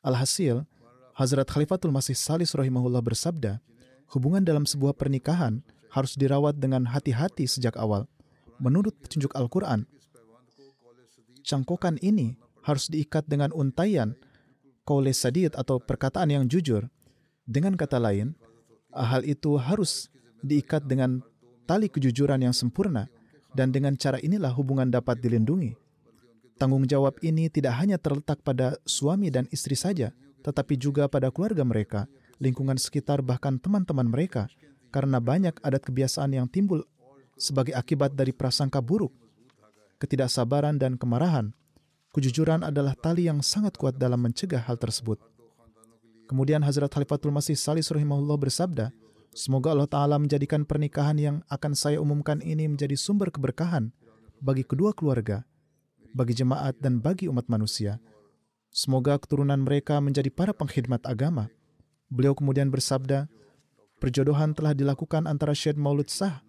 Alhasil, 0.00 0.64
Hazrat 1.12 1.44
Khalifatul 1.52 1.92
Masih 1.92 2.16
Salis 2.16 2.56
rahimahullah 2.56 3.04
bersabda, 3.04 3.60
hubungan 4.16 4.40
dalam 4.40 4.64
sebuah 4.64 4.96
pernikahan 4.96 5.60
harus 5.92 6.16
dirawat 6.16 6.56
dengan 6.56 6.88
hati-hati 6.88 7.44
sejak 7.44 7.76
awal. 7.76 8.08
Menurut 8.56 8.96
petunjuk 8.96 9.36
Al-Quran, 9.36 9.84
cangkokan 11.44 12.00
ini 12.00 12.40
harus 12.64 12.88
diikat 12.88 13.28
dengan 13.28 13.52
untayan 13.52 14.16
kaule 14.88 15.12
sadid 15.12 15.52
atau 15.52 15.76
perkataan 15.76 16.32
yang 16.32 16.44
jujur. 16.48 16.88
Dengan 17.44 17.76
kata 17.76 18.00
lain, 18.00 18.32
hal 18.96 19.20
itu 19.28 19.60
harus 19.60 20.08
diikat 20.40 20.88
dengan 20.88 21.20
tali 21.68 21.92
kejujuran 21.92 22.40
yang 22.40 22.56
sempurna 22.56 23.12
dan 23.56 23.74
dengan 23.74 23.98
cara 23.98 24.18
inilah 24.22 24.52
hubungan 24.54 24.88
dapat 24.88 25.18
dilindungi. 25.18 25.74
Tanggung 26.60 26.84
jawab 26.84 27.16
ini 27.24 27.48
tidak 27.48 27.78
hanya 27.80 27.96
terletak 27.96 28.44
pada 28.44 28.76
suami 28.84 29.32
dan 29.32 29.48
istri 29.48 29.74
saja, 29.74 30.12
tetapi 30.44 30.76
juga 30.76 31.08
pada 31.08 31.28
keluarga 31.28 31.64
mereka– 31.66 32.04
lingkungan 32.40 32.80
sekitar, 32.80 33.20
bahkan 33.20 33.60
teman-teman 33.60 34.08
mereka, 34.08 34.48
karena 34.90 35.20
banyak 35.20 35.54
adat 35.60 35.84
kebiasaan 35.84 36.32
yang 36.32 36.48
timbul 36.48 36.82
sebagai 37.36 37.76
akibat 37.76 38.16
dari 38.16 38.32
prasangka 38.32 38.80
buruk, 38.80 39.12
ketidaksabaran, 40.00 40.80
dan 40.80 40.96
kemarahan. 40.96 41.52
Kejujuran 42.10 42.66
adalah 42.66 42.98
tali 42.98 43.30
yang 43.30 43.38
sangat 43.38 43.78
kuat 43.78 43.94
dalam 43.94 44.18
mencegah 44.18 44.66
hal 44.66 44.74
tersebut. 44.74 45.22
Kemudian 46.26 46.58
Hazrat 46.58 46.90
Khalifatul 46.90 47.30
Masih 47.30 47.54
Salis 47.54 47.86
rahimahullah 47.86 48.34
bersabda, 48.34 48.90
Semoga 49.30 49.72
Allah 49.72 49.86
Ta'ala 49.86 50.16
menjadikan 50.18 50.66
pernikahan 50.66 51.16
yang 51.16 51.36
akan 51.46 51.72
saya 51.78 52.02
umumkan 52.02 52.42
ini 52.42 52.66
menjadi 52.66 52.98
sumber 52.98 53.30
keberkahan 53.30 53.94
bagi 54.42 54.66
kedua 54.66 54.90
keluarga, 54.90 55.46
bagi 56.12 56.34
jemaat, 56.34 56.78
dan 56.82 56.98
bagi 56.98 57.30
umat 57.30 57.46
manusia. 57.46 58.02
Semoga 58.74 59.18
keturunan 59.18 59.62
mereka 59.62 60.02
menjadi 60.02 60.30
para 60.34 60.50
pengkhidmat 60.50 61.06
agama, 61.06 61.50
Beliau 62.10 62.34
kemudian 62.34 62.74
bersabda, 62.74 63.30
perjodohan 64.02 64.50
telah 64.50 64.74
dilakukan 64.74 65.30
antara 65.30 65.54
Syed 65.54 65.78
Maulud 65.78 66.10
Sah, 66.10 66.42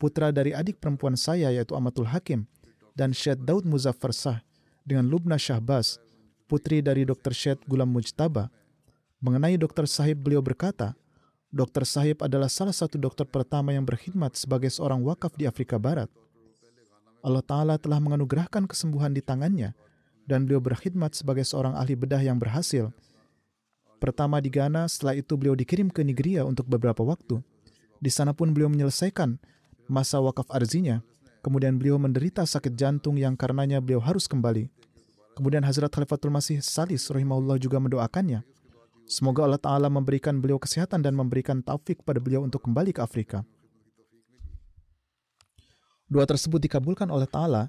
putra 0.00 0.32
dari 0.32 0.56
adik 0.56 0.80
perempuan 0.80 1.12
saya 1.12 1.52
yaitu 1.52 1.76
Amatul 1.76 2.08
Hakim, 2.08 2.48
dan 2.96 3.12
Syed 3.12 3.44
Daud 3.44 3.68
Muzaffar 3.68 4.16
Sah 4.16 4.40
dengan 4.80 5.04
Lubna 5.12 5.36
Syahbaz, 5.36 6.00
putri 6.48 6.80
dari 6.80 7.04
Dr. 7.04 7.36
Syed 7.36 7.60
Gulam 7.68 7.92
Mujtaba. 7.92 8.48
Mengenai 9.20 9.60
Dr. 9.60 9.84
Sahib, 9.84 10.24
beliau 10.24 10.40
berkata, 10.40 10.96
Dr. 11.54 11.86
Sahib 11.86 12.18
adalah 12.26 12.50
salah 12.50 12.74
satu 12.74 12.98
dokter 12.98 13.22
pertama 13.22 13.70
yang 13.70 13.86
berkhidmat 13.86 14.34
sebagai 14.34 14.74
seorang 14.74 15.06
wakaf 15.06 15.38
di 15.38 15.46
Afrika 15.46 15.78
Barat. 15.78 16.10
Allah 17.22 17.46
Ta'ala 17.46 17.78
telah 17.78 18.02
menganugerahkan 18.02 18.66
kesembuhan 18.66 19.14
di 19.14 19.22
tangannya, 19.22 19.70
dan 20.26 20.50
beliau 20.50 20.58
berkhidmat 20.58 21.14
sebagai 21.14 21.46
seorang 21.46 21.78
ahli 21.78 21.94
bedah 21.94 22.18
yang 22.18 22.42
berhasil 22.42 22.90
Pertama 24.04 24.36
di 24.36 24.52
Ghana, 24.52 24.84
setelah 24.84 25.16
itu 25.16 25.32
beliau 25.32 25.56
dikirim 25.56 25.88
ke 25.88 26.04
Nigeria 26.04 26.44
untuk 26.44 26.68
beberapa 26.68 27.00
waktu. 27.00 27.40
Di 27.96 28.12
sana 28.12 28.36
pun 28.36 28.52
beliau 28.52 28.68
menyelesaikan 28.68 29.40
masa 29.88 30.20
wakaf 30.20 30.44
arzinya. 30.52 31.00
Kemudian 31.40 31.80
beliau 31.80 31.96
menderita 31.96 32.44
sakit 32.44 32.76
jantung 32.76 33.16
yang 33.16 33.32
karenanya 33.32 33.80
beliau 33.80 34.04
harus 34.04 34.28
kembali. 34.28 34.68
Kemudian 35.32 35.64
Hazrat 35.64 35.88
Khalifatul 35.88 36.28
Masih 36.28 36.60
Salis 36.60 37.08
rahimahullah 37.08 37.56
juga 37.56 37.80
mendoakannya. 37.80 38.44
Semoga 39.04 39.44
Allah 39.44 39.60
Ta'ala 39.60 39.92
memberikan 39.92 40.40
beliau 40.40 40.56
kesehatan 40.56 41.04
dan 41.04 41.12
memberikan 41.12 41.60
taufik 41.60 42.00
pada 42.02 42.16
beliau 42.20 42.40
untuk 42.40 42.64
kembali 42.64 42.96
ke 42.96 43.04
Afrika. 43.04 43.44
Doa 46.08 46.24
tersebut 46.24 46.60
dikabulkan 46.64 47.12
oleh 47.12 47.28
Ta'ala 47.28 47.68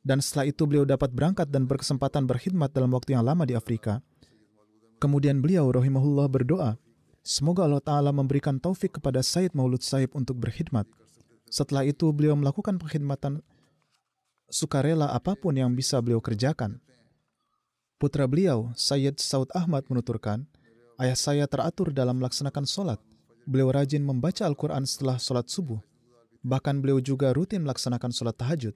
dan 0.00 0.20
setelah 0.20 0.48
itu 0.48 0.64
beliau 0.64 0.84
dapat 0.88 1.12
berangkat 1.12 1.48
dan 1.48 1.68
berkesempatan 1.68 2.24
berkhidmat 2.24 2.72
dalam 2.72 2.92
waktu 2.92 3.16
yang 3.16 3.24
lama 3.24 3.44
di 3.44 3.56
Afrika. 3.56 4.00
Kemudian 5.00 5.40
beliau 5.40 5.68
rahimahullah 5.72 6.28
berdoa, 6.28 6.76
semoga 7.24 7.64
Allah 7.64 7.80
Ta'ala 7.80 8.10
memberikan 8.12 8.60
taufik 8.60 9.00
kepada 9.00 9.24
Said 9.24 9.56
Maulud 9.56 9.80
Saib 9.80 10.12
untuk 10.12 10.36
berkhidmat. 10.40 10.84
Setelah 11.48 11.88
itu 11.88 12.12
beliau 12.12 12.36
melakukan 12.36 12.76
perkhidmatan 12.76 13.40
sukarela 14.52 15.08
apa 15.08 15.32
pun 15.36 15.56
yang 15.56 15.72
bisa 15.72 15.96
beliau 16.04 16.20
kerjakan. 16.20 16.84
Putra 18.00 18.24
beliau, 18.24 18.72
Sayyid 18.80 19.20
Saud 19.20 19.52
Ahmad 19.52 19.84
menuturkan, 19.92 20.48
ayah 20.96 21.12
saya 21.12 21.44
teratur 21.44 21.92
dalam 21.92 22.16
melaksanakan 22.16 22.64
solat. 22.64 22.96
Beliau 23.44 23.68
rajin 23.68 24.00
membaca 24.00 24.48
Al-Quran 24.48 24.88
setelah 24.88 25.20
solat 25.20 25.52
subuh. 25.52 25.84
Bahkan 26.40 26.80
beliau 26.80 26.96
juga 27.04 27.36
rutin 27.36 27.60
melaksanakan 27.60 28.08
solat 28.08 28.40
tahajud. 28.40 28.72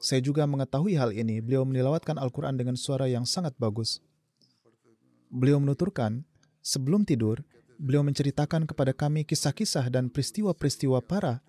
Saya 0.00 0.24
juga 0.24 0.48
mengetahui 0.48 0.96
hal 0.96 1.12
ini. 1.12 1.44
Beliau 1.44 1.68
menilawatkan 1.68 2.16
Al-Quran 2.16 2.56
dengan 2.56 2.72
suara 2.80 3.04
yang 3.04 3.28
sangat 3.28 3.52
bagus. 3.60 4.00
Beliau 5.28 5.60
menuturkan, 5.60 6.24
sebelum 6.64 7.04
tidur, 7.04 7.44
beliau 7.76 8.00
menceritakan 8.00 8.64
kepada 8.64 8.96
kami 8.96 9.28
kisah-kisah 9.28 9.92
dan 9.92 10.08
peristiwa-peristiwa 10.08 11.04
para 11.04 11.44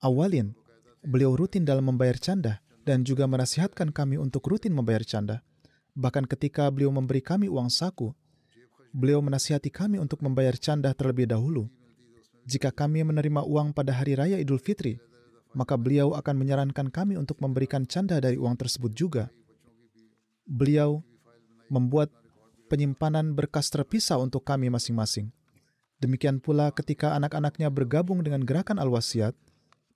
awalin. 0.00 0.56
Beliau 1.04 1.36
rutin 1.36 1.68
dalam 1.68 1.92
membayar 1.92 2.16
canda 2.16 2.64
dan 2.88 3.04
juga 3.04 3.28
menasihatkan 3.28 3.92
kami 3.92 4.16
untuk 4.16 4.48
rutin 4.48 4.72
membayar 4.72 5.04
canda. 5.04 5.44
Bahkan 5.94 6.26
ketika 6.26 6.66
beliau 6.74 6.90
memberi 6.90 7.22
kami 7.22 7.46
uang 7.46 7.70
saku, 7.70 8.10
beliau 8.90 9.22
menasihati 9.22 9.70
kami 9.70 10.02
untuk 10.02 10.22
membayar 10.26 10.54
canda 10.58 10.90
terlebih 10.90 11.30
dahulu. 11.30 11.70
Jika 12.44 12.74
kami 12.74 13.06
menerima 13.06 13.46
uang 13.46 13.72
pada 13.72 13.94
hari 13.94 14.18
raya 14.18 14.36
Idul 14.36 14.58
Fitri, 14.58 14.98
maka 15.54 15.78
beliau 15.78 16.12
akan 16.18 16.34
menyarankan 16.34 16.90
kami 16.90 17.14
untuk 17.14 17.38
memberikan 17.38 17.86
canda 17.86 18.18
dari 18.18 18.34
uang 18.34 18.58
tersebut 18.58 18.90
juga. 18.92 19.30
Beliau 20.44 21.00
membuat 21.70 22.10
penyimpanan 22.68 23.32
berkas 23.32 23.70
terpisah 23.70 24.18
untuk 24.18 24.44
kami 24.44 24.68
masing-masing. 24.68 25.30
Demikian 26.02 26.42
pula 26.42 26.74
ketika 26.74 27.14
anak-anaknya 27.16 27.70
bergabung 27.70 28.20
dengan 28.20 28.42
gerakan 28.42 28.82
Al-Wasiat, 28.82 29.32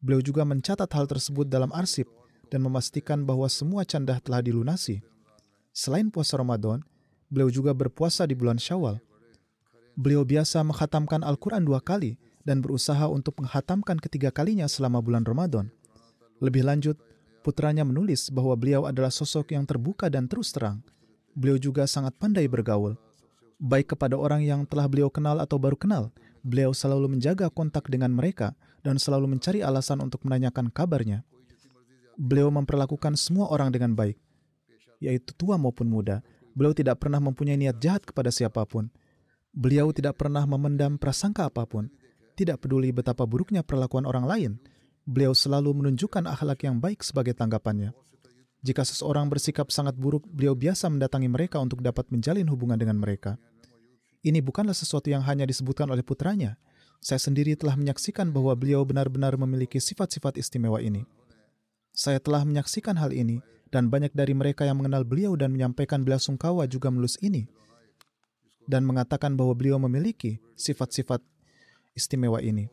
beliau 0.01 0.23
juga 0.23 0.47
mencatat 0.47 0.89
hal 0.89 1.11
tersebut 1.11 1.51
dalam 1.51 1.69
arsip 1.75 2.07
dan 2.49 2.65
memastikan 2.65 3.27
bahwa 3.29 3.51
semua 3.51 3.85
canda 3.85 4.17
telah 4.23 4.41
dilunasi. 4.41 5.05
Selain 5.79 6.11
puasa 6.11 6.35
Ramadan, 6.35 6.83
beliau 7.31 7.55
juga 7.55 7.71
berpuasa 7.71 8.27
di 8.27 8.35
bulan 8.35 8.59
Syawal. 8.59 8.99
Beliau 9.95 10.27
biasa 10.27 10.67
menghatamkan 10.67 11.23
Al-Quran 11.23 11.63
dua 11.63 11.79
kali 11.79 12.19
dan 12.43 12.59
berusaha 12.59 13.07
untuk 13.07 13.39
menghatamkan 13.39 13.95
ketiga 14.03 14.35
kalinya 14.35 14.67
selama 14.67 14.99
bulan 14.99 15.23
Ramadan. 15.23 15.71
Lebih 16.43 16.67
lanjut, 16.67 16.99
putranya 17.47 17.87
menulis 17.87 18.27
bahwa 18.27 18.59
beliau 18.59 18.91
adalah 18.91 19.15
sosok 19.15 19.55
yang 19.55 19.63
terbuka 19.71 20.11
dan 20.11 20.27
terus 20.27 20.51
terang. 20.51 20.83
Beliau 21.39 21.63
juga 21.63 21.87
sangat 21.87 22.11
pandai 22.19 22.51
bergaul. 22.51 22.99
Baik 23.63 23.95
kepada 23.95 24.19
orang 24.19 24.43
yang 24.43 24.67
telah 24.67 24.91
beliau 24.91 25.07
kenal 25.15 25.39
atau 25.39 25.63
baru 25.63 25.79
kenal, 25.79 26.11
beliau 26.43 26.75
selalu 26.75 27.07
menjaga 27.07 27.55
kontak 27.55 27.87
dengan 27.87 28.11
mereka 28.11 28.59
dan 28.83 28.99
selalu 28.99 29.31
mencari 29.31 29.63
alasan 29.63 30.03
untuk 30.03 30.27
menanyakan 30.27 30.75
kabarnya. 30.75 31.23
Beliau 32.19 32.51
memperlakukan 32.51 33.15
semua 33.15 33.47
orang 33.47 33.71
dengan 33.71 33.95
baik, 33.95 34.19
yaitu 35.03 35.35
tua 35.35 35.59
maupun 35.59 35.91
muda. 35.91 36.23
Beliau 36.55 36.75
tidak 36.75 36.99
pernah 37.03 37.23
mempunyai 37.23 37.59
niat 37.59 37.79
jahat 37.79 38.03
kepada 38.03 38.35
siapa 38.35 38.67
pun. 38.67 38.91
Beliau 39.55 39.91
tidak 39.95 40.19
pernah 40.19 40.43
memendam 40.45 40.99
prasangka 40.99 41.47
apa 41.47 41.67
pun. 41.67 41.91
Tidak 42.39 42.59
peduli 42.63 42.95
betapa 42.95 43.27
buruknya 43.27 43.67
perlakuan 43.67 44.07
orang 44.07 44.27
lain, 44.27 44.53
beliau 45.03 45.35
selalu 45.35 45.75
menunjukkan 45.75 46.29
akhlak 46.31 46.63
yang 46.63 46.79
baik 46.79 47.03
sebagai 47.03 47.35
tanggapannya. 47.35 47.91
Jika 48.63 48.83
seseorang 48.83 49.31
bersikap 49.31 49.71
sangat 49.71 49.95
buruk, 49.95 50.27
beliau 50.27 50.55
biasa 50.55 50.91
mendatangi 50.91 51.31
mereka 51.31 51.63
untuk 51.63 51.83
dapat 51.83 52.11
menjalin 52.11 52.47
hubungan 52.51 52.79
dengan 52.79 52.99
mereka. 52.99 53.39
Ini 54.23 54.43
bukanlah 54.43 54.75
sesuatu 54.75 55.07
yang 55.11 55.23
hanya 55.23 55.47
disebutkan 55.47 55.87
oleh 55.87 56.03
putranya. 56.03 56.59
Saya 56.99 57.23
sendiri 57.23 57.55
telah 57.55 57.79
menyaksikan 57.79 58.35
bahwa 58.35 58.51
beliau 58.59 58.83
benar-benar 58.83 59.39
memiliki 59.39 59.79
sifat-sifat 59.79 60.35
istimewa 60.35 60.83
ini. 60.83 61.07
Saya 61.95 62.19
telah 62.19 62.43
menyaksikan 62.43 62.99
hal 62.99 63.15
ini, 63.15 63.39
dan 63.69 63.93
banyak 63.93 64.13
dari 64.17 64.33
mereka 64.33 64.65
yang 64.65 64.81
mengenal 64.81 65.05
beliau 65.05 65.37
dan 65.37 65.53
menyampaikan 65.53 66.05
bela 66.05 66.17
sungkawa 66.21 66.65
juga 66.69 66.89
melus 66.89 67.21
ini, 67.21 67.49
dan 68.69 68.85
mengatakan 68.85 69.37
bahwa 69.37 69.57
beliau 69.57 69.81
memiliki 69.81 70.41
sifat-sifat 70.57 71.25
istimewa 71.97 72.39
ini. 72.45 72.69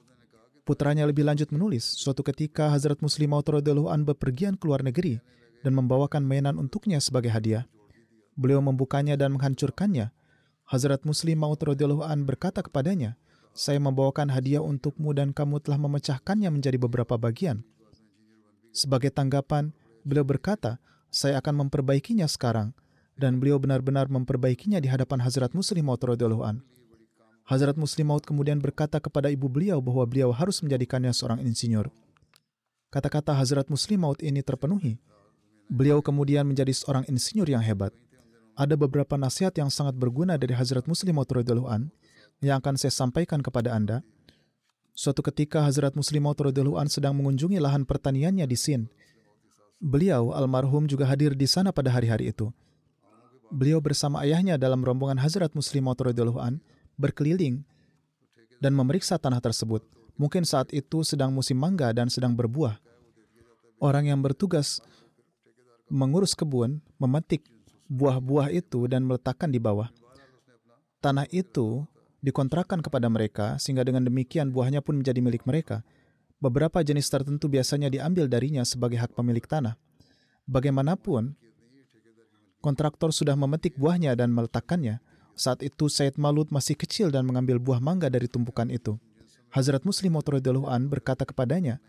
Putranya 0.65 1.05
lebih 1.05 1.23
lanjut 1.29 1.53
menulis, 1.53 1.85
suatu 1.85 2.25
ketika 2.25 2.73
Hazrat 2.73 2.97
Muslim 2.99 3.37
Maud 3.37 3.45
an 3.85 4.01
bepergian 4.01 4.57
ke 4.57 4.65
luar 4.65 4.81
negeri 4.81 5.21
dan 5.61 5.77
membawakan 5.77 6.25
mainan 6.25 6.57
untuknya 6.57 6.97
sebagai 6.97 7.29
hadiah. 7.29 7.69
Beliau 8.33 8.59
membukanya 8.65 9.13
dan 9.13 9.37
menghancurkannya. 9.37 10.09
Hazrat 10.65 11.05
Muslim 11.05 11.45
Maud 11.45 11.61
an 11.61 12.25
berkata 12.25 12.65
kepadanya, 12.65 13.13
saya 13.53 13.77
membawakan 13.79 14.33
hadiah 14.33 14.59
untukmu 14.59 15.13
dan 15.13 15.31
kamu 15.31 15.61
telah 15.61 15.77
memecahkannya 15.79 16.49
menjadi 16.49 16.81
beberapa 16.81 17.15
bagian. 17.15 17.61
Sebagai 18.75 19.13
tanggapan, 19.13 19.71
beliau 20.05 20.23
berkata, 20.23 20.77
saya 21.09 21.41
akan 21.41 21.67
memperbaikinya 21.67 22.29
sekarang. 22.29 22.71
Dan 23.15 23.39
beliau 23.39 23.55
benar-benar 23.55 24.11
memperbaikinya 24.11 24.75
di 24.83 24.91
hadapan 24.91 25.23
Hazrat 25.23 25.55
Muslim 25.55 25.87
Maud 25.87 26.03
an. 26.43 26.59
Hazrat 27.47 27.79
Muslim 27.79 28.11
Maud 28.11 28.27
kemudian 28.27 28.59
berkata 28.59 28.99
kepada 28.99 29.31
ibu 29.31 29.47
beliau 29.47 29.79
bahwa 29.79 30.03
beliau 30.03 30.35
harus 30.35 30.59
menjadikannya 30.59 31.15
seorang 31.15 31.39
insinyur. 31.39 31.87
Kata-kata 32.91 33.31
Hazrat 33.31 33.71
Muslim 33.71 34.03
Maud 34.03 34.19
ini 34.19 34.43
terpenuhi. 34.43 34.99
Beliau 35.71 36.03
kemudian 36.03 36.43
menjadi 36.43 36.75
seorang 36.75 37.07
insinyur 37.07 37.47
yang 37.47 37.63
hebat. 37.63 37.95
Ada 38.59 38.75
beberapa 38.75 39.15
nasihat 39.15 39.55
yang 39.55 39.71
sangat 39.71 39.95
berguna 39.95 40.35
dari 40.35 40.51
Hazrat 40.51 40.83
Muslim 40.83 41.15
Maud 41.15 41.31
an 41.71 41.91
yang 42.43 42.59
akan 42.59 42.75
saya 42.75 42.91
sampaikan 42.91 43.39
kepada 43.39 43.71
Anda. 43.71 44.03
Suatu 44.91 45.23
ketika 45.23 45.63
Hazrat 45.63 45.95
Muslim 45.95 46.27
Maud 46.27 46.39
an 46.41 46.87
sedang 46.91 47.15
mengunjungi 47.15 47.63
lahan 47.63 47.87
pertaniannya 47.87 48.43
di 48.43 48.57
Sin. 48.59 48.91
Beliau 49.79 50.31
almarhum 50.31 50.87
juga 50.87 51.05
hadir 51.05 51.35
di 51.35 51.45
sana 51.45 51.75
pada 51.75 51.91
hari-hari 51.91 52.31
itu. 52.31 52.49
Beliau 53.51 53.77
bersama 53.83 54.23
ayahnya 54.25 54.57
dalam 54.57 54.81
rombongan 54.81 55.21
Hazrat 55.21 55.53
Muslim 55.53 55.85
an 55.91 56.59
berkeliling 56.95 57.61
dan 58.63 58.73
memeriksa 58.73 59.19
tanah 59.19 59.43
tersebut. 59.43 59.83
Mungkin 60.15 60.47
saat 60.47 60.71
itu 60.71 61.03
sedang 61.03 61.35
musim 61.35 61.59
mangga 61.59 61.91
dan 61.91 62.07
sedang 62.07 62.33
berbuah. 62.33 62.79
Orang 63.83 64.07
yang 64.07 64.23
bertugas 64.23 64.79
mengurus 65.91 66.33
kebun 66.33 66.79
memetik 66.97 67.43
buah-buah 67.91 68.49
itu 68.55 68.87
dan 68.89 69.05
meletakkan 69.05 69.51
di 69.51 69.59
bawah. 69.59 69.91
Tanah 71.03 71.29
itu 71.29 71.85
dikontrakkan 72.25 72.81
kepada 72.81 73.05
mereka 73.11 73.61
sehingga 73.61 73.85
dengan 73.85 74.01
demikian 74.01 74.49
buahnya 74.49 74.81
pun 74.81 74.97
menjadi 74.97 75.21
milik 75.21 75.45
mereka. 75.45 75.85
Beberapa 76.45 76.85
jenis 76.85 77.09
tertentu 77.09 77.49
biasanya 77.49 77.89
diambil 77.89 78.29
darinya 78.29 78.61
sebagai 78.61 79.01
hak 79.01 79.17
pemilik 79.17 79.41
tanah. 79.41 79.81
Bagaimanapun, 80.45 81.33
kontraktor 82.61 83.09
sudah 83.09 83.33
memetik 83.33 83.73
buahnya 83.81 84.13
dan 84.13 84.29
meletakkannya. 84.29 85.01
Saat 85.33 85.65
itu 85.65 85.89
Said 85.89 86.21
Malut 86.21 86.53
masih 86.53 86.77
kecil 86.77 87.09
dan 87.09 87.25
mengambil 87.25 87.57
buah 87.57 87.81
mangga 87.81 88.13
dari 88.13 88.29
tumpukan 88.29 88.69
itu. 88.69 88.93
Hazrat 89.57 89.89
Muslim 89.89 90.21
an 90.69 90.85
berkata 90.85 91.25
kepadanya, 91.25 91.81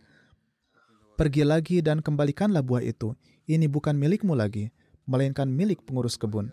Pergi 1.21 1.45
lagi 1.45 1.85
dan 1.85 2.01
kembalikanlah 2.01 2.65
buah 2.65 2.81
itu. 2.81 3.13
Ini 3.45 3.69
bukan 3.69 3.93
milikmu 3.93 4.33
lagi, 4.33 4.73
melainkan 5.05 5.53
milik 5.53 5.85
pengurus 5.85 6.17
kebun. 6.17 6.49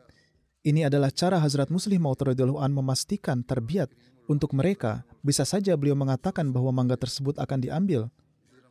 Ini 0.67 0.91
adalah 0.91 1.07
cara 1.07 1.39
Hazrat 1.39 1.71
Muslim 1.71 2.03
an 2.03 2.71
memastikan 2.75 3.47
terbiat 3.47 3.95
untuk 4.27 4.55
mereka. 4.55 5.03
Bisa 5.23 5.47
saja 5.47 5.75
beliau 5.79 5.95
mengatakan 5.95 6.51
bahwa 6.51 6.71
mangga 6.75 6.99
tersebut 6.99 7.39
akan 7.39 7.63
diambil 7.63 8.11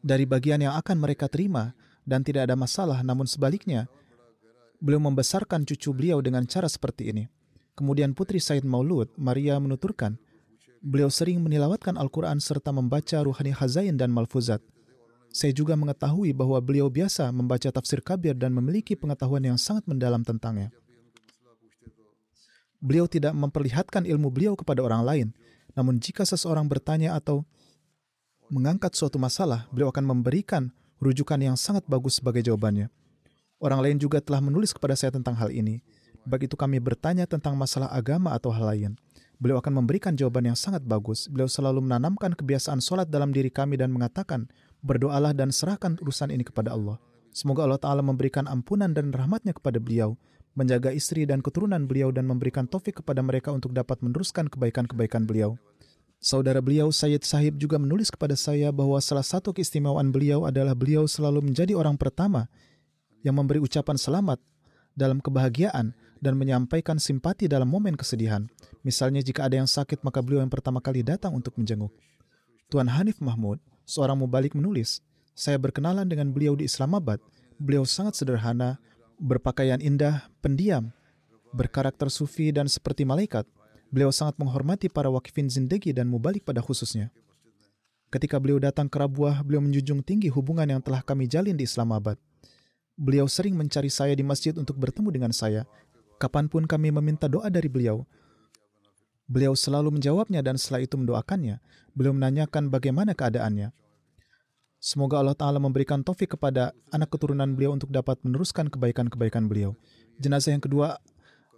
dari 0.02 0.26
bagian 0.26 0.60
yang 0.60 0.74
akan 0.76 0.98
mereka 0.98 1.30
terima 1.30 1.72
dan 2.02 2.26
tidak 2.26 2.50
ada 2.50 2.58
masalah, 2.58 3.00
namun 3.06 3.24
sebaliknya, 3.30 3.86
beliau 4.82 4.98
membesarkan 4.98 5.62
cucu 5.62 5.94
beliau 5.94 6.18
dengan 6.18 6.42
cara 6.44 6.66
seperti 6.66 7.14
ini. 7.14 7.24
Kemudian 7.78 8.12
putri 8.12 8.42
Said 8.42 8.66
Maulud, 8.66 9.08
Maria 9.16 9.56
menuturkan, 9.62 10.18
beliau 10.82 11.08
sering 11.08 11.40
menilawatkan 11.40 11.94
Al-Quran 11.94 12.42
serta 12.42 12.74
membaca 12.74 13.22
ruhani 13.22 13.54
hazain 13.54 13.94
dan 13.94 14.10
malfuzat. 14.10 14.60
Saya 15.32 15.56
juga 15.56 15.72
mengetahui 15.78 16.36
bahwa 16.36 16.60
beliau 16.60 16.92
biasa 16.92 17.32
membaca 17.32 17.72
tafsir 17.72 18.04
kabir 18.04 18.36
dan 18.36 18.52
memiliki 18.52 18.92
pengetahuan 18.92 19.40
yang 19.40 19.56
sangat 19.56 19.88
mendalam 19.88 20.20
tentangnya. 20.20 20.68
Beliau 22.82 23.06
tidak 23.06 23.30
memperlihatkan 23.32 24.02
ilmu 24.02 24.34
beliau 24.34 24.58
kepada 24.58 24.82
orang 24.82 25.06
lain, 25.06 25.28
namun 25.78 26.02
jika 26.02 26.26
seseorang 26.26 26.66
bertanya 26.66 27.14
atau 27.14 27.46
mengangkat 28.50 28.92
suatu 28.98 29.22
masalah, 29.22 29.70
beliau 29.70 29.94
akan 29.94 30.02
memberikan 30.02 30.74
rujukan 30.98 31.38
yang 31.38 31.54
sangat 31.54 31.86
bagus 31.86 32.18
sebagai 32.18 32.42
jawabannya. 32.42 32.90
Orang 33.62 33.78
lain 33.78 34.02
juga 34.02 34.18
telah 34.18 34.42
menulis 34.42 34.74
kepada 34.74 34.98
saya 34.98 35.14
tentang 35.14 35.38
hal 35.38 35.54
ini. 35.54 35.78
Begitu 36.26 36.58
kami 36.58 36.82
bertanya 36.82 37.26
tentang 37.30 37.54
masalah 37.54 37.90
agama 37.90 38.34
atau 38.34 38.50
hal 38.50 38.66
lain, 38.74 38.92
beliau 39.38 39.58
akan 39.58 39.82
memberikan 39.82 40.14
jawaban 40.14 40.50
yang 40.50 40.58
sangat 40.58 40.82
bagus. 40.82 41.26
Beliau 41.26 41.50
selalu 41.50 41.82
menanamkan 41.82 42.34
kebiasaan 42.34 42.78
sholat 42.78 43.10
dalam 43.10 43.30
diri 43.34 43.50
kami 43.50 43.78
dan 43.78 43.90
mengatakan, 43.90 44.46
berdoalah 44.82 45.34
dan 45.34 45.54
serahkan 45.54 45.98
urusan 46.02 46.30
ini 46.34 46.46
kepada 46.46 46.74
Allah. 46.74 46.98
Semoga 47.32 47.64
Allah 47.64 47.80
Ta'ala 47.80 48.02
memberikan 48.04 48.46
ampunan 48.46 48.92
dan 48.92 49.10
rahmatnya 49.10 49.56
kepada 49.56 49.82
beliau, 49.82 50.14
menjaga 50.52 50.92
istri 50.92 51.24
dan 51.24 51.40
keturunan 51.40 51.88
beliau 51.88 52.12
dan 52.12 52.28
memberikan 52.28 52.68
taufik 52.68 53.00
kepada 53.00 53.24
mereka 53.24 53.52
untuk 53.52 53.72
dapat 53.72 54.00
meneruskan 54.04 54.48
kebaikan-kebaikan 54.52 55.24
beliau. 55.24 55.56
Saudara 56.22 56.62
beliau, 56.62 56.94
Sayyid 56.94 57.26
Sahib 57.26 57.58
juga 57.58 57.82
menulis 57.82 58.06
kepada 58.06 58.38
saya 58.38 58.70
bahwa 58.70 58.94
salah 59.02 59.26
satu 59.26 59.50
keistimewaan 59.50 60.14
beliau 60.14 60.46
adalah 60.46 60.76
beliau 60.76 61.10
selalu 61.10 61.50
menjadi 61.50 61.74
orang 61.74 61.98
pertama 61.98 62.46
yang 63.26 63.34
memberi 63.34 63.58
ucapan 63.58 63.98
selamat 63.98 64.38
dalam 64.94 65.18
kebahagiaan 65.18 65.90
dan 66.22 66.38
menyampaikan 66.38 67.02
simpati 67.02 67.50
dalam 67.50 67.66
momen 67.66 67.98
kesedihan. 67.98 68.46
Misalnya 68.86 69.18
jika 69.18 69.50
ada 69.50 69.58
yang 69.58 69.66
sakit, 69.66 70.06
maka 70.06 70.22
beliau 70.22 70.46
yang 70.46 70.52
pertama 70.52 70.78
kali 70.78 71.02
datang 71.02 71.34
untuk 71.34 71.58
menjenguk. 71.58 71.90
Tuan 72.70 72.86
Hanif 72.86 73.18
Mahmud, 73.18 73.58
seorang 73.82 74.14
mubalik 74.14 74.54
menulis, 74.54 75.02
saya 75.34 75.58
berkenalan 75.58 76.06
dengan 76.06 76.30
beliau 76.30 76.54
di 76.54 76.70
Islamabad. 76.70 77.18
Beliau 77.58 77.82
sangat 77.82 78.14
sederhana, 78.14 78.78
berpakaian 79.20 79.80
indah, 79.80 80.28
pendiam, 80.44 80.92
berkarakter 81.52 82.08
sufi 82.08 82.52
dan 82.52 82.68
seperti 82.68 83.04
malaikat. 83.04 83.44
Beliau 83.92 84.08
sangat 84.08 84.40
menghormati 84.40 84.88
para 84.88 85.12
wakifin 85.12 85.52
zindagi 85.52 85.92
dan 85.92 86.08
mubalik 86.08 86.48
pada 86.48 86.64
khususnya. 86.64 87.12
Ketika 88.12 88.40
beliau 88.40 88.60
datang 88.60 88.88
ke 88.88 88.96
Rabuah, 88.96 89.40
beliau 89.44 89.60
menjunjung 89.64 90.04
tinggi 90.04 90.28
hubungan 90.28 90.68
yang 90.68 90.80
telah 90.84 91.00
kami 91.00 91.28
jalin 91.28 91.56
di 91.56 91.64
Islamabad. 91.64 92.16
Beliau 92.96 93.24
sering 93.24 93.56
mencari 93.56 93.88
saya 93.88 94.12
di 94.12 94.20
masjid 94.20 94.52
untuk 94.56 94.76
bertemu 94.76 95.08
dengan 95.12 95.32
saya. 95.32 95.64
Kapan 96.20 96.48
pun 96.48 96.68
kami 96.68 96.92
meminta 96.92 97.28
doa 97.28 97.48
dari 97.48 97.72
beliau, 97.72 98.04
beliau 99.32 99.56
selalu 99.56 99.96
menjawabnya 99.96 100.44
dan 100.44 100.60
setelah 100.60 100.84
itu 100.84 100.94
mendoakannya. 101.00 101.58
Beliau 101.96 102.12
menanyakan 102.12 102.68
bagaimana 102.68 103.16
keadaannya. 103.16 103.72
Semoga 104.82 105.22
Allah 105.22 105.38
Ta'ala 105.38 105.62
memberikan 105.62 106.02
taufik 106.02 106.34
kepada 106.34 106.74
anak 106.90 107.14
keturunan 107.14 107.46
beliau 107.54 107.70
untuk 107.70 107.94
dapat 107.94 108.18
meneruskan 108.26 108.66
kebaikan-kebaikan 108.66 109.46
beliau. 109.46 109.78
Jenazah 110.18 110.58
yang 110.58 110.62
kedua 110.66 110.98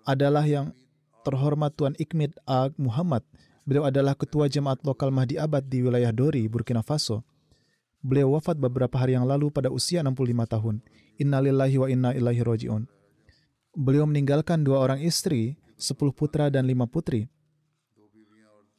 adalah 0.04 0.44
yang 0.44 0.76
terhormat 1.24 1.72
Tuan 1.72 1.96
Ikmid 1.96 2.36
Ag 2.44 2.76
Muhammad. 2.76 3.24
Beliau 3.64 3.88
adalah 3.88 4.12
ketua 4.12 4.44
jemaat 4.52 4.84
lokal 4.84 5.08
Mahdi 5.08 5.40
Abad 5.40 5.64
di 5.64 5.80
wilayah 5.80 6.12
Dori, 6.12 6.44
Burkina 6.52 6.84
Faso. 6.84 7.24
Beliau 8.04 8.36
wafat 8.36 8.60
beberapa 8.60 9.00
hari 9.00 9.16
yang 9.16 9.24
lalu 9.24 9.48
pada 9.48 9.72
usia 9.72 10.04
65 10.04 10.44
tahun. 10.44 10.84
Innalillahi 11.16 11.76
wa 11.80 11.88
inna 11.88 12.10
ilaihi 12.12 12.44
roji'un. 12.44 12.84
Beliau 13.72 14.04
meninggalkan 14.04 14.60
dua 14.60 14.84
orang 14.84 15.00
istri, 15.00 15.56
sepuluh 15.80 16.12
putra 16.12 16.52
dan 16.52 16.68
lima 16.68 16.84
putri. 16.84 17.24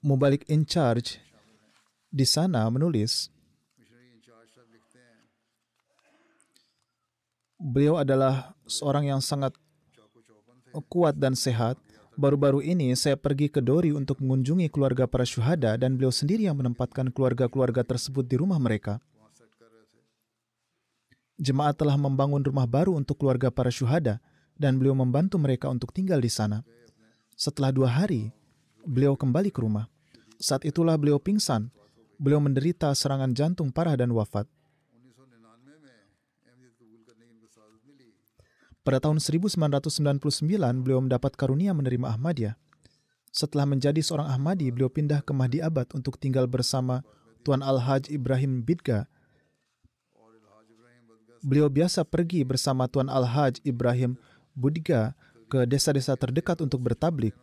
Mubalik 0.06 0.46
in 0.54 0.70
charge 0.70 1.18
di 2.14 2.30
sana 2.30 2.70
menulis, 2.70 3.34
beliau 7.66 7.98
adalah 7.98 8.54
seorang 8.70 9.10
yang 9.10 9.22
sangat 9.26 9.58
kuat 10.86 11.18
dan 11.18 11.34
sehat. 11.34 11.82
Baru-baru 12.16 12.64
ini 12.64 12.96
saya 12.96 13.20
pergi 13.20 13.52
ke 13.52 13.60
Dori 13.60 13.92
untuk 13.92 14.24
mengunjungi 14.24 14.72
keluarga 14.72 15.04
para 15.04 15.28
syuhada 15.28 15.76
dan 15.76 16.00
beliau 16.00 16.14
sendiri 16.14 16.48
yang 16.48 16.56
menempatkan 16.56 17.12
keluarga-keluarga 17.12 17.84
tersebut 17.84 18.24
di 18.24 18.40
rumah 18.40 18.56
mereka. 18.56 19.04
Jemaat 21.36 21.76
telah 21.76 22.00
membangun 22.00 22.40
rumah 22.40 22.64
baru 22.64 22.96
untuk 22.96 23.20
keluarga 23.20 23.52
para 23.52 23.68
syuhada 23.68 24.24
dan 24.56 24.80
beliau 24.80 24.96
membantu 24.96 25.36
mereka 25.36 25.68
untuk 25.68 25.92
tinggal 25.92 26.24
di 26.24 26.32
sana. 26.32 26.64
Setelah 27.36 27.76
dua 27.76 27.92
hari, 27.92 28.32
beliau 28.88 29.20
kembali 29.20 29.52
ke 29.52 29.60
rumah. 29.60 29.92
Saat 30.40 30.64
itulah 30.64 30.96
beliau 30.96 31.20
pingsan. 31.20 31.68
Beliau 32.16 32.40
menderita 32.40 32.96
serangan 32.96 33.36
jantung 33.36 33.76
parah 33.76 34.00
dan 34.00 34.16
wafat. 34.16 34.48
Pada 38.86 39.02
tahun 39.02 39.18
1999, 39.18 40.46
beliau 40.86 41.02
mendapat 41.02 41.34
karunia 41.34 41.74
menerima 41.74 42.06
Ahmadiyah. 42.06 42.54
Setelah 43.34 43.66
menjadi 43.66 43.98
seorang 43.98 44.30
Ahmadi, 44.30 44.70
beliau 44.70 44.94
pindah 44.94 45.26
ke 45.26 45.34
Mahdi 45.34 45.58
Abad 45.58 45.90
untuk 45.98 46.22
tinggal 46.22 46.46
bersama 46.46 47.02
Tuan 47.42 47.66
Al-Haj 47.66 48.14
Ibrahim 48.14 48.62
Bidga. 48.62 49.10
Beliau 51.42 51.66
biasa 51.66 52.06
pergi 52.06 52.46
bersama 52.46 52.86
Tuan 52.86 53.10
Al-Haj 53.10 53.66
Ibrahim 53.66 54.22
Budga 54.54 55.18
ke 55.50 55.66
desa-desa 55.66 56.14
terdekat 56.14 56.62
untuk 56.62 56.86
bertablik. 56.86 57.34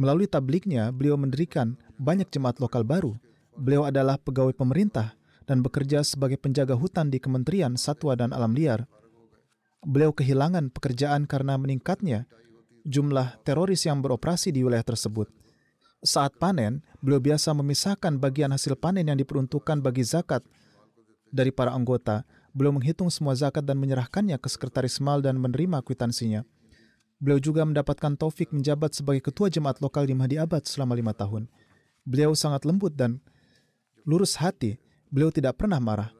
Melalui 0.00 0.24
tabliknya, 0.24 0.96
beliau 0.96 1.20
mendirikan 1.20 1.76
banyak 2.00 2.32
jemaat 2.32 2.56
lokal 2.56 2.88
baru. 2.88 3.12
Beliau 3.52 3.84
adalah 3.84 4.16
pegawai 4.16 4.56
pemerintah 4.56 5.12
dan 5.44 5.60
bekerja 5.60 6.00
sebagai 6.08 6.40
penjaga 6.40 6.72
hutan 6.72 7.12
di 7.12 7.20
Kementerian 7.20 7.76
Satwa 7.76 8.16
dan 8.16 8.32
Alam 8.32 8.56
Liar 8.56 8.88
beliau 9.86 10.10
kehilangan 10.10 10.74
pekerjaan 10.74 11.30
karena 11.30 11.54
meningkatnya 11.54 12.26
jumlah 12.82 13.38
teroris 13.46 13.86
yang 13.86 14.02
beroperasi 14.02 14.50
di 14.50 14.66
wilayah 14.66 14.82
tersebut. 14.82 15.30
Saat 16.02 16.34
panen, 16.42 16.82
beliau 16.98 17.22
biasa 17.22 17.54
memisahkan 17.54 18.18
bagian 18.18 18.50
hasil 18.50 18.74
panen 18.74 19.06
yang 19.06 19.18
diperuntukkan 19.18 19.78
bagi 19.78 20.02
zakat 20.02 20.42
dari 21.30 21.54
para 21.54 21.70
anggota. 21.70 22.26
Beliau 22.50 22.74
menghitung 22.74 23.12
semua 23.12 23.36
zakat 23.36 23.62
dan 23.62 23.78
menyerahkannya 23.78 24.40
ke 24.40 24.48
sekretaris 24.50 24.98
mal 24.98 25.22
dan 25.22 25.38
menerima 25.38 25.84
kwitansinya. 25.84 26.42
Beliau 27.16 27.40
juga 27.40 27.64
mendapatkan 27.64 28.16
taufik 28.16 28.52
menjabat 28.52 28.92
sebagai 28.92 29.24
ketua 29.24 29.48
jemaat 29.48 29.80
lokal 29.80 30.04
di 30.04 30.12
Mahdi 30.12 30.36
Abad 30.36 30.64
selama 30.68 30.96
lima 30.96 31.16
tahun. 31.16 31.48
Beliau 32.04 32.32
sangat 32.36 32.64
lembut 32.68 32.92
dan 32.92 33.20
lurus 34.04 34.36
hati. 34.40 34.76
Beliau 35.08 35.32
tidak 35.32 35.60
pernah 35.60 35.80
marah. 35.80 36.12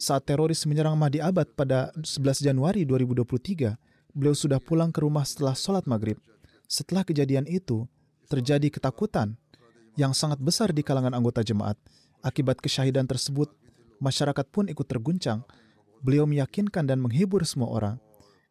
Saat 0.00 0.32
teroris 0.32 0.64
menyerang 0.64 0.96
Mahdi 0.96 1.20
Abad 1.20 1.52
pada 1.52 1.92
11 2.00 2.40
Januari 2.40 2.88
2023, 2.88 3.76
beliau 4.16 4.32
sudah 4.32 4.56
pulang 4.56 4.88
ke 4.88 5.04
rumah 5.04 5.28
setelah 5.28 5.52
sholat 5.52 5.84
maghrib. 5.84 6.16
Setelah 6.64 7.04
kejadian 7.04 7.44
itu, 7.44 7.84
terjadi 8.32 8.72
ketakutan 8.72 9.36
yang 10.00 10.16
sangat 10.16 10.40
besar 10.40 10.72
di 10.72 10.80
kalangan 10.80 11.12
anggota 11.12 11.44
jemaat. 11.44 11.76
Akibat 12.24 12.64
kesyahidan 12.64 13.04
tersebut, 13.04 13.52
masyarakat 14.00 14.48
pun 14.48 14.72
ikut 14.72 14.88
terguncang. 14.88 15.44
Beliau 16.00 16.24
meyakinkan 16.24 16.88
dan 16.88 16.96
menghibur 16.96 17.44
semua 17.44 17.68
orang. 17.68 17.96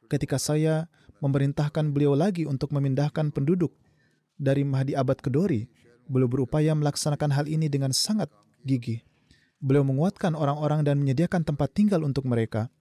Ketika 0.05 0.37
saya 0.37 0.85
memerintahkan 1.17 1.89
beliau 1.89 2.13
lagi 2.13 2.45
untuk 2.45 2.69
memindahkan 2.77 3.33
penduduk 3.33 3.73
dari 4.37 4.61
Mahdi 4.61 4.93
Abad 4.93 5.17
ke 5.17 5.33
Dori, 5.33 5.65
beliau 6.05 6.29
berupaya 6.29 6.77
melaksanakan 6.77 7.33
hal 7.33 7.49
ini 7.49 7.65
dengan 7.73 7.89
sangat 7.89 8.29
gigih. 8.61 9.01
Beliau 9.59 9.83
menguatkan 9.83 10.39
orang-orang 10.39 10.87
dan 10.87 11.03
menyediakan 11.03 11.43
tempat 11.43 11.75
tinggal 11.75 12.07
untuk 12.07 12.23
mereka. 12.23 12.71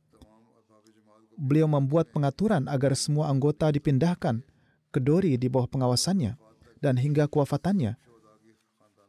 Beliau 1.35 1.67
membuat 1.67 2.11
pengaturan 2.15 2.71
agar 2.71 2.95
semua 2.95 3.31
anggota 3.31 3.71
dipindahkan 3.71 4.43
ke 4.95 4.99
Dori 5.03 5.35
di 5.35 5.47
bawah 5.51 5.67
pengawasannya 5.67 6.39
dan 6.79 6.95
hingga 6.99 7.27
kewafatannya. 7.27 7.99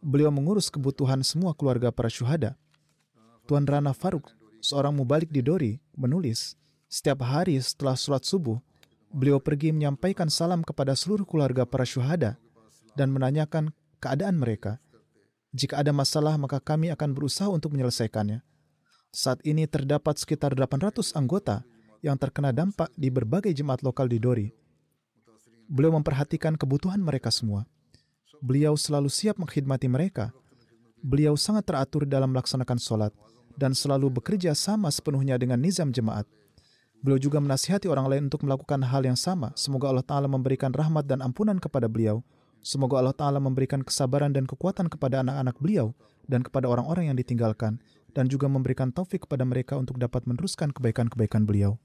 Beliau 0.01 0.33
mengurus 0.33 0.73
kebutuhan 0.73 1.21
semua 1.21 1.53
keluarga 1.53 1.93
para 1.93 2.09
syuhada. 2.09 2.57
Tuan 3.45 3.65
Rana 3.65 3.93
Faruk, 3.93 4.33
seorang 4.61 4.93
mubalik 4.93 5.29
di 5.29 5.41
Dori, 5.41 5.77
menulis, 5.97 6.57
setiap 6.89 7.21
hari 7.25 7.57
setelah 7.61 7.93
sholat 7.93 8.25
subuh, 8.25 8.57
beliau 9.13 9.37
pergi 9.37 9.69
menyampaikan 9.73 10.29
salam 10.29 10.65
kepada 10.65 10.97
seluruh 10.97 11.25
keluarga 11.25 11.65
para 11.65 11.85
syuhada 11.85 12.37
dan 12.97 13.13
menanyakan 13.13 13.73
keadaan 14.01 14.37
mereka. 14.41 14.81
Jika 15.49 15.81
ada 15.81 15.89
masalah, 15.89 16.37
maka 16.37 16.61
kami 16.61 16.93
akan 16.93 17.09
berusaha 17.17 17.49
untuk 17.49 17.73
menyelesaikannya. 17.73 18.45
Saat 19.09 19.41
ini 19.41 19.65
terdapat 19.65 20.21
sekitar 20.21 20.53
800 20.53 21.17
anggota 21.17 21.65
yang 22.05 22.13
terkena 22.21 22.53
dampak 22.53 22.93
di 22.93 23.09
berbagai 23.09 23.49
jemaat 23.49 23.81
lokal 23.81 24.05
di 24.05 24.21
Dori. 24.21 24.47
Beliau 25.65 25.97
memperhatikan 25.97 26.53
kebutuhan 26.53 27.01
mereka 27.01 27.33
semua. 27.33 27.65
Beliau 28.45 28.77
selalu 28.77 29.09
siap 29.09 29.41
mengkhidmati 29.41 29.89
mereka. 29.89 30.29
Beliau 31.01 31.33
sangat 31.33 31.65
teratur 31.65 32.05
dalam 32.05 32.29
melaksanakan 32.29 32.77
sholat 32.77 33.11
dan 33.57 33.73
selalu 33.73 34.21
bekerja 34.21 34.53
sama 34.53 34.93
sepenuhnya 34.93 35.41
dengan 35.41 35.57
nizam 35.57 35.89
jemaat. 35.89 36.29
Beliau 37.01 37.17
juga 37.17 37.41
menasihati 37.41 37.89
orang 37.89 38.05
lain 38.05 38.23
untuk 38.29 38.45
melakukan 38.45 38.85
hal 38.85 39.01
yang 39.01 39.17
sama. 39.17 39.49
Semoga 39.57 39.89
Allah 39.89 40.05
Ta'ala 40.05 40.27
memberikan 40.27 40.69
rahmat 40.69 41.07
dan 41.07 41.25
ampunan 41.25 41.57
kepada 41.57 41.89
beliau 41.89 42.21
Semoga 42.59 42.99
Allah 42.99 43.15
Ta'ala 43.15 43.39
memberikan 43.39 43.79
kesabaran 43.79 44.35
dan 44.35 44.43
kekuatan 44.43 44.91
kepada 44.91 45.23
anak-anak 45.23 45.55
beliau 45.63 45.95
dan 46.27 46.43
kepada 46.43 46.67
orang-orang 46.67 47.09
yang 47.09 47.17
ditinggalkan, 47.17 47.79
dan 48.11 48.27
juga 48.27 48.51
memberikan 48.51 48.91
taufik 48.91 49.23
kepada 49.25 49.47
mereka 49.47 49.79
untuk 49.79 49.95
dapat 49.95 50.27
meneruskan 50.27 50.75
kebaikan-kebaikan 50.75 51.47
beliau. 51.47 51.79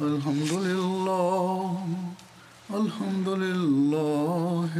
Alhamdulillah 0.00 1.76
Alhamdulillah 2.72 4.70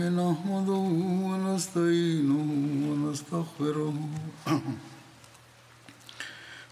nasta'inuhu 1.61 2.88
wa 2.88 3.12
nastaghfiruh 3.12 3.92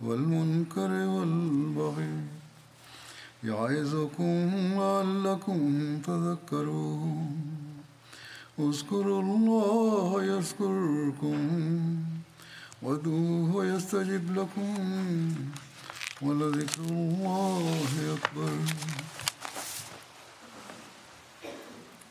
والمنكر 0.00 0.90
والبغي 0.90 2.14
يعظكم 3.44 4.50
لعلكم 4.78 5.60
تذكرون. 6.06 7.36
اذكروا 8.58 9.22
الله 9.22 10.24
يذكركم 10.24 11.38
وادعوه 12.82 13.66
يستجب 13.66 14.24
لكم 14.38 14.74
ولذكر 16.22 16.84
الله 16.84 17.64
أكبر. 18.16 18.52